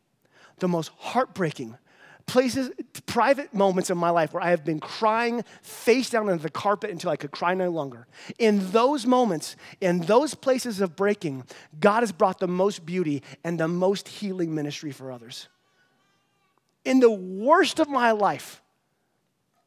the 0.59 0.67
most 0.67 0.91
heartbreaking, 0.95 1.75
places, 2.29 2.71
private 3.05 3.53
moments 3.53 3.89
in 3.89 3.97
my 3.97 4.09
life 4.09 4.33
where 4.33 4.43
I 4.43 4.51
have 4.51 4.63
been 4.63 4.79
crying 4.79 5.43
face 5.61 6.09
down 6.09 6.29
into 6.29 6.43
the 6.43 6.49
carpet 6.49 6.91
until 6.91 7.09
I 7.09 7.15
could 7.15 7.31
cry 7.31 7.53
no 7.53 7.69
longer. 7.69 8.07
In 8.37 8.71
those 8.71 9.05
moments, 9.05 9.55
in 9.81 9.99
those 10.01 10.35
places 10.35 10.79
of 10.79 10.95
breaking, 10.95 11.43
God 11.79 12.01
has 12.01 12.11
brought 12.11 12.39
the 12.39 12.47
most 12.47 12.85
beauty 12.85 13.23
and 13.43 13.59
the 13.59 13.67
most 13.67 14.07
healing 14.07 14.53
ministry 14.53 14.91
for 14.91 15.11
others. 15.11 15.47
In 16.85 16.99
the 16.99 17.11
worst 17.11 17.79
of 17.79 17.89
my 17.89 18.11
life, 18.11 18.61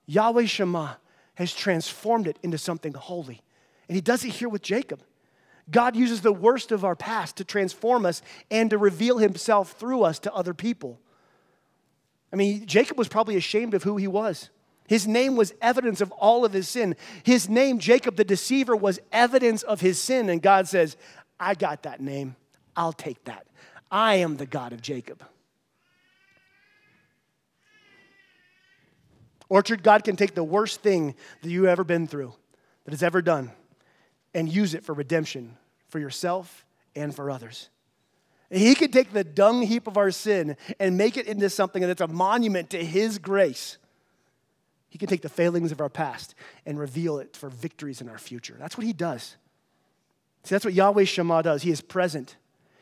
Yahweh 0.06 0.46
Shammah 0.46 0.98
has 1.34 1.52
transformed 1.52 2.26
it 2.26 2.38
into 2.42 2.58
something 2.58 2.94
holy. 2.94 3.42
And 3.88 3.96
he 3.96 4.00
does 4.00 4.24
it 4.24 4.30
here 4.30 4.48
with 4.48 4.62
Jacob. 4.62 5.02
God 5.70 5.96
uses 5.96 6.20
the 6.20 6.32
worst 6.32 6.72
of 6.72 6.84
our 6.84 6.96
past 6.96 7.36
to 7.36 7.44
transform 7.44 8.04
us 8.04 8.22
and 8.50 8.70
to 8.70 8.78
reveal 8.78 9.18
himself 9.18 9.72
through 9.72 10.02
us 10.02 10.18
to 10.20 10.32
other 10.32 10.54
people. 10.54 11.00
I 12.32 12.36
mean, 12.36 12.66
Jacob 12.66 12.98
was 12.98 13.08
probably 13.08 13.36
ashamed 13.36 13.74
of 13.74 13.82
who 13.82 13.96
he 13.96 14.08
was. 14.08 14.50
His 14.88 15.06
name 15.06 15.36
was 15.36 15.54
evidence 15.60 16.00
of 16.00 16.10
all 16.12 16.44
of 16.44 16.52
his 16.52 16.68
sin. 16.68 16.96
His 17.22 17.48
name, 17.48 17.78
Jacob 17.78 18.16
the 18.16 18.24
deceiver, 18.24 18.74
was 18.74 19.00
evidence 19.12 19.62
of 19.62 19.80
his 19.80 20.00
sin. 20.00 20.28
And 20.28 20.42
God 20.42 20.68
says, 20.68 20.96
I 21.38 21.54
got 21.54 21.84
that 21.84 22.00
name. 22.00 22.36
I'll 22.76 22.92
take 22.92 23.24
that. 23.24 23.46
I 23.90 24.16
am 24.16 24.36
the 24.36 24.46
God 24.46 24.72
of 24.72 24.80
Jacob. 24.80 25.22
Orchard, 29.48 29.82
God 29.82 30.02
can 30.02 30.16
take 30.16 30.34
the 30.34 30.42
worst 30.42 30.80
thing 30.80 31.14
that 31.42 31.50
you've 31.50 31.66
ever 31.66 31.84
been 31.84 32.06
through, 32.06 32.32
that 32.84 32.92
has 32.92 33.02
ever 33.02 33.20
done, 33.20 33.50
and 34.32 34.48
use 34.48 34.72
it 34.72 34.82
for 34.82 34.94
redemption 34.94 35.58
for 35.88 35.98
yourself 35.98 36.64
and 36.96 37.14
for 37.14 37.30
others. 37.30 37.68
He 38.52 38.74
can 38.74 38.90
take 38.90 39.12
the 39.12 39.24
dung 39.24 39.62
heap 39.62 39.86
of 39.86 39.96
our 39.96 40.10
sin 40.10 40.56
and 40.78 40.98
make 40.98 41.16
it 41.16 41.26
into 41.26 41.48
something 41.48 41.80
that's 41.82 42.02
a 42.02 42.06
monument 42.06 42.70
to 42.70 42.84
His 42.84 43.18
grace. 43.18 43.78
He 44.90 44.98
can 44.98 45.08
take 45.08 45.22
the 45.22 45.30
failings 45.30 45.72
of 45.72 45.80
our 45.80 45.88
past 45.88 46.34
and 46.66 46.78
reveal 46.78 47.18
it 47.18 47.34
for 47.34 47.48
victories 47.48 48.02
in 48.02 48.10
our 48.10 48.18
future. 48.18 48.54
That's 48.58 48.76
what 48.76 48.86
He 48.86 48.92
does. 48.92 49.36
See, 50.44 50.54
that's 50.54 50.66
what 50.66 50.74
Yahweh 50.74 51.04
Shammah 51.04 51.42
does. 51.42 51.62
He 51.62 51.70
is 51.70 51.80
present. 51.80 52.36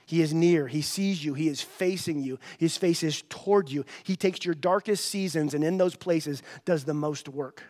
He 0.06 0.22
is 0.22 0.34
near. 0.34 0.66
He 0.66 0.82
sees 0.82 1.24
you. 1.24 1.34
He 1.34 1.46
is 1.46 1.62
facing 1.62 2.20
you. 2.20 2.40
His 2.58 2.76
face 2.76 3.04
is 3.04 3.22
toward 3.28 3.68
you. 3.68 3.84
He 4.02 4.16
takes 4.16 4.44
your 4.44 4.56
darkest 4.56 5.04
seasons 5.04 5.54
and 5.54 5.62
in 5.62 5.78
those 5.78 5.94
places 5.94 6.42
does 6.64 6.82
the 6.82 6.94
most 6.94 7.28
work. 7.28 7.62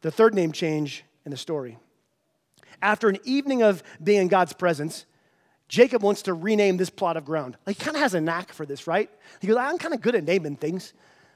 The 0.00 0.10
third 0.10 0.34
name 0.34 0.50
change 0.50 1.04
in 1.24 1.30
the 1.30 1.36
story. 1.36 1.78
After 2.82 3.08
an 3.08 3.18
evening 3.22 3.62
of 3.62 3.84
being 4.02 4.22
in 4.22 4.28
God's 4.28 4.52
presence, 4.52 5.06
Jacob 5.68 6.02
wants 6.02 6.22
to 6.22 6.34
rename 6.34 6.76
this 6.76 6.90
plot 6.90 7.16
of 7.16 7.24
ground. 7.24 7.56
Like, 7.66 7.76
he 7.78 7.84
kind 7.84 7.96
of 7.96 8.02
has 8.02 8.14
a 8.14 8.20
knack 8.20 8.52
for 8.52 8.64
this, 8.64 8.86
right? 8.86 9.10
He 9.40 9.48
goes, 9.48 9.56
I'm 9.56 9.78
kind 9.78 9.94
of 9.94 10.00
good 10.00 10.14
at 10.14 10.24
naming 10.24 10.56
things. 10.56 10.92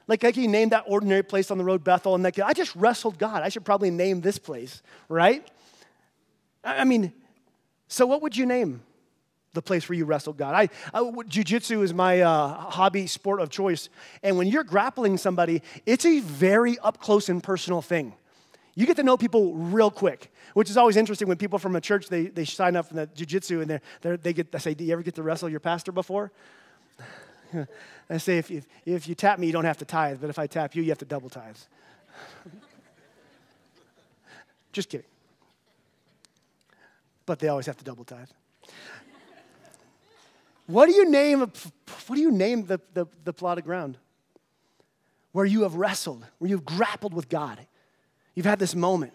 Like, 0.07 0.23
like 0.23 0.35
he 0.35 0.47
named 0.47 0.71
that 0.71 0.85
ordinary 0.87 1.23
place 1.23 1.51
on 1.51 1.57
the 1.57 1.63
road 1.63 1.83
Bethel, 1.83 2.15
and 2.15 2.23
like, 2.23 2.39
I 2.39 2.53
just 2.53 2.75
wrestled 2.75 3.17
God. 3.17 3.43
I 3.43 3.49
should 3.49 3.65
probably 3.65 3.91
name 3.91 4.21
this 4.21 4.37
place, 4.37 4.81
right? 5.09 5.47
I 6.63 6.83
mean, 6.85 7.13
so 7.87 8.05
what 8.05 8.21
would 8.21 8.37
you 8.37 8.45
name 8.45 8.83
the 9.53 9.61
place 9.61 9.89
where 9.89 9.97
you 9.97 10.05
wrestled 10.05 10.37
God? 10.37 10.55
I, 10.55 10.69
I 10.93 11.11
jiu-jitsu 11.27 11.81
is 11.81 11.93
my 11.93 12.21
uh, 12.21 12.53
hobby 12.53 13.07
sport 13.07 13.41
of 13.41 13.49
choice, 13.49 13.89
and 14.23 14.37
when 14.37 14.47
you're 14.47 14.63
grappling 14.63 15.17
somebody, 15.17 15.61
it's 15.85 16.05
a 16.05 16.19
very 16.19 16.79
up 16.79 16.99
close 16.99 17.29
and 17.29 17.43
personal 17.43 17.81
thing. 17.81 18.13
You 18.73 18.85
get 18.85 18.95
to 18.97 19.03
know 19.03 19.17
people 19.17 19.53
real 19.53 19.91
quick, 19.91 20.31
which 20.53 20.69
is 20.69 20.77
always 20.77 20.95
interesting 20.95 21.27
when 21.27 21.37
people 21.37 21.59
from 21.59 21.75
a 21.75 21.81
church, 21.81 22.07
they, 22.07 22.27
they 22.27 22.45
sign 22.45 22.75
up 22.75 22.87
for 22.87 22.93
the 22.93 23.05
jiu-jitsu 23.07 23.61
and 23.61 23.69
they're, 23.69 23.81
they're, 24.01 24.17
they 24.17 24.33
get, 24.33 24.51
they 24.51 24.59
say, 24.59 24.73
do 24.73 24.83
you 24.83 24.93
ever 24.93 25.03
get 25.03 25.15
to 25.15 25.23
wrestle 25.23 25.49
your 25.49 25.59
pastor 25.59 25.91
before? 25.91 26.31
I 28.09 28.17
say, 28.17 28.37
if, 28.37 28.49
if, 28.49 28.65
if 28.85 29.07
you 29.09 29.15
tap 29.15 29.39
me, 29.39 29.47
you 29.47 29.53
don't 29.53 29.65
have 29.65 29.77
to 29.79 29.85
tithe, 29.85 30.19
but 30.21 30.29
if 30.29 30.39
I 30.39 30.47
tap 30.47 30.73
you, 30.75 30.83
you 30.83 30.89
have 30.89 30.99
to 30.99 31.05
double 31.05 31.29
tithe. 31.29 31.57
Just 34.71 34.89
kidding. 34.89 35.07
But 37.25 37.39
they 37.39 37.49
always 37.49 37.65
have 37.65 37.77
to 37.77 37.83
double 37.83 38.05
tithe. 38.05 38.29
What 40.67 40.85
do 40.85 40.93
you 40.93 41.09
name, 41.09 41.39
what 41.39 42.15
do 42.15 42.21
you 42.21 42.31
name 42.31 42.65
the, 42.65 42.79
the, 42.93 43.05
the 43.25 43.33
plot 43.33 43.57
of 43.57 43.65
ground? 43.65 43.97
Where 45.33 45.45
you 45.45 45.63
have 45.63 45.75
wrestled, 45.75 46.25
where 46.37 46.49
you've 46.49 46.65
grappled 46.65 47.13
with 47.13 47.27
God. 47.27 47.59
You've 48.35 48.45
had 48.45 48.59
this 48.59 48.75
moment. 48.75 49.13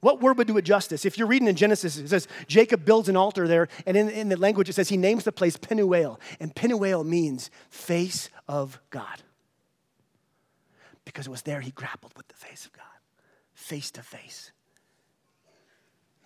What 0.00 0.20
word 0.20 0.38
would 0.38 0.46
do 0.46 0.56
it 0.56 0.62
justice? 0.62 1.04
If 1.04 1.18
you're 1.18 1.26
reading 1.26 1.48
in 1.48 1.56
Genesis, 1.56 1.96
it 1.96 2.08
says 2.08 2.28
Jacob 2.46 2.84
builds 2.84 3.08
an 3.08 3.16
altar 3.16 3.48
there, 3.48 3.68
and 3.86 3.96
in, 3.96 4.08
in 4.08 4.28
the 4.28 4.36
language 4.36 4.68
it 4.68 4.74
says 4.74 4.88
he 4.88 4.96
names 4.96 5.24
the 5.24 5.32
place 5.32 5.56
Penuel, 5.56 6.20
and 6.38 6.54
Penuel 6.54 7.02
means 7.02 7.50
face 7.70 8.30
of 8.46 8.80
God. 8.90 9.22
Because 11.04 11.26
it 11.26 11.30
was 11.30 11.42
there 11.42 11.60
he 11.60 11.70
grappled 11.70 12.12
with 12.16 12.28
the 12.28 12.34
face 12.34 12.66
of 12.66 12.72
God, 12.72 12.84
face 13.54 13.90
to 13.92 14.02
face. 14.02 14.52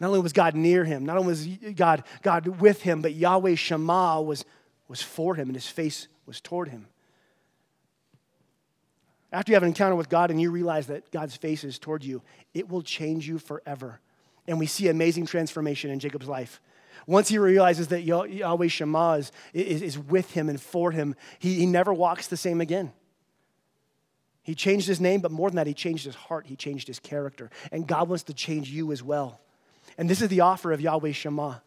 Not 0.00 0.08
only 0.08 0.20
was 0.20 0.32
God 0.32 0.54
near 0.54 0.84
him, 0.84 1.04
not 1.04 1.18
only 1.18 1.28
was 1.28 1.46
God, 1.74 2.04
God 2.22 2.46
with 2.60 2.82
him, 2.82 3.02
but 3.02 3.14
Yahweh 3.14 3.54
Shammah 3.54 4.22
was, 4.22 4.44
was 4.88 5.02
for 5.02 5.34
him, 5.34 5.48
and 5.48 5.54
his 5.54 5.68
face 5.68 6.08
was 6.26 6.40
toward 6.40 6.68
him. 6.68 6.86
After 9.32 9.52
you 9.52 9.56
have 9.56 9.62
an 9.62 9.68
encounter 9.68 9.94
with 9.94 10.08
God 10.08 10.30
and 10.30 10.40
you 10.40 10.50
realize 10.50 10.88
that 10.88 11.10
God's 11.10 11.36
face 11.36 11.62
is 11.62 11.78
toward 11.78 12.04
you, 12.04 12.22
it 12.52 12.68
will 12.68 12.82
change 12.82 13.28
you 13.28 13.38
forever. 13.38 14.00
And 14.46 14.58
we 14.58 14.66
see 14.66 14.88
amazing 14.88 15.26
transformation 15.26 15.90
in 15.90 16.00
Jacob's 16.00 16.28
life. 16.28 16.60
Once 17.06 17.28
he 17.28 17.38
realizes 17.38 17.88
that 17.88 18.02
Yahweh 18.02 18.68
Shammah 18.68 19.18
is, 19.18 19.32
is, 19.54 19.82
is 19.82 19.98
with 19.98 20.32
him 20.32 20.48
and 20.48 20.60
for 20.60 20.90
him, 20.90 21.14
he, 21.38 21.54
he 21.54 21.66
never 21.66 21.94
walks 21.94 22.26
the 22.26 22.36
same 22.36 22.60
again. 22.60 22.92
He 24.42 24.54
changed 24.54 24.88
his 24.88 25.00
name, 25.00 25.20
but 25.20 25.30
more 25.30 25.48
than 25.48 25.56
that, 25.56 25.66
he 25.66 25.74
changed 25.74 26.04
his 26.04 26.14
heart, 26.14 26.46
he 26.46 26.56
changed 26.56 26.88
his 26.88 26.98
character. 26.98 27.50
And 27.70 27.86
God 27.86 28.08
wants 28.08 28.24
to 28.24 28.34
change 28.34 28.70
you 28.70 28.90
as 28.90 29.02
well. 29.02 29.40
And 29.96 30.08
this 30.08 30.22
is 30.22 30.28
the 30.28 30.40
offer 30.40 30.72
of 30.72 30.80
Yahweh 30.80 31.12
Shammah 31.12 31.62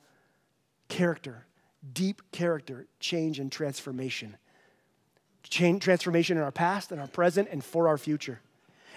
character, 0.89 1.45
deep 1.93 2.22
character, 2.32 2.86
change, 2.99 3.39
and 3.39 3.51
transformation. 3.51 4.38
Change, 5.44 5.84
transformation 5.84 6.38
in 6.38 6.44
our 6.44 6.52
past, 6.52 6.91
and 6.91 7.00
our 7.00 7.08
present, 7.08 7.50
and 7.52 7.64
for 7.64 7.88
our 7.88 7.98
future. 7.98 8.39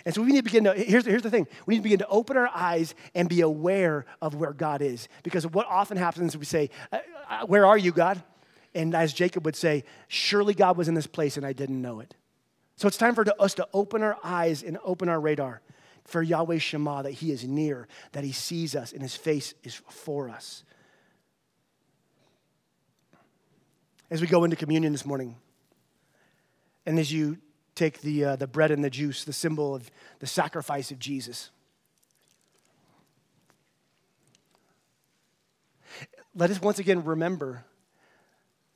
And 0.07 0.15
so 0.15 0.23
we 0.23 0.29
need 0.29 0.39
to 0.39 0.45
begin 0.45 0.65
to, 0.65 0.73
here's, 0.73 1.05
here's 1.05 1.23
the 1.23 1.31
thing, 1.31 1.49
we 1.67 1.75
need 1.75 1.79
to 1.79 1.83
begin 1.83 1.99
to 1.99 2.09
open 2.09 2.37
our 2.37 2.49
eyes 2.55 2.95
and 3.15 3.29
be 3.29 3.41
aware 3.41 4.07
of 4.23 4.37
where 4.37 4.53
God 4.53 4.81
is. 4.81 5.09
Because 5.25 5.45
what 5.47 5.67
often 5.67 5.97
happens 5.97 6.33
is 6.33 6.39
we 6.39 6.45
say, 6.45 6.71
uh, 6.93 6.99
uh, 7.29 7.47
Where 7.47 7.67
are 7.67 7.77
you, 7.77 7.91
God? 7.91 8.23
And 8.73 8.95
as 8.95 9.13
Jacob 9.13 9.45
would 9.45 9.57
say, 9.57 9.83
Surely 10.07 10.55
God 10.55 10.77
was 10.77 10.87
in 10.87 10.95
this 10.95 11.09
place 11.09 11.37
and 11.37 11.45
I 11.45 11.53
didn't 11.53 11.83
know 11.83 11.99
it. 11.99 12.15
So 12.77 12.87
it's 12.87 12.97
time 12.97 13.17
for 13.17 13.25
us 13.41 13.55
to 13.55 13.67
open 13.75 14.03
our 14.03 14.17
eyes 14.23 14.63
and 14.63 14.79
open 14.85 15.09
our 15.09 15.19
radar 15.19 15.61
for 16.05 16.23
Yahweh 16.23 16.59
Shammah 16.59 17.03
that 17.03 17.13
He 17.13 17.33
is 17.33 17.45
near, 17.45 17.89
that 18.13 18.23
He 18.23 18.33
sees 18.33 18.77
us, 18.77 18.93
and 18.93 19.03
His 19.03 19.17
face 19.17 19.55
is 19.65 19.75
for 19.89 20.29
us. 20.31 20.63
As 24.09 24.21
we 24.21 24.29
go 24.29 24.45
into 24.45 24.57
communion 24.57 24.93
this 24.93 25.05
morning, 25.05 25.35
and 26.87 26.99
as 26.99 27.13
you 27.13 27.39
take 27.75 28.01
the, 28.01 28.25
uh, 28.25 28.37
the 28.37 28.47
bread 28.47 28.71
and 28.71 28.83
the 28.83 28.91
juice, 28.91 29.25
the 29.25 29.33
symbol 29.33 29.75
of 29.75 29.91
the 30.21 30.27
sacrifice 30.27 30.91
of 30.91 30.99
Jesus. 30.99 31.51
Let 36.35 36.51
us 36.51 36.61
once 36.61 36.79
again 36.79 37.05
remember 37.05 37.65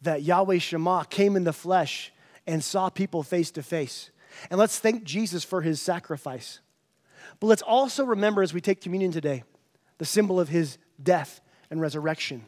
that 0.02 0.22
Yahweh 0.22 0.58
Shammah 0.58 1.06
came 1.10 1.36
in 1.36 1.44
the 1.44 1.52
flesh 1.52 2.12
and 2.46 2.62
saw 2.62 2.88
people 2.88 3.22
face 3.22 3.50
to 3.52 3.62
face. 3.62 4.10
And 4.50 4.58
let's 4.58 4.78
thank 4.78 5.04
Jesus 5.04 5.44
for 5.44 5.62
his 5.62 5.80
sacrifice. 5.80 6.60
But 7.38 7.48
let's 7.48 7.62
also 7.62 8.04
remember 8.04 8.42
as 8.42 8.54
we 8.54 8.60
take 8.60 8.80
communion 8.80 9.12
today 9.12 9.44
the 9.98 10.06
symbol 10.06 10.40
of 10.40 10.48
his 10.48 10.78
death 11.02 11.40
and 11.70 11.80
resurrection. 11.80 12.46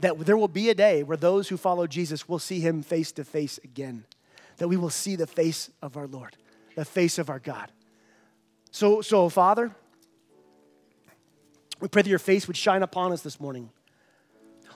That 0.00 0.18
there 0.18 0.36
will 0.36 0.48
be 0.48 0.70
a 0.70 0.74
day 0.74 1.04
where 1.04 1.16
those 1.16 1.48
who 1.48 1.56
follow 1.56 1.86
Jesus 1.86 2.28
will 2.28 2.40
see 2.40 2.58
him 2.58 2.82
face 2.82 3.12
to 3.12 3.24
face 3.24 3.60
again 3.62 4.04
that 4.64 4.68
we 4.68 4.78
will 4.78 4.88
see 4.88 5.14
the 5.14 5.26
face 5.26 5.68
of 5.82 5.98
our 5.98 6.06
Lord, 6.06 6.38
the 6.74 6.86
face 6.86 7.18
of 7.18 7.28
our 7.28 7.38
God. 7.38 7.70
So, 8.70 9.02
so 9.02 9.28
Father, 9.28 9.70
we 11.80 11.88
pray 11.88 12.00
that 12.00 12.08
your 12.08 12.18
face 12.18 12.46
would 12.46 12.56
shine 12.56 12.82
upon 12.82 13.12
us 13.12 13.20
this 13.20 13.38
morning. 13.38 13.68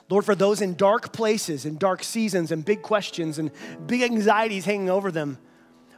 Lord, 0.07 0.25
for 0.25 0.35
those 0.35 0.61
in 0.61 0.75
dark 0.75 1.11
places, 1.11 1.65
in 1.65 1.79
dark 1.79 2.03
seasons, 2.03 2.51
and 2.51 2.63
big 2.63 2.83
questions, 2.83 3.39
and 3.39 3.49
big 3.87 4.03
anxieties 4.03 4.63
hanging 4.63 4.91
over 4.91 5.09
them, 5.11 5.39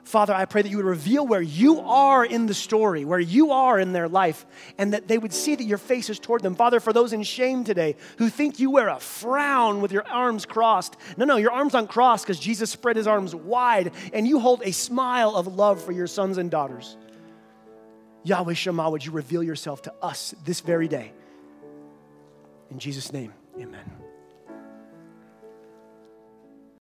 Father, 0.03 0.33
I 0.33 0.45
pray 0.45 0.61
that 0.61 0.69
you 0.69 0.77
would 0.77 0.85
reveal 0.85 1.25
where 1.25 1.41
you 1.41 1.79
are 1.81 2.25
in 2.25 2.47
the 2.47 2.53
story, 2.53 3.05
where 3.05 3.19
you 3.19 3.51
are 3.51 3.79
in 3.79 3.93
their 3.93 4.07
life, 4.07 4.45
and 4.77 4.93
that 4.93 5.07
they 5.07 5.17
would 5.17 5.31
see 5.31 5.55
that 5.55 5.63
your 5.63 5.77
face 5.77 6.09
is 6.09 6.19
toward 6.19 6.41
them. 6.41 6.55
Father, 6.55 6.79
for 6.79 6.91
those 6.91 7.13
in 7.13 7.23
shame 7.23 7.63
today 7.63 7.95
who 8.17 8.29
think 8.29 8.59
you 8.59 8.71
wear 8.71 8.89
a 8.89 8.99
frown 8.99 9.79
with 9.81 9.91
your 9.91 10.07
arms 10.07 10.45
crossed, 10.45 10.97
no, 11.17 11.25
no, 11.25 11.37
your 11.37 11.51
arms 11.51 11.75
aren't 11.75 11.89
crossed 11.89 12.25
because 12.25 12.39
Jesus 12.39 12.71
spread 12.71 12.95
his 12.95 13.07
arms 13.07 13.35
wide, 13.35 13.91
and 14.11 14.27
you 14.27 14.39
hold 14.39 14.61
a 14.63 14.71
smile 14.71 15.35
of 15.35 15.47
love 15.47 15.81
for 15.81 15.91
your 15.91 16.07
sons 16.07 16.37
and 16.37 16.49
daughters. 16.49 16.97
Yahweh 18.23 18.53
Shammah, 18.53 18.89
would 18.89 19.05
you 19.05 19.11
reveal 19.11 19.43
yourself 19.43 19.83
to 19.83 19.93
us 20.01 20.33
this 20.45 20.61
very 20.61 20.87
day? 20.87 21.11
In 22.69 22.79
Jesus' 22.79 23.11
name, 23.13 23.33
amen. 23.59 24.00